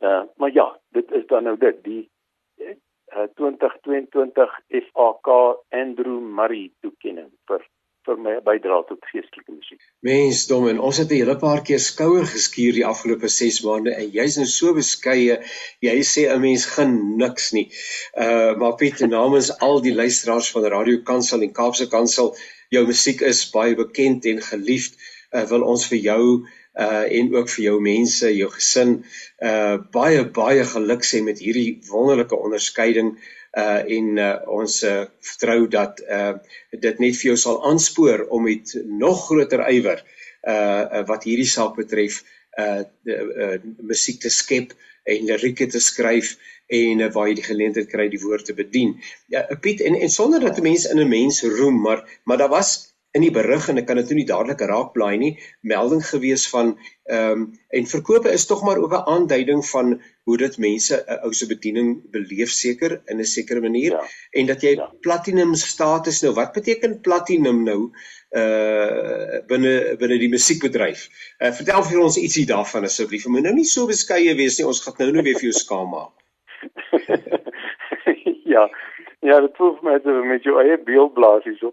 Uh, 0.00 0.22
maar 0.36 0.52
ja, 0.52 0.68
dit 0.94 1.10
is 1.12 1.26
dan 1.26 1.42
nou 1.42 1.56
dit, 1.58 1.82
die 1.84 2.10
uh, 2.56 3.26
2022 3.34 4.60
FAK 4.68 5.28
Andrew 5.68 6.20
Murray 6.20 6.70
toekenning 6.80 7.32
vir 7.50 7.66
vir 8.06 8.18
my 8.24 8.34
bydra 8.44 8.78
tot 8.88 9.06
geestelike 9.10 9.52
musiek. 9.52 9.80
Mens 10.06 10.44
dom 10.50 10.68
en 10.70 10.80
ons 10.88 10.98
het 11.00 11.10
'n 11.10 11.20
hele 11.20 11.36
paar 11.36 11.62
keer 11.68 11.80
skouer 11.82 12.26
geskuur 12.34 12.74
die 12.78 12.86
afgelope 12.86 13.28
6 13.28 13.60
maande 13.66 13.94
en 13.94 14.10
jy's 14.18 14.36
nou 14.38 14.46
so 14.46 14.74
beskeie. 14.74 15.38
Jy 15.82 15.96
sê 16.12 16.22
'n 16.28 16.40
mens 16.40 16.64
gaan 16.74 16.94
niks 17.16 17.52
nie. 17.52 17.66
Uh 18.26 18.54
maar 18.60 18.76
Piet 18.76 19.00
namens 19.00 19.50
al 19.58 19.80
die 19.80 19.94
luisteraars 19.94 20.50
van 20.50 20.64
Radio 20.64 21.02
Kansel 21.10 21.42
en 21.42 21.52
Kaapse 21.52 21.88
Kansel, 21.88 22.36
jou 22.70 22.86
musiek 22.86 23.20
is 23.20 23.50
baie 23.50 23.74
bekend 23.74 24.24
en 24.24 24.40
geliefd. 24.42 24.94
Uh 25.32 25.44
wil 25.50 25.62
ons 25.62 25.86
vir 25.86 25.98
jou 25.98 26.22
uh 26.78 27.04
en 27.18 27.34
ook 27.34 27.48
vir 27.48 27.64
jou 27.64 27.80
mense, 27.80 28.36
jou 28.36 28.50
gesin 28.50 29.04
uh 29.42 29.76
baie 29.92 30.24
baie 30.24 30.64
geluk 30.64 31.02
sê 31.04 31.22
met 31.22 31.38
hierdie 31.38 31.80
wonderlike 31.90 32.36
onderskeiding 32.36 33.18
uh 33.58 33.80
en 33.96 34.08
uh, 34.18 34.34
ons 34.60 34.74
uh, 34.86 35.04
vertrou 35.30 35.66
dat 35.68 36.02
uh 36.06 36.34
dit 36.70 37.00
net 37.04 37.16
vir 37.20 37.30
jou 37.30 37.36
sal 37.36 37.62
aanspoor 37.70 38.26
om 38.34 38.46
met 38.48 38.74
nog 38.86 39.24
groter 39.26 39.64
ywer 39.72 40.04
uh 40.48 41.04
wat 41.08 41.26
hierdie 41.28 41.48
saak 41.48 41.74
betref 41.76 42.22
uh, 42.58 42.82
uh 43.06 43.56
musiek 43.80 44.20
te 44.20 44.30
skep 44.30 44.74
en 45.08 45.26
lirieke 45.30 45.66
te 45.66 45.80
skryf 45.80 46.36
en 46.68 47.00
uh, 47.00 47.10
waar 47.14 47.30
jy 47.30 47.38
die 47.38 47.48
geleentheid 47.48 47.88
kry 47.90 48.08
die 48.12 48.20
woord 48.20 48.44
te 48.44 48.54
bedien. 48.54 48.96
Ja 49.32 49.46
Piet 49.62 49.80
en 49.80 49.96
en 49.96 50.12
sonder 50.12 50.40
dat 50.44 50.58
'n 50.58 50.68
mens 50.68 50.84
in 50.90 51.00
'n 51.00 51.08
mens 51.08 51.42
roem 51.42 51.80
maar 51.80 52.04
maar 52.24 52.38
daar 52.38 52.54
was 52.54 52.87
in 53.16 53.24
die 53.24 53.32
berig 53.32 53.68
en 53.70 53.80
ek 53.80 53.86
kan 53.88 53.98
dit 54.00 54.10
nie 54.18 54.26
dadelik 54.28 54.60
raakblaai 54.68 55.16
nie 55.20 55.30
melding 55.72 56.02
gewees 56.04 56.44
van 56.52 56.74
ehm 57.08 57.30
um, 57.32 57.46
en 57.78 57.88
verkope 57.88 58.32
is 58.32 58.44
tog 58.48 58.62
maar 58.66 58.80
ook 58.82 58.92
'n 58.96 59.08
aanduiding 59.14 59.62
van 59.70 59.94
hoe 60.28 60.36
dit 60.36 60.58
mense 60.58 60.94
'n 60.96 61.18
ou 61.24 61.32
se 61.32 61.46
bediening 61.46 61.88
beleef 62.12 62.52
seker 62.52 63.00
in 63.06 63.20
'n 63.20 63.24
sekere 63.24 63.60
manier 63.60 63.96
ja. 63.96 64.04
en 64.32 64.46
dat 64.46 64.62
jy 64.62 64.74
ja. 64.76 64.92
platinum 65.00 65.54
status 65.54 66.22
nou 66.22 66.34
wat 66.34 66.52
beteken 66.52 67.00
platinum 67.00 67.64
nou 67.64 67.80
uh 68.36 69.40
binne 69.48 69.96
binne 69.96 70.18
die 70.18 70.28
musiekbedryf. 70.28 71.08
Uh 71.40 71.52
vertel 71.52 71.82
vir 71.82 72.00
ons 72.00 72.18
ietsie 72.20 72.46
daarvan 72.46 72.84
asseblief. 72.84 73.26
Moet 73.26 73.42
nou 73.42 73.54
nie 73.54 73.64
so 73.64 73.86
beskeie 73.86 74.34
wees 74.36 74.58
nie. 74.58 74.66
Ons 74.66 74.82
gaan 74.84 74.94
nou 74.98 75.12
nou 75.12 75.22
weer 75.22 75.38
vir 75.40 75.48
jou 75.48 75.56
skaam 75.56 75.88
maak. 75.88 76.12
ja. 78.54 78.68
Ja, 79.20 79.40
dit 79.40 79.56
vir 79.56 79.78
my 79.82 79.96
met 80.28 80.44
jou 80.44 80.60
eie 80.60 80.76
beeldblaas 80.76 81.44
hierso 81.44 81.72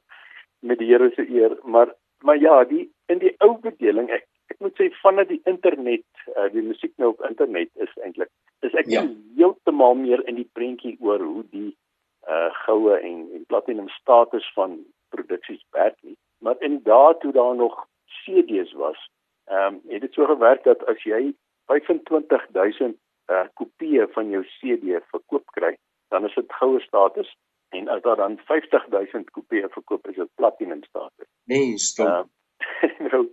met 0.66 0.82
die 0.82 0.90
Here 0.90 1.12
se 1.16 1.26
eer, 1.30 1.58
maar 1.64 1.94
maar 2.26 2.38
ja, 2.42 2.64
die 2.66 2.90
in 3.06 3.20
die 3.22 3.36
ou 3.46 3.58
bedeling 3.62 4.10
ek 4.10 4.26
ek 4.54 4.60
moet 4.62 4.78
sê 4.78 4.88
vanaf 5.02 5.28
die 5.30 5.42
internet, 5.50 6.06
uh, 6.36 6.48
die 6.54 6.64
musiek 6.66 6.94
nou 7.02 7.12
op 7.14 7.24
internet 7.30 7.70
is 7.86 7.94
eintlik 8.06 8.30
is 8.66 8.78
ek 8.82 8.90
ja. 8.94 9.04
heeltemal 9.38 9.98
meer 10.00 10.22
in 10.30 10.40
die 10.40 10.50
prentjie 10.58 10.96
oor 11.00 11.22
hoe 11.24 11.44
die 11.52 11.72
uh 12.30 12.50
goue 12.66 12.98
en 12.98 13.26
en 13.38 13.46
platinum 13.50 13.90
status 14.00 14.46
van 14.58 14.80
produksies 15.14 15.62
werk 15.78 15.98
nie. 16.02 16.18
Maar 16.42 16.62
in 16.68 16.80
daardie 16.84 17.22
toe 17.22 17.34
daar 17.38 17.56
nog 17.56 17.76
CD's 18.22 18.74
was, 18.74 19.02
ehm 19.50 19.76
um, 19.76 19.82
het 19.94 20.02
dit 20.02 20.14
so 20.14 20.26
gewerk 20.26 20.64
dat 20.64 20.86
as 20.94 21.04
jy 21.04 21.34
25000 21.70 22.98
uh 23.30 23.46
kopieë 23.62 24.08
van 24.18 24.30
jou 24.30 24.44
CD 24.58 25.02
verkoop 25.12 25.46
kry, 25.58 25.76
dan 26.10 26.26
is 26.26 26.36
dit 26.36 26.58
goue 26.60 26.82
status 26.82 27.30
en 27.78 27.88
as 27.88 28.02
daar 28.02 28.16
dan 28.16 28.38
50000 28.50 29.32
kopieë 29.36 29.70
verkoop 29.70 30.08
is 30.08 30.16
dit 30.16 30.32
platinum 30.36 30.84
status. 30.84 31.28
Nee, 31.52 31.78
stop. 31.78 32.08
Uh, 32.08 32.24
nou 33.10 33.24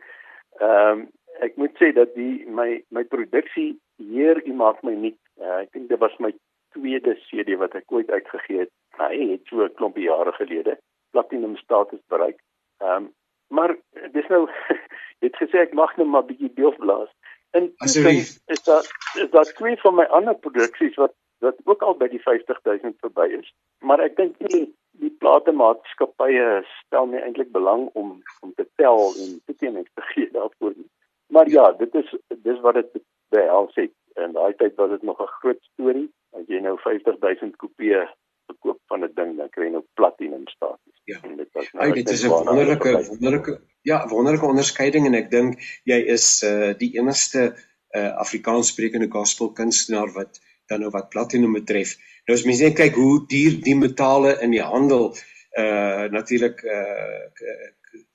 ehm 0.60 0.98
um, 0.98 1.10
ek 1.42 1.56
moet 1.56 1.78
sê 1.80 1.90
dat 1.96 2.12
die 2.14 2.44
my 2.46 2.82
my 2.94 3.02
produksie 3.14 3.70
hier 3.96 4.38
u 4.46 4.52
maak 4.54 4.82
my 4.86 4.92
nie 4.94 5.14
uh, 5.40 5.62
ek 5.62 5.72
dink 5.72 5.88
dit 5.88 5.98
was 5.98 6.14
my 6.18 6.30
tweede 6.76 7.14
CD 7.28 7.56
wat 7.62 7.74
ek 7.78 7.92
ooit 7.92 8.10
uitgegee 8.10 8.64
het. 8.64 8.72
Hy 9.00 9.14
het 9.32 9.48
so 9.50 9.64
'n 9.64 9.74
klompie 9.80 10.06
jare 10.08 10.32
gelede 10.38 10.76
platinum 11.10 11.56
status 11.56 12.02
bereik. 12.08 12.38
Ehm 12.80 12.96
um, 12.96 13.10
maar 13.48 13.76
dis 14.12 14.28
nou 14.28 14.48
het 15.24 15.36
gesê 15.36 15.64
ek 15.66 15.74
mag 15.74 15.96
nou 15.96 16.08
maar 16.08 16.24
bietjie 16.28 16.52
deelblaas. 16.54 17.10
En 17.52 17.72
is 17.84 18.62
daar 18.64 18.86
is 19.22 19.30
daar 19.30 19.50
twee 19.58 19.76
van 19.76 19.94
my 19.94 20.04
ander 20.04 20.34
produksies 20.34 20.94
wat 20.94 21.12
wat 21.38 21.58
ook 21.64 21.82
al 21.82 21.96
by 21.98 22.08
die 22.08 22.22
50000 22.22 22.96
verby 23.02 23.26
is. 23.40 23.52
Maar 23.82 24.04
ek 24.06 24.16
dink 24.16 24.38
nie 24.48 24.64
die 25.02 25.10
platemaatskappye 25.22 26.62
stel 26.78 27.08
nie 27.10 27.22
eintlik 27.22 27.50
belang 27.54 27.88
om 27.98 28.20
om 28.44 28.52
te 28.54 28.66
tel 28.80 29.00
en 29.24 29.38
toekenning 29.48 29.86
te 29.94 30.04
gee 30.12 30.28
daarvoor 30.34 30.74
nie. 30.76 30.90
Maar 31.32 31.48
ja, 31.48 31.72
dit 31.72 31.94
is 31.94 32.10
dis 32.46 32.60
wat 32.60 32.78
dit 32.78 33.02
behels 33.34 33.74
het. 33.80 33.94
In 34.20 34.34
daai 34.36 34.52
tyd 34.60 34.74
was 34.76 34.90
dit 34.90 35.02
nog 35.02 35.20
'n 35.20 35.34
groot 35.40 35.62
storie 35.72 36.08
as 36.36 36.44
jy 36.48 36.60
nou 36.60 36.76
50000 36.78 37.56
kopieë 37.56 38.04
verkoop 38.46 38.80
van 38.88 39.04
'n 39.04 39.12
ding 39.14 39.36
dan 39.36 39.48
kry 39.48 39.64
jy 39.64 39.72
nou 39.72 39.84
platinum 39.94 40.46
status. 40.48 40.96
Ja. 41.04 41.18
En 41.22 41.36
dit 41.36 41.48
was 41.52 41.72
nou 41.72 41.84
Ay, 41.84 41.92
dit 41.92 42.10
is 42.10 42.24
'n 42.24 42.28
wonderlike 42.28 42.92
wonderlike 43.08 43.60
ja, 43.82 44.08
wonderlike 44.08 44.46
onderskeiding 44.46 45.06
en 45.06 45.14
ek 45.14 45.30
dink 45.30 45.58
jy 45.84 45.98
is 46.16 46.42
uh 46.42 46.72
die 46.78 46.92
enigste 46.98 47.54
uh 47.96 48.12
Afrikaans 48.24 48.68
sprekende 48.68 49.10
gospel 49.10 49.52
kunstenaar 49.52 50.12
wat 50.12 50.40
dan 50.66 50.80
nou 50.80 50.90
wat 50.90 51.10
platinum 51.10 51.52
betref. 51.52 51.96
Nou 52.26 52.38
as 52.38 52.46
mense 52.46 52.64
net 52.64 52.78
kyk 52.78 52.94
hoe 52.94 53.26
duur 53.28 53.60
die 53.64 53.76
metale 53.76 54.38
in 54.40 54.54
die 54.54 54.64
handel 54.64 55.12
uh 55.58 56.08
natuurlik 56.12 56.62
uh 56.64 57.28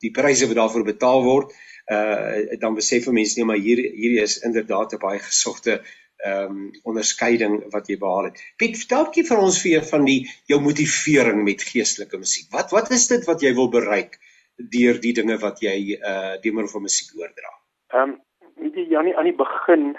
die 0.02 0.12
pryse 0.14 0.48
wat 0.50 0.58
daarvoor 0.58 0.84
betaal 0.88 1.24
word, 1.24 1.54
uh 1.92 2.58
dan 2.60 2.76
besef 2.76 3.08
mense 3.14 3.38
nie 3.38 3.46
maar 3.46 3.62
hier 3.62 3.78
hier 3.78 4.22
is 4.24 4.40
inderdaad 4.42 4.94
'n 4.94 5.04
baie 5.04 5.20
gesogte 5.20 5.82
ehm 6.26 6.52
um, 6.52 6.72
onderskeiding 6.84 7.60
wat 7.74 7.88
jy 7.88 7.98
behaal 8.02 8.30
het. 8.30 8.40
Piet, 8.58 8.78
vertel 8.78 9.06
gee 9.14 9.24
vir 9.24 9.38
ons 9.38 9.60
vir 9.62 9.84
van 9.86 10.06
die 10.06 10.20
jou 10.50 10.60
motivering 10.62 11.44
met 11.46 11.62
geestelike 11.62 12.18
musiek. 12.18 12.48
Wat 12.52 12.74
wat 12.74 12.90
is 12.92 13.08
dit 13.08 13.26
wat 13.30 13.42
jy 13.46 13.54
wil 13.54 13.70
bereik 13.70 14.18
deur 14.58 14.98
die 15.02 15.14
dinge 15.14 15.38
wat 15.38 15.62
jy 15.62 15.78
uh 15.98 16.40
deur 16.42 16.54
middel 16.58 16.74
van 16.74 16.88
musiek 16.88 17.14
oordra? 17.20 17.54
Ehm 17.94 18.02
um, 18.02 18.16
weet 18.64 18.82
jy 18.82 18.88
Janie 18.96 19.16
aan 19.18 19.30
die 19.30 19.38
begin 19.38 19.94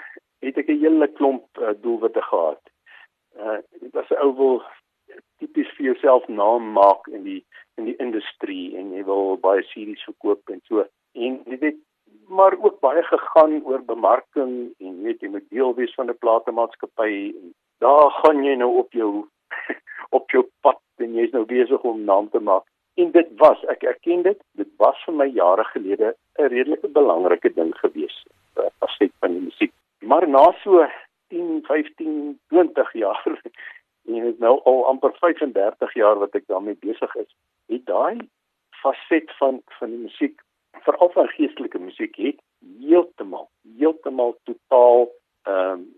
het 0.45 0.57
ek 0.57 0.69
'n 0.69 0.81
hele 0.83 1.07
klomp 1.07 1.45
uh, 1.57 1.73
doelwitte 1.81 2.21
gehad. 2.21 2.61
Uh 3.37 3.59
dit 3.81 3.93
was 3.93 4.09
'n 4.09 4.21
ou 4.23 4.33
wil 4.35 4.63
tipies 5.39 5.69
vir 5.77 5.85
jouself 5.85 6.27
naam 6.27 6.71
maak 6.71 7.07
in 7.07 7.23
die 7.23 7.45
in 7.77 7.85
die 7.85 7.97
industrie 7.97 8.77
en 8.77 8.93
jy 8.93 9.03
wil 9.03 9.37
baie 9.37 9.63
series 9.63 10.03
verkoop 10.03 10.49
en 10.49 10.61
so. 10.67 10.85
En 11.13 11.41
jy 11.45 11.57
weet 11.59 11.79
maar 12.27 12.55
ook 12.61 12.79
baie 12.79 13.03
gegaan 13.03 13.63
oor 13.65 13.81
bemarking 13.85 14.73
en 14.77 15.03
weet 15.03 15.21
jy 15.21 15.29
moet 15.29 15.49
deel 15.49 15.73
wees 15.75 15.93
van 15.93 16.09
'n 16.09 16.17
platemaatskappy 16.17 17.13
en 17.41 17.53
daar 17.79 18.11
gaan 18.21 18.43
jy 18.43 18.55
nou 18.55 18.77
op 18.77 18.91
jou 18.93 19.27
op 20.17 20.31
jou 20.31 20.43
pad 20.61 20.81
en 20.97 21.13
jy's 21.13 21.31
nou 21.31 21.45
besig 21.45 21.81
om 21.81 22.03
naam 22.03 22.29
te 22.29 22.39
maak 22.39 22.65
en 23.01 23.11
dit 23.11 23.29
was 23.37 23.63
ek 23.73 23.83
erken 23.83 24.21
dit 24.21 24.39
dit 24.61 24.71
was 24.77 25.03
vir 25.05 25.15
my 25.21 25.27
jare 25.41 25.63
gelede 25.73 26.13
'n 26.39 26.51
redelike 26.55 26.87
belangrike 26.87 27.53
ding 27.53 27.73
gewees 27.81 28.17
as 28.87 28.97
dit 28.99 29.13
van 29.19 29.33
die 29.33 29.45
musiek 29.47 29.73
maar 29.99 30.27
na 30.29 30.51
so 30.63 30.87
10 31.27 31.61
15 31.67 32.39
20 32.47 32.93
jaar 32.93 33.23
en 34.09 34.23
dit 34.23 34.39
nou 34.39 34.59
al 34.63 34.85
amper 34.87 35.13
35 35.19 35.93
jaar 35.93 36.19
wat 36.19 36.35
ek 36.35 36.47
daarmee 36.47 36.77
besig 36.79 37.15
is 37.15 37.31
het 37.67 37.85
daai 37.85 38.29
faset 38.81 39.31
van 39.37 39.61
van 39.79 39.89
die 39.89 40.03
musiek 40.07 40.41
veral 40.85 41.11
van 41.15 41.27
geestelike 41.27 41.79
musiek 41.79 42.15
het 42.15 42.39
heeltemal 42.79 43.49
heeltemal 43.77 44.37
totaal 44.43 45.09
ehm 45.43 45.71
um, 45.71 45.89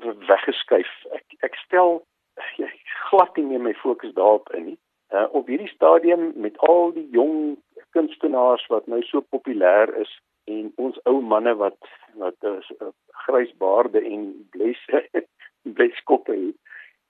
weggeskuif. 0.00 0.88
Ek 1.12 1.24
ek 1.44 1.56
stel 1.66 2.00
ek 2.40 2.72
glad 3.10 3.36
nie 3.36 3.44
meer 3.44 3.60
my 3.60 3.74
fokus 3.74 4.14
daarop 4.16 4.48
in 4.56 4.64
nie. 4.72 4.78
Uh, 5.12 5.26
op 5.36 5.46
hierdie 5.46 5.68
stadium 5.68 6.32
met 6.40 6.56
al 6.68 6.92
die 6.96 7.08
jong 7.12 7.58
kunstenaars 7.92 8.64
wat 8.72 8.86
nou 8.88 9.02
so 9.04 9.20
populêr 9.20 9.92
is 10.00 10.12
en 10.44 10.72
ons 10.76 10.98
ou 11.04 11.20
manne 11.20 11.54
wat 11.54 11.78
wat 12.20 12.48
is 12.50 12.68
uh, 12.80 12.90
grys 13.26 13.52
baarde 13.62 14.02
en 14.04 14.26
bles 14.54 14.80
bleskoppe 15.76 16.34
het. 16.34 16.58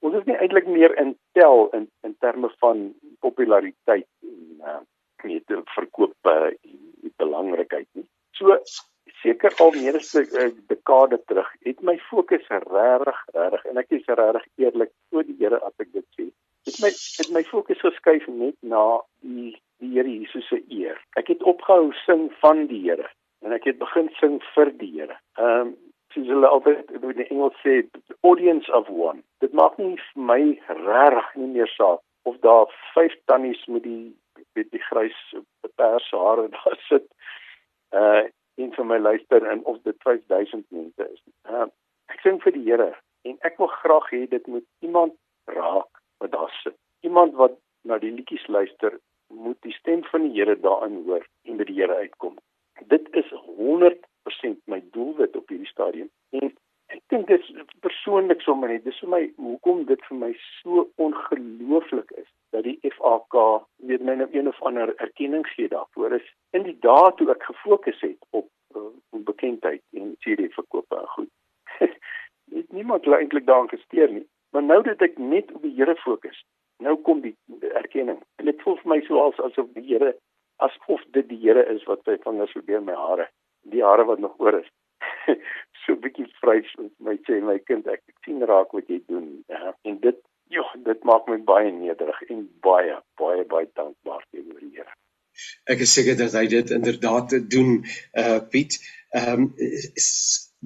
Ons 0.03 0.19
is 0.19 0.27
nie 0.27 0.37
eintlik 0.37 0.67
meer 0.67 0.95
in 1.01 1.15
tel 1.39 1.69
in 1.79 1.89
in 2.07 2.17
terme 2.25 2.51
van 2.65 2.89
populariteit 3.25 4.09
en 4.23 4.73
uh, 4.73 4.81
weet 5.23 5.53
verkoop 5.75 6.31
en 6.31 7.13
belangrikheid 7.23 7.89
nie. 7.93 8.07
So 8.39 8.59
seker 9.23 9.55
al 9.63 9.73
meer 9.79 9.97
as 9.97 10.15
'n 10.15 10.27
uh, 10.43 10.51
dekade 10.69 11.19
terug 11.27 11.51
het 11.67 11.83
my 11.83 11.97
fokus 12.11 12.47
regtig 12.49 13.19
regtig 13.35 13.65
en 13.71 13.79
ek 13.79 13.91
is 13.99 14.07
regtig 14.07 14.47
eerlik 14.57 14.93
voor 15.11 15.25
die 15.25 15.37
Here 15.39 15.59
as 15.59 15.75
ek 15.79 15.93
dit 15.93 16.07
sê. 16.19 16.27
Het 16.67 16.79
my 16.83 16.91
het 16.91 17.31
my 17.33 17.43
fokus 17.45 17.81
geskuif 17.81 18.27
net 18.27 18.57
na 18.61 19.01
die 19.21 19.57
die 19.79 19.93
Here 19.95 20.09
Jesus 20.09 20.49
se 20.49 20.63
eer. 20.69 20.99
Ek 21.17 21.29
het 21.29 21.43
opgehou 21.43 21.93
sing 22.05 22.31
van 22.43 22.67
die 22.67 22.83
Here 22.89 23.09
en 23.43 23.53
ek 23.57 23.65
het 23.71 23.79
begin 23.79 24.11
sing 24.21 24.39
vir 24.55 24.71
die 24.79 24.93
Here. 24.99 25.19
Ehm 25.39 25.73
um, 25.73 25.75
soos 26.13 26.29
hulle 26.29 26.49
altyd 26.49 26.91
in 26.93 27.15
die 27.17 27.29
Engels 27.33 27.57
sê, 27.65 27.79
audience 28.21 28.69
of 28.77 28.89
one. 28.93 29.23
Dit 29.41 29.55
maak 29.57 29.79
nie 29.81 29.95
vir 29.97 30.25
my 30.31 30.41
regtig 30.69 31.31
nie 31.41 31.49
meer 31.55 31.71
saak 31.73 32.03
of 32.29 32.37
daar 32.45 32.69
vyf 32.93 33.15
tannies 33.31 33.63
met 33.67 33.87
die 33.87 34.13
met 34.59 34.69
die 34.75 34.83
grys 34.91 35.17
pers 35.81 36.11
hare 36.13 36.49
daar 36.57 36.79
sit 36.89 37.09
uh 37.97 38.29
en 38.61 38.75
vir 38.77 38.85
my 38.85 38.99
luister 39.01 39.47
en 39.49 39.63
of 39.65 39.79
dit 39.89 39.97
5000 40.05 40.67
mense 40.77 41.09
is. 41.09 41.23
Uh 41.49 41.67
ek 42.13 42.21
sing 42.27 42.39
vir 42.45 42.57
die 42.59 42.67
Here 42.69 42.93
en 43.25 43.39
ek 43.49 43.59
wil 43.63 43.73
graag 43.81 44.11
hê 44.13 44.27
dit 44.37 44.47
moet 44.47 44.67
iemand 44.85 45.17
raak 45.57 46.03
wat 46.21 46.33
daar 46.37 46.53
sit. 46.63 46.77
Iemand 47.01 47.35
wat 47.35 47.57
na 47.89 47.99
die 47.99 48.13
liedjies 48.15 48.45
luister, 48.47 48.99
moet 49.33 49.59
die 49.67 49.75
stem 49.75 50.05
van 50.11 50.29
die 50.29 50.37
Here 50.37 50.57
daarin 50.61 51.01
hoor 51.07 51.25
en 51.49 51.57
by 51.59 51.67
die 51.67 51.79
Here 51.81 51.97
uitkom. 52.05 52.37
Dit 52.89 53.09
is 53.11 53.33
100% 53.57 54.59
my 54.65 54.83
doelwit 54.91 55.37
op 55.37 55.49
hierdie 55.49 55.69
stadium. 55.69 56.11
En 56.31 56.53
ek 56.87 57.01
dink 57.07 57.27
dit 57.27 57.41
is 57.41 57.65
persoonlik 57.81 58.41
sommer 58.45 58.69
net 58.69 58.85
dis 58.85 58.99
vir 59.01 59.11
my 59.15 59.23
hoekom 59.37 59.85
dit 59.89 60.03
vir 60.09 60.19
my 60.19 60.31
so 60.61 60.87
ongelooflik 61.01 62.11
is 62.23 62.29
dat 62.53 62.67
die 62.69 62.79
FAK 62.97 63.39
weet 63.89 64.05
my 64.05 64.17
nou 64.21 64.29
een 64.33 64.49
of 64.49 64.61
ander 64.69 64.93
erkenning 64.97 65.47
gee 65.55 65.69
daarvoor 65.73 66.19
is. 66.19 66.27
In 66.53 66.67
die 66.69 66.77
dae 66.85 67.13
toe 67.17 67.31
ek 67.33 67.47
gefokus 67.49 68.01
het 68.05 68.19
op 68.31 68.51
uh, 68.77 68.91
bekendheid 69.31 69.83
en 69.97 70.17
CD 70.25 70.51
verkope 70.53 70.99
en 70.99 71.09
goed 71.17 71.31
het 72.57 72.73
niemand 72.73 73.07
eintlik 73.07 73.47
daaraan 73.47 73.73
gesteer 73.73 74.13
nie. 74.13 74.27
Maar 74.53 74.63
nou 74.63 74.83
dat 74.83 75.01
ek 75.01 75.17
net 75.19 75.53
op 75.53 75.63
die 75.63 75.75
Here 75.79 75.97
fokus 76.05 76.45
nou 76.83 76.97
kom 77.07 77.21
die 77.23 77.37
erkenning. 77.73 78.21
En 78.37 78.51
dit 78.51 78.63
voel 78.63 78.77
vir 78.83 78.91
my 78.95 79.01
so 79.07 79.21
als 79.23 79.41
asof 79.41 79.71
die 79.77 79.87
Here 79.87 80.13
asof 80.67 81.05
dit 81.17 81.29
die 81.29 81.41
Here 81.45 81.65
is 81.75 81.85
wat 81.91 82.05
sy 82.07 82.19
vingers 82.25 82.55
probeer 82.57 82.85
my 82.87 82.97
hare 83.07 83.29
die 83.75 83.85
hare 83.85 84.07
wat 84.09 84.23
nog 84.23 84.39
oor 84.39 84.59
is 84.61 84.71
so 85.85 85.97
bietjie 86.05 86.29
vrys 86.41 86.71
met 86.79 86.93
my 87.09 87.17
sê 87.29 87.41
my 87.43 87.59
kind 87.71 87.87
ek, 87.87 88.03
ek 88.09 88.27
sien 88.27 88.43
raak 88.53 88.75
wat 88.77 88.91
jy 88.91 89.01
doen 89.09 89.29
ja. 89.49 89.75
en 89.89 90.01
dit 90.07 90.19
ja 90.57 90.65
dit 90.89 91.07
maak 91.09 91.29
my 91.31 91.39
baie 91.53 91.71
nederig 91.75 92.25
en 92.31 92.45
baie 92.67 92.99
baie 93.21 93.47
baie 93.55 93.69
dankbaar 93.79 94.25
teenoor 94.31 94.61
die 94.61 94.75
Here 94.79 94.93
ek 95.75 95.85
is 95.87 95.95
seker 95.99 96.19
dat 96.19 96.35
hy 96.39 96.47
dit 96.57 96.75
inderdaad 96.79 97.39
doen 97.55 97.79
uh 98.25 98.41
Piet 98.55 98.79
ehm 99.13 99.47
um, 99.47 99.49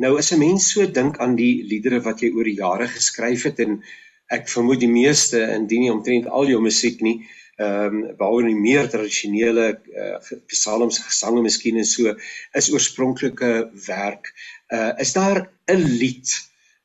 nou 0.05 0.17
as 0.21 0.33
'n 0.33 0.39
mens 0.39 0.67
so 0.73 0.85
dink 0.99 1.17
aan 1.25 1.37
die 1.37 1.65
liedere 1.71 2.03
wat 2.05 2.21
jy 2.23 2.29
oor 2.37 2.49
die 2.49 2.61
jare 2.61 2.89
geskryf 2.97 3.47
het 3.49 3.63
en 3.65 3.79
ek 4.37 4.51
vermoed 4.51 4.83
die 4.83 4.93
meeste 4.93 5.41
indien 5.55 5.87
nie 5.87 5.93
omtrent 5.93 6.27
al 6.27 6.51
jou 6.51 6.61
musiek 6.61 7.01
nie 7.07 7.17
ehm 7.57 7.95
um, 7.95 8.17
behalwe 8.17 8.51
die 8.51 8.59
meer 8.61 8.89
tradisionele 8.93 9.67
uh, 9.97 10.17
psalms 10.53 10.99
gesange 11.07 11.41
miskien 11.43 11.79
en 11.81 11.89
so 11.89 12.13
is 12.61 12.69
oorspronklike 12.73 13.53
werk. 13.87 14.33
Uh 14.69 14.93
is 15.01 15.13
daar 15.17 15.49
'n 15.73 15.87
lied 16.03 16.35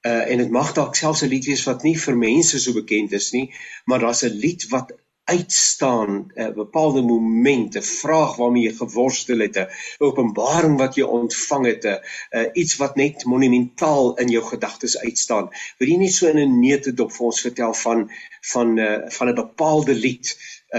uh 0.07 0.31
en 0.31 0.37
dit 0.37 0.49
mag 0.49 0.71
dalk 0.73 0.95
selfs 0.95 1.23
'n 1.23 1.31
lied 1.33 1.45
wees 1.45 1.65
wat 1.67 1.83
nie 1.83 1.97
vir 2.05 2.15
mense 2.17 2.59
so 2.59 2.73
bekend 2.73 3.11
is 3.11 3.31
nie, 3.31 3.51
maar 3.85 3.99
daar's 3.99 4.23
'n 4.23 4.39
lied 4.45 4.67
wat 4.69 4.95
uitstaan 5.35 6.11
'n 6.11 6.41
uh, 6.41 6.51
bepaalde 6.63 7.01
moment, 7.01 7.75
'n 7.75 7.89
vraag 8.01 8.35
waarmee 8.35 8.63
jy 8.67 8.73
geworstel 8.83 9.39
het, 9.45 9.57
'n 9.57 9.71
openbaring 10.07 10.75
wat 10.83 10.95
jy 10.95 11.05
ontvang 11.19 11.65
het, 11.65 11.83
'n 11.85 11.99
uh, 12.37 12.49
iets 12.61 12.77
wat 12.81 12.95
net 12.95 13.25
monumentaal 13.25 14.17
in 14.17 14.27
jou 14.27 14.43
gedagtes 14.43 14.99
uitstaan. 15.07 15.49
Wil 15.77 15.87
jy 15.87 15.97
nie 15.97 16.13
so 16.17 16.27
in 16.27 16.39
'n 16.39 16.59
neutedop 16.59 17.11
vir 17.11 17.25
ons 17.25 17.41
vertel 17.41 17.73
van 17.73 18.09
van 18.53 18.67
'n 18.73 18.79
uh, 18.79 19.09
van 19.17 19.27
'n 19.29 19.41
bepaalde 19.43 19.93
lied 19.93 20.27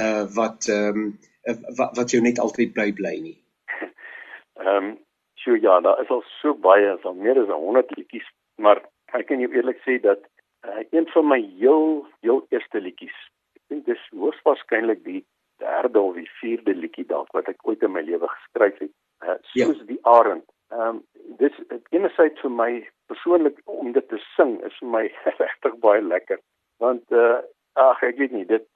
uh 0.00 0.24
wat 0.34 0.68
ehm 0.68 0.96
um, 0.96 1.18
wat, 1.76 1.96
wat 1.96 2.10
jou 2.10 2.22
net 2.22 2.38
altyd 2.38 2.72
bly 2.72 2.92
bly 2.92 3.16
nie. 3.20 3.38
Ehm 4.62 4.76
um, 4.76 4.98
so 5.34 5.54
ja, 5.54 5.80
daar 5.80 6.00
is 6.02 6.08
al 6.08 6.22
so 6.40 6.54
baie, 6.54 6.98
so 7.02 7.14
meer 7.14 7.40
as 7.40 7.48
100 7.48 7.96
liedjies, 7.96 8.28
maar 8.56 8.82
ek 9.12 9.26
kan 9.26 9.40
jou 9.42 9.50
eerlik 9.52 9.80
sê 9.82 9.98
dat 10.00 10.22
uh, 10.66 10.84
een 10.90 11.08
van 11.14 11.26
my 11.28 11.40
heel 11.58 12.06
heel 12.20 12.46
eerste 12.54 12.80
liedjies, 12.80 13.16
dink 13.72 13.86
dis 13.90 14.08
hoogstwaarskynlik 14.16 15.04
die 15.08 15.22
derde 15.62 16.00
of 16.00 16.16
die 16.18 16.28
vierde 16.40 16.74
liedjie 16.78 17.06
dalk 17.10 17.32
wat 17.36 17.48
ek 17.52 17.62
ooit 17.68 17.82
in 17.86 17.94
my 17.94 18.02
lewe 18.06 18.28
geskryf 18.28 18.80
het, 18.82 18.94
uh, 19.24 19.38
soos 19.52 19.78
ja. 19.82 19.88
die 19.92 20.00
Arend. 20.16 20.48
Ehm 20.72 20.88
um, 20.88 21.02
dis 21.38 21.54
enerzijds 21.94 22.40
vir 22.44 22.52
my 22.52 22.70
persoonlik 23.10 23.60
om 23.70 23.92
dit 23.92 24.08
te 24.08 24.18
sing 24.36 24.56
is 24.68 24.76
vir 24.80 24.90
my 24.94 25.04
regtig 25.42 25.78
baie 25.84 26.02
lekker 26.02 26.40
want 26.82 27.16
uh 27.22 27.40
ag 27.80 28.02
ek 28.08 28.18
weet 28.20 28.34
nie 28.36 28.44
dit 28.48 28.66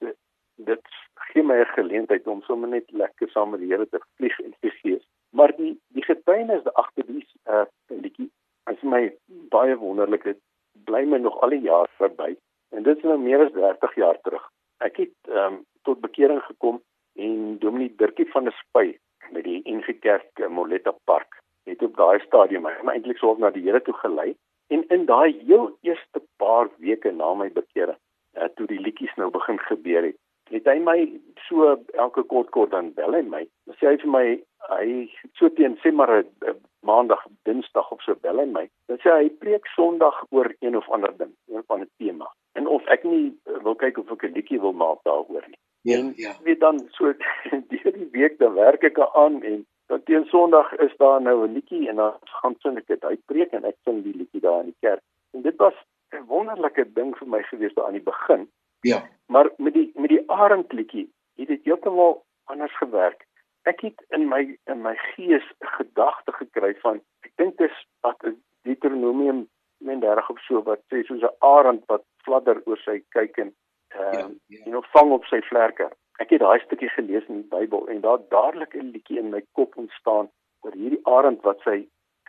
dit 0.69 0.93
gee 1.29 1.43
my 1.43 1.57
'n 1.61 1.73
geleentheid 1.75 2.27
om 2.33 2.41
sommer 2.47 2.69
net 2.69 2.91
lekker 3.01 3.29
saam 3.29 3.51
met 3.53 3.61
die 3.61 3.71
Here 3.73 3.87
te 3.89 3.99
vlieg 4.17 4.39
en 4.39 4.53
te 4.59 4.71
gees. 4.81 5.05
Maar 5.37 5.53
die 5.57 5.73
die 5.97 6.05
getuienis 6.09 6.69
agter 6.83 7.05
die 7.05 7.25
uh 7.55 7.65
liedjie 7.87 8.29
is 8.73 8.81
my 8.81 9.03
baie 9.55 9.75
wonderlik. 9.77 10.23
Dit 10.23 10.39
bly 10.89 11.03
my 11.05 11.17
nog 11.17 11.41
al 11.41 11.55
die 11.55 11.65
jare 11.69 11.89
verby. 11.97 12.35
En 12.69 12.83
dit 12.83 12.97
is 12.97 13.03
nou 13.03 13.19
meer 13.19 13.45
as 13.45 13.53
30 13.53 13.95
jaar 13.95 14.21
terug. 14.21 14.45
Ek 14.85 14.97
het 14.97 15.15
ehm 15.31 15.53
um, 15.53 15.65
tot 15.87 16.01
bekering 16.01 16.41
gekom 16.43 16.81
en 17.15 17.57
Dominee 17.59 17.93
Dirkie 17.95 18.27
van 18.31 18.43
der 18.43 18.53
Spy 18.53 18.97
met 19.31 19.43
die 19.43 19.61
NG 19.65 19.99
Kerk 19.99 20.39
uh, 20.39 20.47
Moletta 20.47 20.93
Park 21.03 21.41
het 21.63 21.81
op 21.81 21.95
daai 21.95 22.19
stadium 22.25 22.67
my 22.67 22.93
eintlik 22.93 23.17
sou 23.17 23.33
na 23.39 23.49
die 23.55 23.63
Here 23.63 23.81
toe 23.81 23.95
gelei 24.01 24.35
en 24.67 24.83
in 24.93 25.05
daai 25.05 25.33
heel 25.47 25.71
eerste 25.81 26.21
paar 26.37 26.69
weke 26.77 27.11
na 27.11 27.33
my 27.33 27.49
bekering 27.55 27.97
uh, 28.37 28.49
toe 28.55 28.67
die 28.67 28.79
liedjies 28.79 29.15
nou 29.17 29.29
begin 29.31 29.59
gebeur 29.69 30.09
het. 30.11 30.19
Het 30.51 30.67
hy 30.69 30.77
my 30.79 30.97
so 31.47 31.73
elke 31.93 32.23
kort 32.23 32.51
kort 32.55 32.71
dan 32.71 32.93
bel 32.95 33.15
hy 33.17 33.23
my. 33.27 33.43
Sê 33.79 33.91
hy 33.91 33.97
vir 34.03 34.13
my 34.13 34.25
hy 34.71 34.87
so 35.39 35.49
teen 35.57 35.75
sê 35.83 35.91
maar 35.91 36.13
'n 36.21 36.55
maandag, 36.87 37.23
dinsdag 37.43 37.91
of 37.91 38.01
so 38.03 38.15
bel 38.21 38.39
hy 38.39 38.45
my. 38.45 38.65
Dan 38.87 39.01
sê 39.03 39.11
hy 39.11 39.29
preek 39.41 39.67
Sondag 39.75 40.23
oor 40.29 40.53
een 40.59 40.77
of 40.77 40.89
ander 40.89 41.17
ding, 41.17 41.33
een 41.51 41.63
van 41.67 41.81
'n 41.81 41.89
tema. 41.97 42.31
En 42.55 42.67
of 42.67 42.85
ek 42.87 43.03
nie 43.03 43.36
ek 44.17 44.27
'n 44.27 44.35
liedjie 44.37 44.59
wil 44.59 44.73
maak 44.73 45.01
daaroor 45.05 45.45
nie. 45.47 45.59
Ja, 45.87 45.97
en 45.97 46.13
ja. 46.15 46.35
weet 46.43 46.59
dan 46.59 46.81
so 46.97 47.13
deur 47.71 47.93
die 47.93 48.09
week 48.11 48.37
dan 48.39 48.53
werk 48.53 48.83
ek 48.83 48.99
aan 48.99 49.43
en 49.43 49.65
dan 49.87 50.03
teen 50.03 50.25
Sondag 50.25 50.73
is 50.83 50.95
daar 50.97 51.21
nou 51.21 51.47
'n 51.47 51.53
liedjie 51.53 51.89
en 51.89 51.95
dan 51.95 52.13
gaan 52.41 52.55
sing 52.59 52.77
ek 52.77 52.87
dit 52.87 53.03
uitpreek 53.03 53.51
en 53.51 53.63
ek 53.63 53.77
sing 53.83 54.03
die 54.03 54.15
liedjie 54.15 54.41
daar 54.41 54.59
in 54.59 54.73
die 54.73 54.81
kerk. 54.87 55.03
En 55.33 55.41
dit 55.41 55.55
was 55.55 55.77
'n 56.11 56.25
wonderlike 56.27 56.93
ding 56.93 57.15
vir 57.17 57.27
my 57.27 57.41
gewees 57.43 57.73
daar 57.73 57.85
aan 57.85 57.99
die 57.99 58.09
begin. 58.13 58.49
Ja. 58.81 59.03
Maar 59.27 59.51
met 59.57 59.73
die 59.73 59.91
met 59.95 60.09
die 60.09 60.23
arendliedjie 60.29 61.09
het 61.35 61.47
dit 61.47 61.63
heeltemal 61.63 62.23
anders 62.43 62.77
gewerk. 62.77 63.25
Ek 63.63 63.81
het 63.81 64.05
in 64.09 64.27
my 64.27 64.57
in 64.65 64.81
my 64.81 64.95
gees 64.95 65.47
'n 65.59 65.67
gedagte 65.79 66.31
gekry 66.31 66.75
van 66.75 67.01
ek 67.21 67.31
dink 67.35 67.57
dis 67.57 67.85
wat 68.01 68.19
Deuteronomium 68.63 69.47
31 69.79 70.29
of 70.29 70.39
so 70.39 70.63
wat 70.63 70.81
sê 70.91 71.03
soos 71.03 71.21
'n 71.21 71.35
arend 71.39 71.83
wat 71.85 72.03
fladder 72.25 72.61
oor 72.65 72.77
sy 72.77 73.03
kyk 73.09 73.37
en 73.37 73.55
vang 74.97 75.11
op 75.13 75.25
sy 75.29 75.37
vlerke. 75.45 75.91
Ek 76.23 76.31
het 76.33 76.41
daai 76.41 76.59
stukkie 76.63 76.89
gelees 76.89 77.25
in 77.29 77.43
die 77.43 77.49
Bybel 77.51 77.83
en 77.93 77.99
daar 78.01 78.21
dadelik 78.33 78.73
'n 78.75 78.91
liedjie 78.93 79.19
in 79.21 79.29
my 79.29 79.41
kop 79.57 79.77
ontstaan 79.77 80.29
oor 80.65 80.73
hierdie 80.73 81.05
arend 81.15 81.43
wat 81.47 81.59
sy 81.65 81.77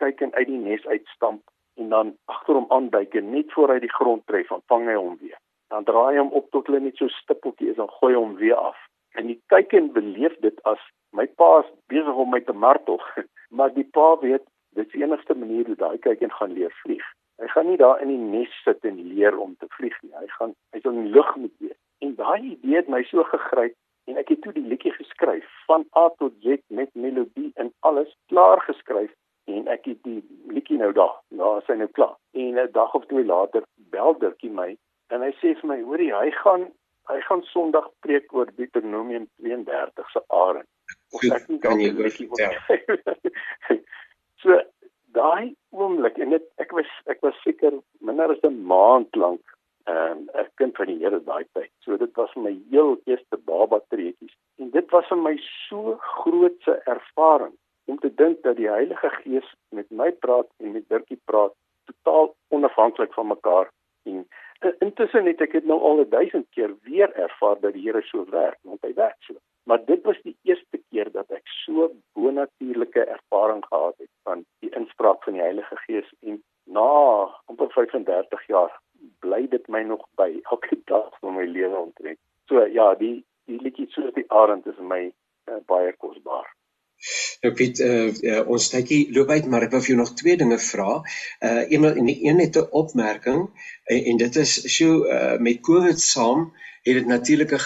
kyk 0.01 0.21
en 0.21 0.33
uit 0.33 0.47
die 0.47 0.61
nes 0.65 0.85
uitstamp 0.85 1.41
en 1.81 1.89
dan 1.89 2.13
agter 2.25 2.59
hom 2.59 2.69
aanduik 2.69 3.15
en 3.15 3.31
net 3.31 3.53
voor 3.53 3.73
hy 3.73 3.79
die 3.79 3.95
grond 3.97 4.21
tref, 4.25 4.47
dan 4.47 4.61
vang 4.67 4.85
hy 4.85 4.93
hom 4.93 5.17
weer. 5.21 5.39
Dan 5.73 5.83
draai 5.83 6.13
hy 6.13 6.19
hom 6.19 6.31
op 6.41 6.51
tot 6.51 6.67
hulle 6.67 6.79
net 6.79 6.97
so 6.97 7.07
stippeltjie 7.07 7.71
is 7.71 7.81
en 7.81 7.89
gooi 7.89 8.13
hom 8.15 8.35
weer 8.35 8.55
af. 8.55 8.77
En 9.17 9.25
die 9.25 9.41
teiken 9.47 9.91
beleef 9.91 10.37
dit 10.45 10.63
as 10.63 10.81
my 11.11 11.25
pa 11.25 11.59
is 11.59 11.73
besig 11.87 12.15
om 12.25 12.29
my 12.29 12.41
te 12.41 12.53
martel, 12.53 13.01
maar 13.57 13.73
die 13.73 13.89
pa 13.97 14.15
weet 14.21 14.45
dit 14.77 14.85
is 14.85 14.93
die 14.93 15.03
enigste 15.03 15.33
manier 15.33 15.65
hoe 15.65 15.75
daai 15.75 15.97
teiken 15.97 16.31
gaan 16.31 16.53
leer 16.53 16.73
vlieg. 16.83 17.05
Hy 17.41 17.47
gaan 17.47 17.67
nie 17.67 17.77
daar 17.77 18.01
in 18.01 18.13
die 18.13 18.23
nes 18.37 18.63
sit 18.63 18.85
en 18.85 19.01
leer 19.13 19.37
om 19.39 19.55
te 19.57 19.65
vlieg 19.69 20.01
nie. 20.01 20.13
Hy 20.13 20.27
gaan 20.37 20.53
hy 20.71 20.79
sal 20.79 20.93
in 20.93 21.07
die 21.07 21.17
lug 21.17 21.35
moet 21.35 21.55
wees. 21.57 21.79
En 21.99 22.15
daai 22.15 22.41
idee 22.41 22.75
het 22.75 22.87
my 22.87 23.03
so 23.03 23.23
gegryp 23.23 23.75
en 24.09 24.17
ek 24.17 24.29
het 24.33 24.41
toe 24.41 24.53
die 24.53 24.65
liedjie 24.65 24.93
geskryf 24.95 25.47
van 25.69 25.85
A 25.97 26.09
tot 26.17 26.33
Z 26.43 26.61
met 26.67 26.89
melodie 26.93 27.51
en 27.55 27.73
alles 27.79 28.15
klaar 28.31 28.61
geskryf 28.65 29.11
en 29.45 29.67
ek 29.67 29.85
het 29.85 30.03
die 30.03 30.21
liedjie 30.47 30.77
nou 30.77 30.91
daar 30.93 31.15
nou 31.29 31.57
is 31.59 31.67
hy 31.67 31.75
nou 31.81 31.89
klaar. 31.97 32.15
En 32.33 32.59
'n 32.59 32.71
dag 32.71 32.93
of 32.93 33.05
twee 33.05 33.25
later 33.25 33.63
bel 33.75 34.17
Dirkie 34.19 34.51
my 34.51 34.77
en 35.09 35.21
hy 35.21 35.31
sê 35.41 35.53
vir 35.59 35.69
my 35.71 35.79
hoorie 35.81 36.11
hy 36.13 36.31
gaan 36.41 36.67
hy 37.09 37.19
gaan 37.27 37.41
Sondag 37.51 37.87
preek 38.05 38.33
oor 38.33 38.49
Deuteronomium 38.55 39.27
32 39.41 40.11
se 40.13 40.21
arend 40.27 40.67
of 41.17 41.23
ek 41.35 41.47
nie 41.49 41.59
kan 41.63 41.81
jy 41.81 41.91
liedjie 41.97 42.29
so 44.41 44.59
daai 45.17 45.55
oomblik 45.75 46.19
en 46.21 46.35
dit 46.35 46.45
ek 46.65 46.75
was 46.77 46.91
ek 47.13 47.23
was 47.25 47.39
seker 47.45 47.79
minder 48.09 48.35
as 48.35 48.43
'n 48.43 48.61
maand 48.73 49.21
lank 49.23 49.48
'n 49.89 50.29
um, 50.39 50.47
kind 50.55 50.75
van 50.75 50.85
die 50.85 50.99
Here 51.01 51.23
daai 51.23 51.45
tyd. 51.53 51.71
So 51.85 51.97
dit 51.97 52.15
was 52.15 52.33
my 52.35 52.53
heel 52.69 52.97
eerste 53.05 53.37
baba 53.37 53.81
treetjies. 53.87 54.35
En 54.57 54.69
dit 54.69 54.89
was 54.91 55.07
vir 55.07 55.17
my 55.17 55.35
so 55.67 55.95
grootse 55.99 56.81
ervaring 56.85 57.55
om 57.85 57.99
te 57.99 58.13
dink 58.21 58.43
dat 58.43 58.55
die 58.55 58.69
Heilige 58.69 59.09
Gees 59.09 59.55
met 59.69 59.89
my 59.89 60.11
praat 60.11 60.49
en 60.57 60.71
met 60.71 60.89
Dirkie 60.89 61.19
praat 61.25 61.53
totaal 61.89 62.35
onafhanklik 62.47 63.13
van 63.13 63.27
mekaar. 63.27 63.71
En 64.03 64.27
intussen 64.79 65.25
het 65.25 65.41
ek 65.41 65.51
dit 65.57 65.65
nou 65.65 65.79
al 65.81 66.03
1000 66.09 66.45
keer 66.55 66.75
weer 66.83 67.13
ervaar 67.13 67.59
dat 67.59 67.73
die 67.73 67.85
Here 67.87 68.01
so 68.11 68.25
werk 68.29 68.59
want 68.61 68.81
hy 68.85 68.93
werk 68.93 69.17
so. 69.19 69.39
Maar 69.63 69.85
dit 69.85 70.03
was 70.03 70.21
die 70.23 70.37
eerste 70.43 70.81
keer 70.89 71.11
dat 71.11 71.31
ek 71.31 71.47
so 71.63 71.89
bonatuurlike 72.17 73.05
ervaring 73.05 73.65
gehad 73.65 73.97
het 73.97 74.11
van 74.23 74.45
die 74.59 74.71
inspraak 74.75 75.23
van 75.23 75.37
die 75.37 75.45
Heilige 75.45 75.77
Gees 75.87 76.13
en 76.19 76.41
na 76.65 76.89
amper 77.45 77.71
35 77.73 78.47
jaar 78.47 78.78
bly 79.39 79.47
dit 79.47 79.67
my 79.67 79.83
nog 79.83 80.05
by 80.15 80.29
elke 80.51 80.77
dag 80.91 81.09
van 81.19 81.35
my 81.35 81.45
lewe 81.45 81.77
omtrent 81.77 82.19
so 82.47 82.65
ja 82.65 82.95
die 82.95 83.23
die 83.47 83.59
liedjie 83.63 83.87
soos 83.89 84.13
die 84.15 84.27
arend 84.27 84.65
is 84.67 84.79
my 84.79 85.03
uh, 85.07 85.59
baie 85.67 85.93
kosbaar 85.97 86.47
Nou 87.39 87.53
Piet, 87.55 87.79
uh, 87.79 88.09
uh, 88.11 88.39
ons 88.51 88.65
tydjie 88.67 89.13
loop 89.15 89.29
uit, 89.31 89.45
maar 89.47 89.63
ek 89.63 89.71
wil 89.71 89.81
vir 89.85 89.93
jou 89.93 89.99
nog 90.01 90.09
twee 90.19 90.35
dinge 90.35 90.57
vra. 90.59 90.97
Uh 91.47 91.61
een 91.71 91.85
en 91.87 92.09
een 92.11 92.41
het 92.43 92.57
'n 92.59 92.67
opmerking 92.75 93.45
en, 93.85 94.01
en 94.11 94.17
dit 94.19 94.39
is 94.41 94.55
so 94.75 95.05
uh 95.07 95.37
met 95.39 95.61
COVID 95.63 96.01
saam 96.03 96.49
het 96.83 96.99
dit 96.99 97.07
natuurlik 97.07 97.53
'n 97.55 97.63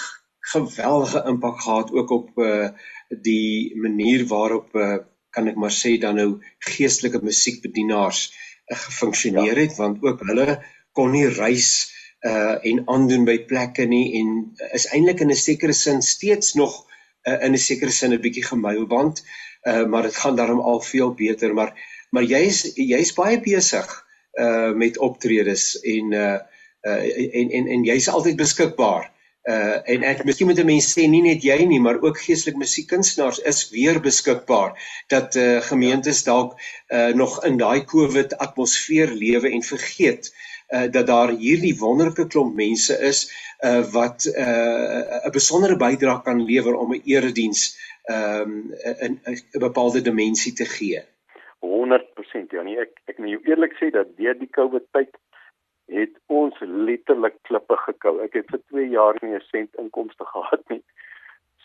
geweldige 0.53 1.23
impak 1.31 1.57
gehad 1.65 1.89
ook 1.91 2.13
op 2.19 2.29
uh 2.37 2.69
die 3.09 3.73
manier 3.81 4.27
waarop 4.35 4.69
uh 4.75 4.97
kan 5.33 5.49
ek 5.49 5.57
maar 5.57 5.73
sê 5.73 5.97
dan 5.97 6.15
nou 6.21 6.29
geestelike 6.59 7.23
musiekbedienaars 7.23 8.21
uh, 8.29 8.77
gefunksioneer 8.77 9.57
het 9.57 9.75
ja. 9.75 9.81
want 9.81 10.03
ook 10.03 10.21
hulle 10.29 10.61
kon 10.93 11.11
nie 11.11 11.27
reis 11.27 11.91
uh 12.23 12.55
en 12.69 12.83
aandoen 12.87 13.25
by 13.27 13.37
plekke 13.49 13.85
nie 13.85 14.05
en 14.19 14.27
is 14.73 14.87
eintlik 14.95 15.21
in 15.25 15.31
'n 15.31 15.35
sekere 15.35 15.73
sin 15.73 16.01
steeds 16.01 16.53
nog 16.53 16.85
uh, 17.27 17.43
in 17.43 17.53
'n 17.53 17.57
sekere 17.57 17.91
sin 17.91 18.13
'n 18.13 18.21
bietjie 18.21 18.45
gemuilband, 18.45 19.23
uh, 19.67 19.85
maar 19.85 20.03
dit 20.03 20.15
gaan 20.15 20.35
daarom 20.35 20.59
al 20.59 20.81
veel 20.81 21.13
beter, 21.13 21.53
maar 21.53 21.73
maar 22.09 22.23
jy's 22.23 22.71
jy's 22.75 23.13
baie 23.13 23.39
besig 23.41 23.89
uh 24.39 24.71
met 24.71 24.97
optredes 24.97 25.79
en 25.81 26.11
uh, 26.11 26.39
uh 26.87 27.01
en 27.39 27.49
en 27.49 27.67
en 27.67 27.83
jy's 27.83 28.07
altyd 28.07 28.35
beskikbaar. 28.35 29.11
Uh 29.49 29.77
en 29.93 30.03
ek 30.03 30.23
miskien 30.23 30.47
moet 30.47 30.59
'n 30.59 30.65
mens 30.65 30.91
sê 30.93 31.07
nie 31.09 31.21
net 31.21 31.43
jy 31.43 31.65
nie, 31.65 31.79
maar 31.79 32.01
ook 32.01 32.21
geestelike 32.21 32.57
musiekkunstenaars 32.57 33.39
is 33.39 33.69
weer 33.69 33.99
beskikbaar 33.99 34.77
dat 35.07 35.35
uh 35.35 35.61
gemeentes 35.61 36.23
dalk 36.23 36.55
uh 36.89 37.13
nog 37.13 37.43
in 37.45 37.57
daai 37.57 37.83
COVID 37.83 38.37
atmosfeer 38.37 39.09
lewe 39.11 39.49
en 39.49 39.63
vergeet 39.63 40.31
uh 40.73 40.91
dat 40.91 41.07
daar 41.07 41.29
hierdie 41.29 41.75
wonderlike 41.79 42.27
klomp 42.27 42.55
mense 42.55 42.97
is 43.09 43.25
uh, 43.63 43.83
wat 43.93 44.25
uh, 44.25 45.25
'n 45.27 45.31
besondere 45.31 45.77
bydrae 45.77 46.21
kan 46.21 46.45
lewer 46.45 46.75
om 46.75 46.93
'n 46.93 47.01
erediens 47.05 47.61
um, 48.09 48.73
in 49.05 49.19
'n 49.25 49.59
bepaalde 49.59 50.01
dimensie 50.01 50.53
te 50.53 50.65
gee. 50.65 51.01
100% 51.59 52.51
Janie, 52.51 52.79
ek 52.79 52.91
ek 53.05 53.17
moet 53.17 53.29
jou 53.29 53.41
eerlik 53.43 53.73
sê 53.79 53.91
dat 53.91 54.17
deur 54.17 54.37
die 54.39 54.49
COVID 54.49 54.85
tyd 54.91 55.15
het 55.87 56.15
ons 56.27 56.55
letterlik 56.59 57.35
klippe 57.41 57.77
gekou. 57.77 58.19
Ek 58.23 58.33
het 58.33 58.49
vir 58.51 58.61
2 58.67 58.89
jaar 58.89 59.17
nie 59.21 59.35
'n 59.35 59.47
sent 59.51 59.75
inkomste 59.75 60.25
gehad 60.35 60.63
nie. 60.69 60.83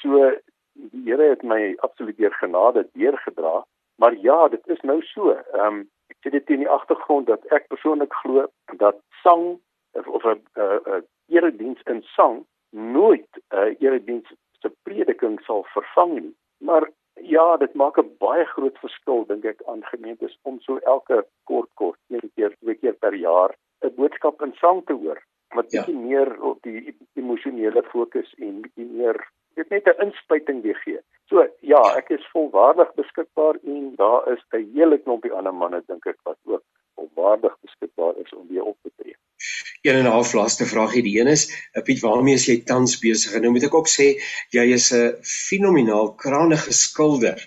So 0.03 0.31
die 0.73 1.11
Here 1.11 1.31
het 1.31 1.43
my 1.43 1.75
absoluut 1.79 2.17
deur 2.17 2.35
genade 2.39 2.87
deurgedra, 2.95 3.65
maar 3.97 4.15
ja, 4.15 4.49
dit 4.49 4.69
is 4.69 4.81
nou 4.81 5.03
so. 5.03 5.31
Ehm 5.31 5.67
um, 5.67 5.89
ek 6.11 6.19
sê 6.23 6.31
dit 6.31 6.51
in 6.51 6.65
die 6.65 6.75
agtergrond 6.79 7.27
dat 7.27 7.45
ek 7.57 7.69
persoonlik 7.69 8.13
glo 8.23 8.47
dat 8.85 9.01
sang 9.23 9.59
of 10.07 10.25
'n 10.25 10.41
'n 10.57 11.05
erediens 11.29 11.81
in 11.87 12.03
sang 12.17 12.45
nooit 12.71 13.31
'n 13.37 13.57
uh, 13.57 13.75
erediens 13.81 14.29
se 14.61 14.71
prediking 14.83 15.41
sal 15.41 15.65
vervang 15.75 16.13
nie. 16.21 16.35
Maar 16.59 16.91
ja, 17.15 17.57
dit 17.57 17.75
maak 17.75 17.99
'n 17.99 18.17
baie 18.19 18.45
groot 18.45 18.79
verskil 18.79 19.27
dink 19.27 19.45
ek 19.45 19.63
aan 19.67 19.85
gemeentes 19.85 20.39
om 20.43 20.61
so 20.61 20.77
elke 20.77 21.27
kort 21.45 21.71
kort 21.75 21.99
een 22.09 22.31
keer 22.35 22.57
twee 22.61 22.75
keer 22.75 22.95
per 22.95 23.15
jaar 23.15 23.55
'n 23.83 23.95
boodskap 23.95 24.43
in 24.43 24.55
sang 24.55 24.85
te 24.87 24.93
hoor 24.93 25.23
wat 25.55 25.71
bietjie 25.71 25.95
ja. 25.95 26.01
meer 26.01 26.43
op 26.43 26.63
die 26.63 26.97
emosionele 27.15 27.83
fokus 27.83 28.35
en 28.39 28.61
bietjie 28.61 28.87
meer 28.87 29.19
dit 29.61 29.71
net 29.75 29.87
'n 29.87 30.03
inspuiting 30.07 30.63
weer 30.63 30.81
gee. 30.85 31.01
So 31.29 31.45
ja, 31.61 31.83
ek 32.01 32.09
is 32.17 32.31
volwaardig 32.33 32.95
beskikbaar 33.01 33.57
en 33.65 33.93
daar 33.97 34.33
is 34.33 34.43
'n 34.53 34.71
hele 34.75 34.99
klompie 35.05 35.33
ander 35.33 35.55
manne 35.55 35.83
dink 35.87 36.07
ek 36.07 36.21
wat 36.23 36.39
ook 36.45 36.65
volwaardig 36.99 37.55
beskikbaar 37.67 38.15
is 38.25 38.33
om 38.35 38.47
weer 38.49 38.63
op 38.63 38.79
te 38.83 38.91
tree. 38.97 39.17
Een 39.83 39.99
en 40.01 40.07
'n 40.07 40.17
half 40.17 40.33
laaste 40.33 40.65
vraagie 40.73 41.03
die 41.03 41.21
een 41.21 41.31
is, 41.37 41.45
eh, 41.73 41.83
Piet, 41.83 42.01
waarmee 42.01 42.35
is 42.35 42.47
jy 42.47 42.57
tans 42.65 42.99
besig? 42.99 43.35
En 43.35 43.41
nou 43.41 43.53
moet 43.53 43.69
ek 43.69 43.75
ook 43.75 43.91
sê 43.99 44.07
jy 44.57 44.65
is 44.79 44.93
'n 44.93 45.17
fenomenaal 45.23 46.15
krangige 46.15 46.73
skilder. 46.73 47.39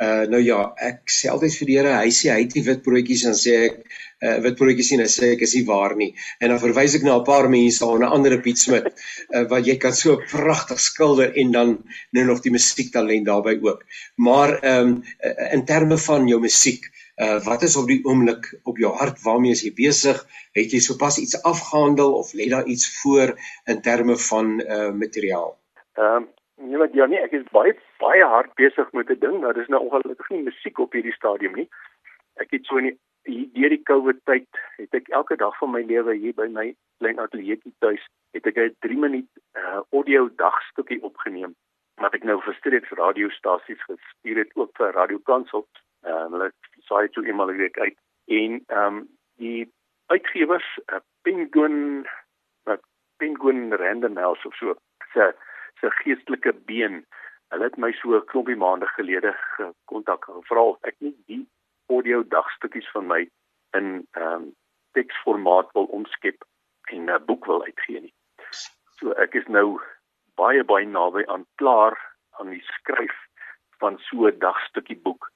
Uh 0.00 0.24
nou 0.32 0.40
ja, 0.40 0.60
ek 0.80 1.12
sê 1.12 1.28
altyd 1.28 1.56
vir 1.58 1.68
die 1.68 1.74
Here, 1.76 1.96
hy 2.00 2.12
sê 2.16 2.30
hy 2.32 2.38
het 2.44 2.54
die 2.56 2.64
wit 2.64 2.80
broodjies 2.86 3.24
en 3.28 3.34
sê 3.36 3.56
ek 3.66 3.80
uh 4.24 4.36
wit 4.44 4.56
broodjies 4.56 4.88
sien 4.92 5.02
en 5.04 5.10
sê 5.12 5.34
ek 5.34 5.44
is 5.44 5.54
nie 5.58 5.66
waar 5.68 5.92
nie. 5.96 6.14
En 6.40 6.54
dan 6.54 6.62
verwys 6.62 6.96
ek 6.96 7.04
na 7.04 7.18
'n 7.18 7.26
paar 7.26 7.48
mense 7.52 7.84
aan 7.84 8.04
'n 8.04 8.14
ander 8.16 8.38
Piet 8.40 8.58
Smit 8.58 8.88
uh 9.34 9.44
wat 9.52 9.66
jy 9.66 9.76
kan 9.76 9.92
so 9.92 10.16
pragtig 10.32 10.80
skilder 10.80 11.36
en 11.36 11.52
dan 11.52 11.76
nou 12.16 12.24
nog 12.24 12.40
die 12.40 12.54
musiektalent 12.56 13.26
daarbey 13.26 13.60
ook. 13.60 13.84
Maar 14.16 14.56
ehm 14.62 14.88
um, 14.88 15.02
in 15.52 15.64
terme 15.64 15.98
van 15.98 16.28
jou 16.28 16.40
musiek, 16.40 16.88
Uh 17.20 17.36
wat 17.44 17.62
is 17.62 17.76
op 17.76 17.86
die 17.88 18.00
oomblik 18.08 18.46
op 18.64 18.78
jou 18.80 18.94
hart? 18.96 19.18
Waarmee 19.22 19.52
is 19.52 19.60
jy 19.66 19.74
besig? 19.76 20.20
Het 20.56 20.72
jy 20.72 20.80
sopas 20.80 21.18
iets 21.20 21.36
afgehandel 21.42 22.14
of 22.16 22.32
lê 22.32 22.48
daar 22.48 22.64
iets 22.64 22.86
voor 23.00 23.34
in 23.68 23.82
terme 23.84 24.16
van 24.16 24.60
uh 24.60 24.90
materiaal? 24.92 25.58
Ehm 26.00 26.22
um, 26.22 26.28
nee 26.60 26.78
wat 26.78 26.92
ja 26.92 27.06
nee, 27.06 27.20
ek 27.20 27.32
is 27.38 27.46
baie 27.54 27.74
baie 28.02 28.24
hard 28.24 28.54
besig 28.60 28.92
met 28.92 29.10
'n 29.10 29.18
ding, 29.18 29.40
maar 29.40 29.54
dis 29.54 29.68
nou 29.68 29.80
ongelukkig 29.84 30.28
nie 30.28 30.42
musiek 30.42 30.78
op 30.78 30.92
hierdie 30.92 31.16
stadium 31.16 31.54
nie. 31.54 31.68
Ek 32.34 32.50
het 32.50 32.64
so 32.66 32.76
in 32.76 32.98
die 33.28 33.50
deur 33.54 33.68
die 33.68 33.82
COVID 33.82 34.20
tyd 34.24 34.48
het 34.76 34.94
ek 34.94 35.08
elke 35.08 35.36
dag 35.36 35.56
van 35.58 35.70
my 35.70 35.82
lewe 35.82 36.14
hier 36.14 36.34
by 36.34 36.46
my 36.48 36.74
klein 36.98 37.18
ateljeetjie 37.18 37.74
tuis 37.78 38.06
het 38.36 38.46
ek 38.46 38.56
'n 38.56 38.76
3 38.86 38.98
minuut 38.98 39.28
uh, 39.56 39.80
audio 39.92 40.28
dagstukkie 40.36 41.02
opgeneem 41.02 41.54
wat 42.00 42.14
ek 42.14 42.24
nou 42.24 42.40
vir 42.40 42.54
streeks 42.54 42.90
radiostasies 42.90 43.82
gestuur 43.84 44.38
het 44.44 44.52
ook 44.56 44.70
vir 44.76 44.92
Radio 44.92 45.18
Kansel. 45.18 45.66
Ehm 46.04 46.16
uh, 46.16 46.30
hulle 46.32 46.52
saai 46.88 47.08
toe 47.08 47.26
eenmal 47.26 47.52
weer 47.52 47.70
uit 47.72 47.98
en 48.26 48.62
ehm 48.66 48.96
um, 48.96 49.08
die 49.36 49.72
uitgewers 50.06 50.78
uh, 50.92 51.00
Penguin 51.22 52.06
wat 52.64 52.80
Penguin 53.16 53.72
Random 53.72 54.16
House 54.16 54.46
of 54.46 54.54
so 54.54 54.74
se 55.12 55.34
se 55.80 55.90
geestelike 56.02 56.52
been. 56.52 57.04
Hulle 57.50 57.64
het 57.64 57.76
my 57.76 57.92
so 57.92 58.16
'n 58.16 58.26
klompie 58.32 58.56
maande 58.56 58.86
gelede 58.96 59.32
gekontak 59.56 60.28
en 60.28 60.34
gevra 60.34 60.62
of 60.62 60.78
ek 60.82 60.96
nie 60.98 61.16
die 61.26 61.46
audio 61.88 62.22
dagstukkies 62.22 62.90
van 62.94 63.06
my 63.06 63.22
in 63.78 64.06
ehm 64.12 64.32
um, 64.32 64.44
teksformaat 64.92 65.72
wil 65.72 65.84
omskep 65.84 66.44
en 66.92 67.10
'n 67.10 67.24
boek 67.24 67.46
wil 67.46 67.64
uitgee 67.64 68.00
nie. 68.00 68.14
So 68.98 69.12
ek 69.12 69.34
is 69.34 69.46
nou 69.46 69.80
baie 70.34 70.64
baie 70.64 70.86
naby 70.86 71.24
aan 71.26 71.46
klaar 71.54 71.98
aan 72.38 72.50
die 72.50 72.64
skryf 72.78 73.16
van 73.78 73.98
so 73.98 74.26
'n 74.26 74.38
dagstukkie 74.38 75.00
boek. 75.06 75.30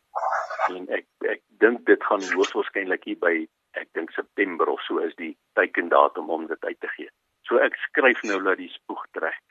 En 0.69 0.89
ek 0.89 1.07
ek 1.35 1.43
dink 1.65 1.87
dit 1.87 2.05
gaan 2.05 2.23
hoofwaarskynlik 2.23 3.05
hier 3.05 3.19
by 3.19 3.35
ek 3.73 3.89
dink 3.93 4.11
September 4.11 4.67
of 4.69 4.81
so 4.81 4.99
is 4.99 5.15
die 5.15 5.37
teikendatum 5.59 6.31
om 6.31 6.47
dit 6.47 6.65
uit 6.65 6.81
te 6.81 6.89
gee. 6.97 7.11
So 7.49 7.57
ek 7.61 7.77
skryf 7.89 8.21
nou 8.25 8.43
dat 8.45 8.59
die 8.61 8.73
spoeg 8.73 9.03
trek 9.17 9.45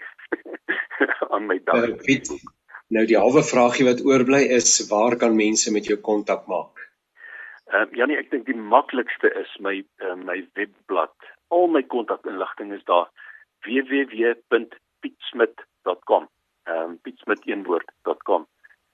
aan 1.33 1.45
my 1.49 1.57
dagstukkie 1.65 2.21
uh, 2.21 2.25
boek. 2.29 2.45
Nou 2.93 3.05
die 3.09 3.17
halwe 3.17 3.41
vraagie 3.45 3.85
wat 3.87 4.03
oorbly 4.05 4.43
is 4.57 4.69
waar 4.89 5.15
kan 5.21 5.33
mense 5.37 5.71
met 5.73 5.85
jou 5.89 5.97
kontak 6.09 6.43
maak? 6.51 6.73
Ehm 7.73 7.87
uh, 7.87 7.91
Janie, 7.97 8.17
ek 8.21 8.29
dink 8.33 8.45
die 8.49 8.61
maklikste 8.75 9.27
is 9.39 9.51
my 9.59 9.75
uh, 10.03 10.17
my 10.19 10.37
webblad. 10.59 11.15
Al 11.53 11.65
my 11.73 11.83
kontakinligting 11.95 12.69
is 12.75 12.85
daar 12.89 13.07
www.pietsmit.com. 13.65 16.23
Ehm 16.67 16.83
um, 16.83 16.91
pietsmit.com. 17.05 18.41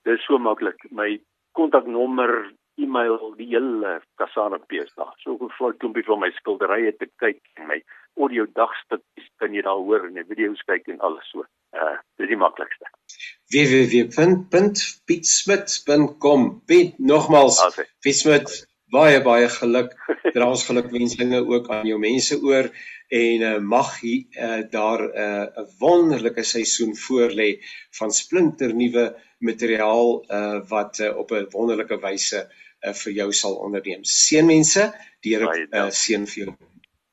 Dit 0.04 0.18
is 0.18 0.24
so 0.24 0.38
maklik. 0.38 0.90
My 0.90 1.20
kontaknommer, 1.52 2.52
e-mail, 2.84 3.16
die 3.38 3.48
hele 3.52 3.90
Kasana 4.20 4.58
PS 4.70 4.92
daar. 4.98 5.14
So 5.22 5.28
gevoel 5.40 5.72
klompie 5.80 6.06
van 6.06 6.20
my 6.24 6.30
skilderye 6.38 6.92
te 6.98 7.06
kyk 7.22 7.40
en 7.58 7.64
my 7.70 7.78
audio 8.20 8.42
dagstukkies 8.58 9.28
kan 9.40 9.50
jy 9.54 9.62
daar 9.66 9.80
hoor 9.80 10.02
en 10.08 10.14
die 10.18 10.28
video's 10.28 10.62
kyk 10.68 10.84
en 10.92 10.98
alles 11.06 11.26
so. 11.32 11.38
Uh 11.76 11.96
dis 12.20 12.30
die 12.32 12.40
maklikste. 12.40 12.86
www.pietsmit.com. 13.54 16.40
Piet, 16.66 16.90
nogmaals, 16.98 17.56
Pietsmit 18.04 18.48
baie 18.92 19.18
baie 19.24 19.48
geluk. 19.48 19.90
Dra 20.34 20.44
ons 20.50 20.66
gelukwensinge 20.68 21.40
ook 21.46 21.66
aan 21.72 21.86
jou 21.88 21.98
mense 22.02 22.36
oor 22.42 22.66
en 23.10 23.42
uh, 23.42 23.58
mag 23.58 24.00
hier 24.02 24.22
uh, 24.38 24.62
daar 24.70 25.02
'n 25.02 25.10
uh, 25.18 25.46
wonderlike 25.80 26.42
seisoen 26.46 26.94
voorlê 26.96 27.58
van 27.98 28.10
splinternuwe 28.10 29.16
materiaal 29.38 30.24
uh, 30.28 30.60
wat 30.68 30.98
uh, 30.98 31.16
op 31.16 31.30
'n 31.32 31.46
wonderlike 31.50 31.98
wyse 32.06 32.36
uh, 32.36 32.42
vir 33.02 33.12
jou 33.12 33.30
sal 33.36 33.56
onderneem. 33.60 34.04
Seënmense, 34.04 34.90
die 35.24 35.36
Here 35.36 35.50
uh, 35.50 35.88
seën 35.94 36.26
vir 36.30 36.44
jou. 36.44 36.56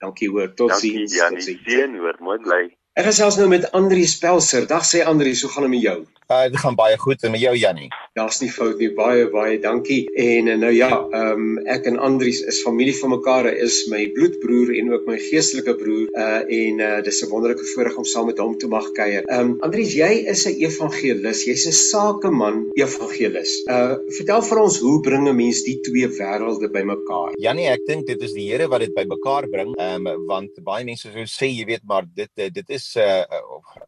Dankie 0.04 0.30
hoor. 0.32 0.54
Totsiens. 0.56 1.16
Dankie 1.18 1.58
Janie. 1.58 1.58
Seën 1.66 1.98
hoor. 2.00 2.20
Mooi 2.24 2.38
bly. 2.44 2.64
Ek 2.98 3.06
gesels 3.06 3.36
nou 3.38 3.46
met 3.52 3.66
Andri 3.78 4.08
Spelser. 4.10 4.64
Dag 4.66 4.86
sê 4.90 5.04
Andri, 5.06 5.36
so 5.38 5.54
gaan 5.54 5.68
dit 5.68 5.76
met 5.76 5.84
jou? 5.84 5.98
Uh, 6.28 6.50
dit 6.52 6.60
gaan 6.60 6.76
baie 6.76 6.98
goed 7.00 7.22
en 7.24 7.32
met 7.32 7.40
jou 7.40 7.54
Jannie. 7.56 7.88
Daar's 8.18 8.42
nie 8.42 8.50
fout 8.52 8.82
nie. 8.82 8.90
Baie 8.98 9.28
baie 9.32 9.60
dankie. 9.64 10.10
En 10.20 10.50
nou 10.60 10.72
ja, 10.74 10.90
ehm 11.16 11.44
um, 11.44 11.60
ek 11.72 11.86
en 11.88 12.00
Andries 12.04 12.42
is 12.52 12.58
familie 12.66 12.96
van 12.98 13.14
mekaar. 13.14 13.48
Hy 13.48 13.54
is 13.64 13.78
my 13.92 14.02
bloedbroer 14.16 14.74
en 14.76 14.90
ook 14.92 15.06
my 15.08 15.16
geestelike 15.22 15.76
broer. 15.80 16.10
Uh 16.18 16.42
en 16.58 16.82
uh 16.84 16.98
dis 17.06 17.22
'n 17.24 17.30
wonderlike 17.32 17.64
voorreg 17.76 17.96
om 18.02 18.08
saam 18.14 18.28
met 18.28 18.42
hom 18.44 18.58
te 18.58 18.68
mag 18.68 18.90
kuier. 18.98 19.24
Ehm 19.30 19.54
um, 19.54 19.54
Andries, 19.64 19.94
jy 19.94 20.26
is 20.34 20.44
'n 20.50 20.58
evangelis. 20.66 21.46
Jy's 21.46 21.68
'n 21.68 21.78
sakeman 21.78 22.66
evangelis. 22.76 23.54
Uh 23.70 23.96
vertel 24.18 24.42
vir 24.42 24.62
ons 24.66 24.80
hoe 24.80 25.00
bring 25.02 25.30
'n 25.30 25.36
mens 25.36 25.64
die 25.64 25.80
twee 25.80 26.10
wêrelde 26.10 26.68
bymekaar? 26.68 27.38
Jannie, 27.40 27.70
ek 27.70 27.86
dink 27.86 28.08
dit 28.08 28.22
is 28.22 28.34
die 28.34 28.50
Here 28.50 28.68
wat 28.68 28.80
dit 28.80 28.94
bymekaar 28.94 29.48
bring. 29.48 29.78
Ehm 29.78 30.08
um, 30.08 30.26
want 30.26 30.60
baie 30.64 30.84
mense 30.84 31.08
sou 31.08 31.24
sê, 31.24 31.54
jy 31.54 31.66
weet, 31.66 31.88
maar 31.88 32.04
dit 32.04 32.30
dit 32.36 32.70
is 32.70 32.87
'n 32.96 33.00
uh, 33.02 33.26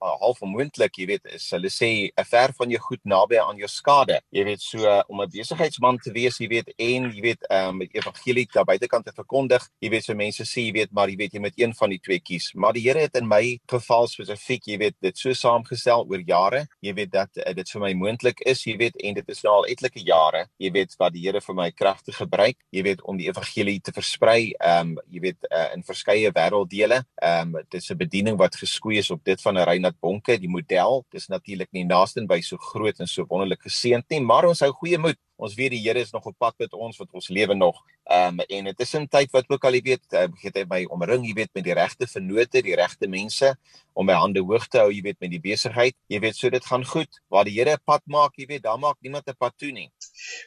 uh, 0.01 0.15
half 0.19 0.41
onmoontlik, 0.41 0.97
jy 0.97 1.05
weet, 1.05 1.25
is 1.25 1.49
hulle 1.55 1.69
sê 1.69 2.11
ver 2.29 2.53
van 2.57 2.69
jou 2.69 2.79
goed 2.79 3.01
naby 3.03 3.39
aan 3.39 3.57
jou 3.57 3.67
skade. 3.67 4.19
Jy 4.31 4.43
weet 4.43 4.61
so 4.61 4.83
uh, 4.85 5.01
om 5.07 5.21
'n 5.21 5.29
besigheidsman 5.31 5.97
te 5.97 6.11
wees, 6.11 6.37
jy 6.39 6.47
weet 6.47 6.73
en 6.77 7.09
jy 7.11 7.21
weet 7.21 7.45
um, 7.51 7.77
met 7.77 7.93
evangelie 7.95 8.47
daar 8.53 8.65
buitekant 8.65 9.05
te 9.05 9.13
verkondig. 9.15 9.67
Jy 9.79 9.89
weet 9.89 10.03
so 10.03 10.13
mense 10.13 10.43
sê 10.43 10.65
jy 10.67 10.73
weet 10.73 10.91
maar 10.91 11.09
jy 11.09 11.15
weet 11.15 11.33
jy 11.33 11.39
moet 11.39 11.59
een 11.59 11.73
van 11.73 11.89
die 11.89 11.99
twee 11.99 12.19
kies. 12.19 12.51
Maar 12.53 12.73
die 12.73 12.85
Here 12.89 12.99
het 12.99 13.15
in 13.15 13.27
my 13.27 13.59
geval 13.69 14.07
spesifiek, 14.07 14.65
jy 14.65 14.77
weet 14.77 14.95
dit 15.01 15.17
so 15.17 15.33
saamgestel 15.33 16.05
oor 16.09 16.23
jare. 16.25 16.65
Jy 16.81 16.93
weet 16.93 17.11
dat 17.11 17.29
uh, 17.37 17.53
dit 17.53 17.69
vir 17.69 17.81
my 17.81 17.93
moontlik 17.93 18.41
is, 18.45 18.63
jy 18.65 18.77
weet 18.77 18.95
en 19.03 19.13
dit 19.19 19.29
is 19.29 19.43
nou 19.43 19.53
al 19.59 19.69
etlike 19.69 20.01
jare. 20.05 20.47
Jy 20.57 20.71
weet 20.71 20.95
wat 20.99 21.13
die 21.13 21.25
Here 21.25 21.41
vir 21.41 21.55
my 21.55 21.69
kragte 21.71 22.11
gebruik, 22.15 22.57
jy 22.71 22.83
weet 22.83 23.01
om 23.03 23.17
die 23.17 23.27
evangelie 23.29 23.79
te 23.81 23.93
versprei, 23.95 24.53
ehm 24.57 24.95
um, 24.95 24.97
jy 25.09 25.21
weet 25.27 25.47
uh, 25.51 25.67
in 25.75 25.83
verskeie 25.85 26.31
wêrelddele. 26.35 27.03
Ehm 27.21 27.55
um, 27.55 27.63
dit 27.69 27.81
is 27.81 27.91
'n 27.91 27.97
bediening 27.97 28.37
wat 28.37 28.55
geskoei 28.89 28.97
is 28.97 29.11
op 29.11 29.23
dit 29.23 29.41
van 29.41 29.57
'n 29.57 29.65
Reinhard 29.65 29.99
Bonke, 29.99 30.39
die 30.39 30.49
model. 30.49 31.05
Dis 31.11 31.27
natuurlik 31.27 31.71
nie 31.71 31.85
naaste 31.85 32.25
by 32.25 32.41
so 32.41 32.57
groot 32.57 32.99
en 32.99 33.07
so 33.07 33.25
wonderlik 33.27 33.61
geseënd 33.61 34.09
nie, 34.09 34.21
maar 34.21 34.45
ons 34.45 34.59
hou 34.61 34.71
goeie 34.71 34.97
moed. 34.97 35.17
Ons 35.37 35.55
weet 35.55 35.71
die 35.71 35.79
Here 35.79 35.99
is 35.99 36.11
nog 36.11 36.25
op 36.25 36.35
pad 36.37 36.53
met 36.59 36.73
ons 36.73 36.97
wat 36.97 37.07
ons 37.13 37.29
lewe 37.29 37.55
nog. 37.55 37.75
Ehm 38.09 38.39
um, 38.39 38.45
en 38.49 38.65
dit 38.65 38.79
is 38.79 38.95
'n 38.95 39.07
tyd 39.07 39.31
wat 39.31 39.45
ook 39.49 39.63
al 39.63 39.73
jy 39.73 39.81
weet, 39.81 40.13
uh, 40.13 40.27
het 40.43 40.55
hy 40.55 40.65
my 40.67 40.85
omring, 40.89 41.25
jy 41.25 41.33
weet 41.33 41.49
met 41.53 41.63
die 41.63 41.73
regte 41.73 42.07
vennote, 42.07 42.61
die 42.61 42.75
regte 42.75 43.07
mense 43.07 43.55
om 43.93 44.05
my 44.05 44.13
hande 44.13 44.39
hoog 44.39 44.67
te 44.67 44.79
hou, 44.79 44.91
jy 44.91 45.01
weet 45.01 45.19
met 45.19 45.31
die 45.31 45.39
besigheid. 45.39 45.95
Jy 46.07 46.19
weet 46.19 46.35
so 46.35 46.49
dit 46.49 46.65
gaan 46.65 46.85
goed. 46.85 47.21
Waar 47.29 47.45
die 47.45 47.53
Here 47.53 47.73
'n 47.73 47.83
pad 47.85 48.01
maak, 48.05 48.31
jy 48.35 48.45
weet, 48.45 48.63
dan 48.63 48.79
maak 48.79 48.97
niemand 49.01 49.27
'n 49.27 49.35
pad 49.37 49.53
toe 49.57 49.71
nie. 49.71 49.91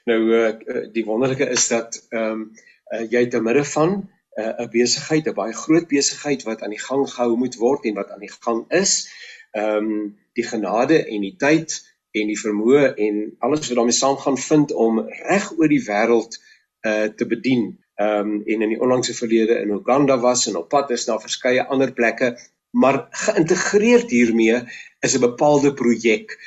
Nou 0.04 0.20
uh, 0.34 0.92
die 0.92 1.04
wonderlike 1.04 1.48
is 1.48 1.68
dat 1.68 2.06
ehm 2.10 2.32
um, 2.32 2.52
uh, 2.92 3.10
jy 3.10 3.26
te 3.28 3.40
midde 3.40 3.64
van 3.64 4.10
'n 4.36 4.62
uh, 4.62 4.68
besigheid, 4.72 5.26
'n 5.28 5.34
baie 5.36 5.52
groot 5.52 5.88
besigheid 5.88 6.42
wat 6.48 6.62
aan 6.62 6.72
die 6.72 6.84
gang 6.88 7.04
gehou 7.10 7.36
moet 7.36 7.56
word 7.60 7.84
en 7.84 7.94
wat 7.94 8.10
aan 8.10 8.24
die 8.24 8.36
gang 8.40 8.64
is. 8.72 9.08
Ehm 9.52 9.76
um, 9.76 10.16
die 10.32 10.46
genade 10.48 11.04
en 11.04 11.20
die 11.20 11.36
tyd 11.36 11.74
en 12.16 12.30
die 12.32 12.38
vermoë 12.40 12.94
en 13.06 13.18
alles 13.44 13.68
wat 13.68 13.76
daarmee 13.76 13.96
saamgaan 13.96 14.38
vind 14.38 14.72
om 14.72 15.02
reg 15.28 15.52
oor 15.58 15.68
die 15.68 15.84
wêreld 15.84 16.38
uh 16.88 17.08
te 17.18 17.26
bedien. 17.28 17.78
Ehm 18.00 18.32
um, 18.32 18.42
en 18.46 18.64
in 18.64 18.72
die 18.72 18.80
onlangse 18.80 19.14
verlede 19.14 19.60
in 19.60 19.74
Uganda 19.76 20.18
was 20.18 20.46
en 20.48 20.56
op 20.56 20.68
pad 20.68 20.90
is 20.90 21.06
na 21.06 21.18
verskeie 21.20 21.66
ander 21.68 21.92
plekke, 21.92 22.32
maar 22.70 23.06
geïntegreerd 23.10 24.10
hiermee 24.10 24.62
is 25.00 25.16
'n 25.16 25.26
bepaalde 25.28 25.74
projek 25.74 26.38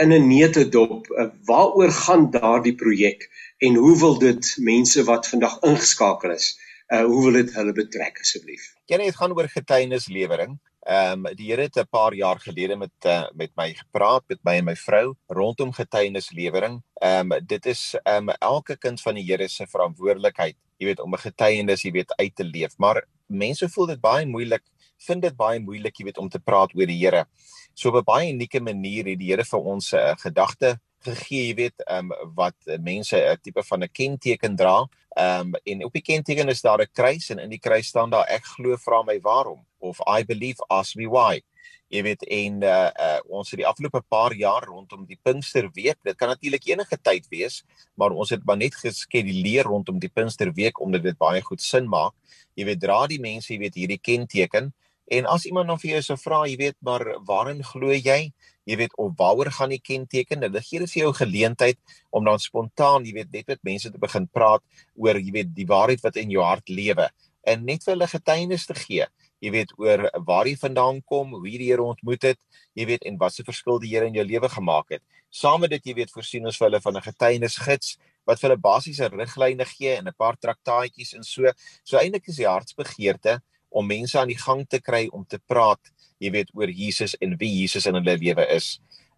in 0.00 0.12
'n 0.12 0.28
neutedop. 0.28 1.10
Uh, 1.10 1.28
waaroor 1.44 1.90
gaan 1.90 2.30
daardie 2.30 2.74
projek 2.74 3.28
en 3.58 3.74
hoe 3.74 3.98
wil 3.98 4.18
dit 4.18 4.56
mense 4.58 5.04
wat 5.04 5.28
vandag 5.28 5.60
ingeskakel 5.62 6.30
is, 6.30 6.56
uh 6.94 7.04
hoe 7.04 7.22
wil 7.24 7.32
dit 7.32 7.54
hulle 7.54 7.72
betrek 7.72 8.20
asseblief? 8.22 8.74
Ja, 8.86 8.96
dit 8.96 9.16
gaan 9.16 9.34
oor 9.34 9.48
getuienislewering. 9.48 10.58
Ehm 10.86 11.26
um, 11.26 11.34
die 11.34 11.48
Here 11.50 11.62
het 11.62 11.76
'n 11.76 11.88
paar 11.90 12.14
jaar 12.14 12.38
gelede 12.38 12.76
met 12.76 12.94
uh, 13.06 13.26
met 13.34 13.50
my 13.56 13.74
gepraat 13.74 14.22
met 14.28 14.38
my 14.44 14.54
en 14.56 14.64
my 14.64 14.76
vrou 14.76 15.14
rondom 15.26 15.72
getuienislewering. 15.72 16.82
Ehm 17.02 17.32
um, 17.32 17.46
dit 17.46 17.66
is 17.66 17.96
ehm 18.04 18.28
um, 18.28 18.34
elke 18.38 18.76
kind 18.78 19.00
van 19.00 19.14
die 19.14 19.24
Here 19.24 19.48
se 19.48 19.66
verantwoordelikheid, 19.66 20.56
jy 20.76 20.86
weet 20.86 21.00
om 21.00 21.14
'n 21.14 21.18
getuienis, 21.18 21.82
jy 21.82 21.90
weet 21.90 22.16
uit 22.16 22.36
te 22.36 22.44
leef. 22.44 22.78
Maar 22.78 23.04
mense 23.26 23.68
voel 23.68 23.86
dit 23.86 24.00
baie 24.00 24.26
moeilik, 24.26 24.62
vind 24.96 25.22
dit 25.22 25.36
baie 25.36 25.60
moeilik, 25.60 25.96
jy 25.96 26.04
weet 26.04 26.18
om 26.18 26.28
te 26.28 26.38
praat 26.38 26.74
oor 26.74 26.86
die 26.86 27.04
Here. 27.04 27.26
So 27.74 27.88
op 27.88 27.96
'n 27.96 28.04
baie 28.04 28.32
unieke 28.32 28.60
manier 28.60 29.04
het 29.06 29.18
die 29.18 29.30
Here 29.30 29.44
vir 29.44 29.60
ons 29.60 29.92
'n 29.92 29.96
uh, 29.96 30.14
gedagte 30.16 30.78
gegee, 31.06 31.48
jy 31.48 31.54
weet, 31.58 31.82
ehm 31.86 32.12
um, 32.12 32.32
wat 32.38 32.56
mense 32.82 33.16
'n 33.16 33.40
tipe 33.42 33.62
van 33.62 33.82
'n 33.84 33.92
kenteken 33.92 34.56
dra. 34.56 34.86
Ehm 35.16 35.54
um, 35.54 35.54
en 35.64 35.84
op 35.84 35.92
die 35.92 36.02
kenteken 36.02 36.48
is 36.48 36.60
daar 36.60 36.82
'n 36.82 36.92
kruis 36.92 37.30
en 37.30 37.38
in 37.38 37.50
die 37.50 37.62
kruis 37.66 37.86
staan 37.86 38.10
daar 38.10 38.26
ek 38.28 38.44
glo 38.44 38.76
vra 38.76 39.02
my 39.02 39.18
waarom 39.20 39.64
of 39.78 40.00
I 40.06 40.24
believe 40.24 40.64
ask 40.68 40.96
me 40.96 41.08
why. 41.08 41.42
Jy 41.88 42.02
weet 42.02 42.22
en 42.26 42.62
uh, 42.62 42.90
uh 43.06 43.20
ons 43.28 43.50
het 43.50 43.60
die 43.60 43.66
afgelope 43.66 44.02
paar 44.08 44.34
jaar 44.34 44.64
rondom 44.66 45.04
die 45.06 45.18
Pinksterweek, 45.22 45.98
dit 46.02 46.16
kan 46.16 46.28
natuurlik 46.28 46.66
enige 46.66 46.98
tyd 46.98 47.28
wees, 47.30 47.62
maar 47.94 48.10
ons 48.10 48.30
het 48.30 48.42
maar 48.44 48.56
net 48.56 48.74
geskeduleer 48.74 49.64
rondom 49.64 49.98
die 49.98 50.10
Pinksterweek 50.10 50.80
omdat 50.80 51.02
dit 51.02 51.18
baie 51.18 51.42
goed 51.42 51.62
sin 51.62 51.86
maak. 51.88 52.14
Jy 52.54 52.64
weet 52.64 52.80
dra 52.80 53.06
die 53.06 53.20
mense, 53.20 53.52
jy 53.52 53.58
weet 53.58 53.74
hierdie 53.74 54.02
kenteken 54.02 54.72
en 55.06 55.26
as 55.26 55.46
iemand 55.46 55.68
dan 55.68 55.78
vir 55.78 55.90
jou 55.90 56.02
sou 56.02 56.16
vra, 56.16 56.44
jy 56.46 56.56
weet 56.56 56.76
maar 56.82 57.04
waarin 57.26 57.62
glo 57.62 57.92
jy? 57.92 58.32
jy 58.66 58.76
weet 58.80 58.96
of 58.98 59.12
waaroor 59.18 59.50
gaan 59.54 59.70
die 59.70 59.82
kenteken 59.82 60.42
en 60.42 60.54
dit 60.56 60.66
gee 60.66 60.82
vir 60.82 61.02
jou 61.04 61.12
geleentheid 61.14 61.78
om 62.10 62.24
dan 62.26 62.42
spontaan 62.42 63.06
jy 63.06 63.14
weet 63.20 63.30
net 63.32 63.52
met 63.52 63.62
mense 63.62 63.90
te 63.90 64.02
begin 64.02 64.26
praat 64.26 64.64
oor 64.98 65.20
jy 65.20 65.32
weet 65.38 65.52
die 65.54 65.68
waarheid 65.70 66.02
wat 66.02 66.18
in 66.22 66.34
jou 66.34 66.42
hart 66.42 66.68
lewe 66.68 67.06
en 67.46 67.62
net 67.64 67.86
vir 67.86 67.94
hulle 67.94 68.10
getuienis 68.10 68.66
te 68.66 68.74
gee 68.74 69.06
jy 69.44 69.52
weet 69.54 69.74
oor 69.78 70.08
waar 70.26 70.50
jy 70.50 70.56
vandaan 70.58 70.98
kom 71.06 71.36
hoe 71.36 71.46
jy 71.46 71.60
die 71.62 71.70
Here 71.70 71.86
ontmoet 71.86 72.32
het 72.32 72.40
jy 72.74 72.88
weet 72.90 73.06
en 73.06 73.20
wat 73.22 73.36
se 73.36 73.46
verskil 73.46 73.78
die 73.78 73.92
Here 73.94 74.10
in 74.10 74.18
jou 74.18 74.26
lewe 74.26 74.50
gemaak 74.50 74.96
het 74.96 75.04
saam 75.30 75.62
met 75.62 75.70
dit 75.70 75.92
jy 75.92 76.00
weet 76.02 76.10
voorsien 76.14 76.46
ons 76.46 76.58
vir 76.58 76.70
hulle 76.70 76.82
van 76.82 76.96
'n 76.96 77.06
getuienisgids 77.06 77.96
wat 78.26 78.40
vir 78.40 78.50
hulle 78.50 78.62
basiese 78.62 79.08
riglyne 79.12 79.64
gee 79.64 79.94
en 79.94 80.08
'n 80.08 80.18
paar 80.18 80.36
traktaatjies 80.36 81.14
en 81.14 81.22
so. 81.22 81.46
So 81.84 81.98
eintlik 81.98 82.28
is 82.28 82.36
die 82.42 82.48
hartsbegeerte 82.48 83.40
om 83.76 83.86
mense 83.86 84.18
aan 84.18 84.32
die 84.32 84.40
gang 84.40 84.64
te 84.68 84.80
kry 84.80 85.06
om 85.12 85.24
te 85.28 85.38
praat, 85.38 85.92
jy 86.22 86.32
weet, 86.32 86.52
oor 86.56 86.70
Jesus 86.72 87.16
en 87.20 87.36
wie 87.40 87.50
Jesus 87.60 87.86
in 87.88 87.98
hulle 87.98 88.16
lewe 88.20 88.46
is. 88.54 88.76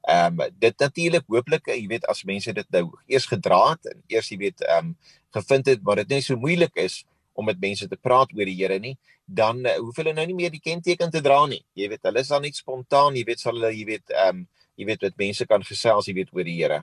Ehm 0.09 0.41
um, 0.41 0.57
dit 0.59 0.75
natuurlik 0.81 1.27
hooplik, 1.29 1.69
jy 1.69 1.87
weet, 1.91 2.07
as 2.11 2.25
mense 2.27 2.53
dit 2.55 2.75
nou 2.75 2.89
eers 3.11 3.29
gedra 3.29 3.61
het 3.75 3.91
en 3.93 4.03
eers 4.15 4.31
jy 4.33 4.41
weet 4.47 4.65
ehm 4.67 4.93
um, 4.93 5.15
gevind 5.37 5.67
het 5.69 5.83
maar 5.85 6.01
dit 6.01 6.15
net 6.17 6.25
so 6.25 6.41
moeilik 6.41 6.73
is 6.81 7.03
om 7.39 7.45
met 7.47 7.61
mense 7.61 7.87
te 7.87 7.99
praat 8.01 8.33
oor 8.35 8.49
die 8.49 8.57
Here 8.59 8.79
nie, 8.83 8.97
dan 9.27 9.61
uh, 9.67 9.77
hoef 9.79 10.01
hulle 10.01 10.15
nou 10.17 10.25
nie 10.27 10.39
meer 10.39 10.51
die 10.51 10.63
kenteken 10.65 11.13
te 11.15 11.21
dra 11.23 11.45
nie. 11.47 11.61
Jy 11.79 11.91
weet, 11.93 12.03
hulle 12.09 12.25
is 12.25 12.33
dan 12.33 12.43
net 12.43 12.59
spontaan, 12.59 13.15
jy 13.15 13.27
weet, 13.29 13.45
sal 13.45 13.55
hulle 13.55 13.75
jy 13.75 13.85
weet 13.95 14.17
ehm 14.17 14.43
um, 14.43 14.47
jy 14.79 14.87
weet 14.87 15.09
met 15.09 15.17
mense 15.19 15.47
kan 15.51 15.65
gesels, 15.67 16.07
jy 16.07 16.15
weet 16.21 16.29
oor 16.35 16.47
die 16.47 16.59
Here. 16.59 16.83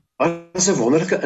Is 0.53 0.67
'n 0.69 0.79
wonderlike 0.79 1.19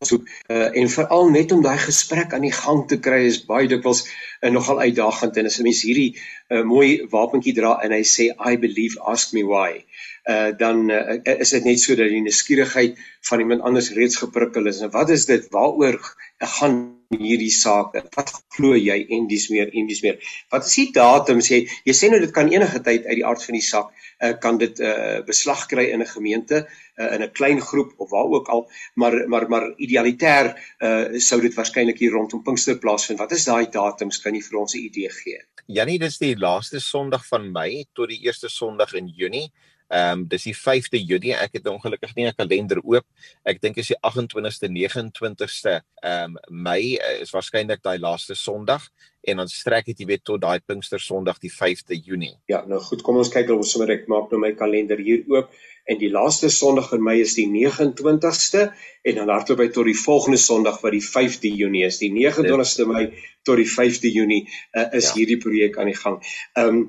invalshoek 0.00 0.28
uh, 0.48 0.76
en 0.80 0.88
veral 0.88 1.30
net 1.30 1.52
om 1.52 1.62
daai 1.62 1.78
gesprek 1.78 2.32
aan 2.32 2.46
die 2.46 2.54
gang 2.56 2.86
te 2.88 2.96
kry 3.04 3.26
is 3.28 3.40
baie 3.44 3.68
dikwels 3.68 4.06
uh, 4.06 4.50
nogal 4.50 4.80
uitdagend 4.80 5.36
en 5.36 5.46
as 5.46 5.58
'n 5.60 5.66
mens 5.68 5.82
hierdie 5.84 6.16
uh, 6.16 6.62
mooi 6.64 7.04
wapentjie 7.12 7.52
dra 7.54 7.76
en 7.84 7.92
hy 7.92 8.02
sê 8.02 8.30
I 8.32 8.56
believe 8.56 8.96
ask 9.04 9.34
me 9.36 9.44
why 9.44 9.84
uh, 10.28 10.56
dan 10.56 10.88
uh, 10.90 11.20
is 11.36 11.50
dit 11.50 11.64
net 11.64 11.80
so 11.80 11.94
dat 11.94 12.08
die 12.08 12.22
nuuskierigheid 12.24 12.96
van 13.28 13.40
iemand 13.40 13.60
anders 13.60 13.92
reeds 13.92 14.16
geprikkel 14.16 14.66
is. 14.66 14.80
En 14.80 14.90
wat 14.90 15.10
is 15.10 15.26
dit? 15.26 15.48
Waaroor 15.52 16.00
gaan 16.38 16.99
hierdie 17.18 17.50
saak? 17.50 17.96
Wat 18.14 18.30
glo 18.54 18.76
jy 18.78 18.98
en 19.16 19.26
dis 19.30 19.48
meer 19.50 19.70
en 19.74 19.88
dis 19.90 20.02
meer? 20.04 20.20
Wat 20.52 20.66
is 20.66 20.76
die 20.78 20.90
datum 20.94 21.40
sê 21.42 21.64
jy 21.86 21.94
sê 21.96 22.10
nou 22.10 22.20
dit 22.22 22.32
kan 22.34 22.50
enige 22.52 22.82
tyd 22.86 23.08
uit 23.08 23.18
die 23.18 23.26
aard 23.26 23.42
van 23.42 23.58
die 23.58 23.64
saak 23.66 23.90
uh, 24.20 24.34
kan 24.38 24.60
dit 24.60 24.78
uh, 24.80 25.18
beslag 25.26 25.66
kry 25.66 25.88
in 25.90 26.02
'n 26.02 26.06
gemeente 26.06 26.62
uh, 26.62 27.14
in 27.14 27.22
'n 27.22 27.32
klein 27.32 27.60
groep 27.60 27.94
of 27.98 28.10
waar 28.10 28.30
ook 28.30 28.48
al 28.48 28.70
maar 28.94 29.28
maar 29.28 29.48
maar 29.48 29.66
idealiter 29.76 30.54
uh, 30.78 31.18
sou 31.18 31.40
dit 31.40 31.54
waarskynlik 31.54 31.98
hier 31.98 32.12
rondom 32.12 32.42
Pinkster 32.42 32.78
plaasvind. 32.78 33.18
Wat 33.18 33.32
is 33.32 33.44
daai 33.44 33.66
datums? 33.70 34.20
Kan 34.22 34.34
jy 34.34 34.42
vir 34.42 34.58
ons 34.58 34.74
'n 34.74 34.78
idee 34.78 35.10
gee? 35.10 35.40
Janie, 35.66 35.98
dis 35.98 36.18
die 36.18 36.36
laaste 36.36 36.80
Sondag 36.80 37.26
van 37.26 37.52
Mei 37.52 37.84
tot 37.94 38.08
die 38.08 38.22
eerste 38.26 38.48
Sondag 38.48 38.94
in 38.94 39.08
Junie. 39.08 39.52
Ehm 39.90 40.20
um, 40.20 40.26
dis 40.30 40.46
die 40.46 40.54
5de 40.54 40.98
Junie. 41.02 41.34
Ek 41.34 41.56
het 41.58 41.66
ongelukkig 41.66 42.14
nie 42.14 42.26
'n 42.26 42.34
kalender 42.38 42.78
oop. 42.82 43.06
Ek 43.44 43.60
dink 43.60 43.76
is 43.76 43.88
die 43.90 43.98
28ste, 44.06 44.70
29ste 44.70 45.80
ehm 46.02 46.36
um, 46.36 46.38
Mei 46.48 46.96
uh, 46.96 47.20
is 47.20 47.32
waarskynlik 47.34 47.82
daai 47.82 47.98
laaste 47.98 48.34
Sondag 48.34 48.86
en 49.22 49.36
dan 49.36 49.48
strek 49.48 49.86
dit 49.86 49.98
jy 50.00 50.06
weet 50.06 50.24
tot 50.24 50.40
daai 50.40 50.60
Pinkster 50.60 51.00
Sondag 51.00 51.38
die 51.38 51.50
5de 51.50 51.98
Junie. 52.04 52.36
Ja, 52.46 52.64
nou 52.66 52.80
goed, 52.80 53.02
kom 53.02 53.16
ons 53.16 53.28
kyk 53.28 53.50
of 53.50 53.64
ons 53.64 53.72
sommer 53.72 53.90
ek 53.90 54.06
maak 54.08 54.30
nou 54.30 54.40
my 54.40 54.52
kalender 54.52 54.98
hier 54.98 55.24
oop 55.28 55.50
en 55.90 55.98
die 55.98 56.10
laaste 56.12 56.50
Sondag 56.54 56.92
in 56.94 57.02
Mei 57.02 57.18
is 57.24 57.34
die 57.38 57.48
29ste 57.50 58.68
en 59.02 59.16
dan 59.18 59.32
hardloop 59.32 59.62
hy 59.64 59.68
tot 59.74 59.88
die 59.88 59.96
volgende 59.98 60.38
Sondag 60.38 60.78
wat 60.84 60.94
die 60.94 61.02
5de 61.02 61.50
Junie 61.56 61.86
is. 61.88 61.98
Die 62.02 62.12
29ste 62.14 62.86
Mei 62.86 63.08
tot 63.48 63.58
die 63.58 63.68
5de 63.68 64.12
Junie 64.12 64.44
uh, 64.46 64.86
is 64.96 65.10
ja. 65.10 65.16
hierdie 65.18 65.40
projek 65.42 65.80
aan 65.80 65.90
die 65.90 65.98
gang. 65.98 66.20
Ehm 66.54 66.76
um, 66.82 66.86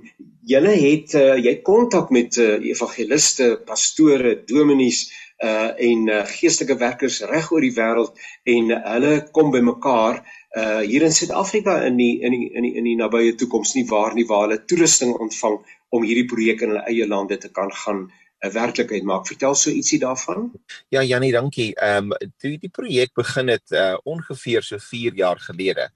julle 0.49 0.71
het 0.73 1.13
uh, 1.13 1.35
jy 1.37 1.59
kontak 1.61 2.09
met 2.09 2.37
uh, 2.41 2.55
evangeliste, 2.65 3.51
pastore, 3.65 4.39
dominees 4.49 5.05
uh 5.41 5.69
en 5.81 6.07
uh, 6.09 6.21
geestelike 6.29 6.77
werkers 6.77 7.19
reg 7.29 7.47
oor 7.53 7.63
die 7.65 7.73
wêreld 7.73 8.17
en 8.55 8.73
uh, 8.73 8.79
hulle 8.93 9.13
kom 9.33 9.49
bymekaar 9.53 10.19
uh 10.57 10.81
hier 10.81 11.05
in 11.07 11.13
Suid-Afrika 11.15 11.79
in 11.87 11.97
die 11.97 12.19
in 12.21 12.35
die 12.35 12.49
in 12.53 12.67
die 12.67 12.73
in 12.77 12.89
die 12.89 12.97
nabye 12.99 13.33
toekoms 13.39 13.73
nie 13.77 13.87
waar 13.89 14.13
nie 14.17 14.27
waar 14.29 14.47
hulle 14.47 14.59
toerusting 14.65 15.13
ontvang 15.17 15.57
om 15.89 16.05
hierdie 16.05 16.27
projek 16.29 16.61
in 16.61 16.73
hulle 16.73 16.85
eie 16.89 17.07
lande 17.09 17.37
te 17.41 17.49
kan 17.49 17.73
gaan 17.83 18.03
'n 18.41 18.51
werklikheid 18.51 19.03
maak. 19.03 19.27
Vertel 19.27 19.55
so 19.55 19.69
ietsie 19.69 19.99
daarvan. 19.99 20.51
Ja, 20.89 21.03
Jannie, 21.03 21.31
dankie. 21.31 21.75
Ehm 21.75 22.11
um, 22.11 22.31
die 22.41 22.57
die 22.57 22.69
projek 22.69 23.13
begin 23.13 23.47
het 23.47 23.71
uh 23.71 23.97
ongeveer 24.03 24.63
so 24.63 24.77
4 24.77 25.13
jaar 25.15 25.39
gelede. 25.39 25.89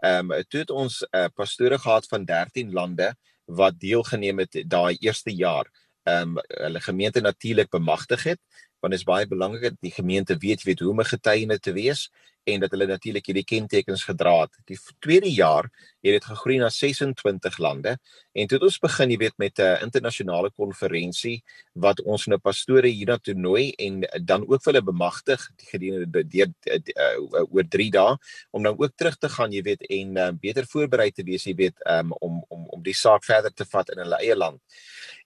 Ehm 0.00 0.32
um, 0.32 0.44
toe 0.48 0.60
het 0.60 0.70
ons 0.70 1.06
uh, 1.10 1.26
pastore 1.34 1.78
gehad 1.78 2.06
van 2.06 2.24
13 2.24 2.72
lande 2.72 3.14
wat 3.44 3.80
deelgeneem 3.80 4.38
het 4.38 4.62
daai 4.66 4.96
eerste 5.00 5.34
jaar. 5.34 5.68
Ehm 6.02 6.38
um, 6.38 6.42
hulle 6.48 6.80
gemeente 6.80 7.20
natuurlik 7.20 7.68
bemagtig 7.68 8.22
het 8.22 8.40
want 8.80 8.92
dit 8.92 9.00
is 9.00 9.08
baie 9.08 9.26
belangrik 9.26 9.62
dat 9.62 9.80
die 9.80 9.94
gemeente 9.94 10.36
weet 10.38 10.62
weet 10.62 10.80
hoe 10.80 10.90
om 10.90 11.00
'n 11.00 11.12
getuie 11.14 11.58
te 11.58 11.72
wees 11.72 12.10
en 12.44 12.60
dat 12.60 12.72
hulle 12.74 12.86
natuurlik 12.88 13.26
hierdie 13.28 13.44
kentekens 13.44 14.04
gedra 14.08 14.32
het. 14.44 14.54
Die 14.68 14.78
tweede 15.04 15.30
jaar 15.32 15.68
het 16.00 16.16
dit 16.16 16.24
gegroei 16.24 16.56
na 16.60 16.70
26 16.72 17.58
lande 17.60 17.96
en 18.32 18.46
toe 18.48 18.56
het 18.56 18.66
ons 18.66 18.78
begin, 18.80 19.10
jy 19.12 19.18
weet, 19.20 19.36
met 19.38 19.58
'n 19.58 19.82
internasionale 19.84 20.50
konferensie 20.50 21.42
wat 21.72 22.00
ons 22.00 22.26
nou 22.26 22.38
pastore 22.38 22.88
hierna 22.88 23.18
toe 23.18 23.34
nooi 23.34 23.72
en 23.78 24.00
dan 24.24 24.42
ook 24.48 24.62
vir 24.62 24.72
hulle 24.72 24.84
bemagtig 24.84 25.50
gedurende 25.70 26.24
die 26.24 26.44
uh, 26.44 27.44
oor 27.50 27.68
3 27.68 27.90
dae 27.90 28.16
om 28.50 28.62
dan 28.62 28.78
ook 28.78 28.92
terug 28.96 29.16
te 29.16 29.28
gaan, 29.28 29.52
jy 29.52 29.62
weet, 29.62 29.82
en 29.82 30.16
uh, 30.16 30.30
beter 30.32 30.66
voorberei 30.66 31.10
te 31.10 31.22
wees, 31.22 31.44
jy 31.44 31.54
weet, 31.54 31.76
um, 31.86 32.12
om 32.12 32.44
om 32.48 32.66
om 32.70 32.82
die 32.82 32.94
saak 32.94 33.24
verder 33.24 33.52
te 33.52 33.64
vat 33.64 33.90
in 33.90 33.98
hulle 33.98 34.16
eie 34.16 34.36
land. 34.36 34.60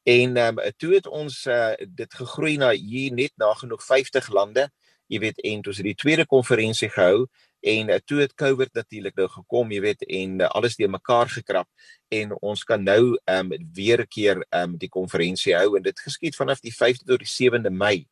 En 0.05 0.37
um, 0.37 0.61
toe 0.77 0.95
het 0.95 1.07
ons 1.09 1.47
uh, 1.47 1.73
dit 1.89 2.15
gegroei 2.15 2.57
na 2.61 2.71
hier 2.77 3.13
net 3.13 3.33
nagenoeg 3.41 3.85
50 3.85 4.29
lande. 4.29 4.69
Jy 5.09 5.21
weet 5.21 5.41
en 5.41 5.63
toe 5.65 5.73
het 5.73 5.85
die 5.85 5.97
tweede 5.97 6.27
konferensie 6.27 6.91
gehou 6.93 7.27
en 7.65 7.89
uh, 7.89 7.97
toe 8.05 8.21
het 8.21 8.35
COVID 8.37 8.73
natuurlik 8.77 9.17
nou 9.17 9.29
gekom, 9.33 9.73
jy 9.73 9.81
weet 9.81 10.05
en 10.05 10.41
uh, 10.41 10.49
alles 10.57 10.77
die 10.77 10.89
mekaar 10.89 11.33
gekrap 11.33 11.69
en 12.13 12.35
ons 12.45 12.65
kan 12.69 12.85
nou 12.85 13.17
um, 13.25 13.53
weer 13.73 14.05
'n 14.05 14.09
keer 14.09 14.45
um, 14.51 14.77
die 14.77 14.89
konferensie 14.89 15.57
hou 15.57 15.77
en 15.77 15.83
dit 15.83 16.01
geskied 16.01 16.37
vanaf 16.37 16.61
die 16.61 16.73
5de 16.73 17.05
tot 17.05 17.25
die 17.25 17.33
7de 17.33 17.71
Mei 17.71 18.05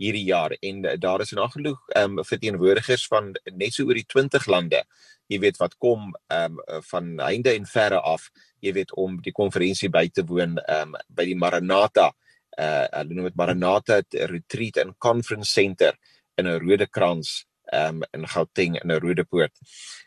hierdie 0.00 0.26
jaar 0.30 0.54
en 0.60 0.84
uh, 0.84 0.96
daar 0.98 1.20
is 1.24 1.34
nog 1.36 1.52
genoeg 1.56 1.80
ehm 1.94 2.18
um, 2.18 2.24
verteenwoordigers 2.24 3.06
van 3.12 3.34
net 3.52 3.76
so 3.76 3.86
oor 3.88 3.98
die 3.98 4.08
20 4.08 4.46
lande 4.46 4.84
jy 5.30 5.38
weet 5.44 5.60
wat 5.60 5.76
kom 5.78 6.10
ehm 6.28 6.56
um, 6.58 6.80
van 6.92 7.12
heinde 7.20 7.54
en 7.54 7.68
verre 7.68 8.00
af 8.00 8.30
jy 8.64 8.72
weet 8.78 8.94
om 8.96 9.20
die 9.22 9.36
konferensie 9.36 9.92
by 9.92 10.08
te 10.08 10.24
woon 10.26 10.58
um, 10.68 10.96
by 11.08 11.28
die 11.28 11.38
Maranatha 11.38 12.10
uh 12.58 12.86
hulle 12.96 13.14
noem 13.14 13.28
dit 13.30 13.38
Maranatha 13.38 14.00
Retreat 14.32 14.80
and 14.82 14.98
Conference 14.98 15.52
Center 15.52 15.94
in 16.36 16.46
'n 16.46 16.60
Rodekrans 16.60 17.44
um 17.72 18.02
in 18.12 18.26
Gauteng 18.26 18.78
in 18.82 18.90
'n 18.90 19.00
Rodepoort. 19.00 19.52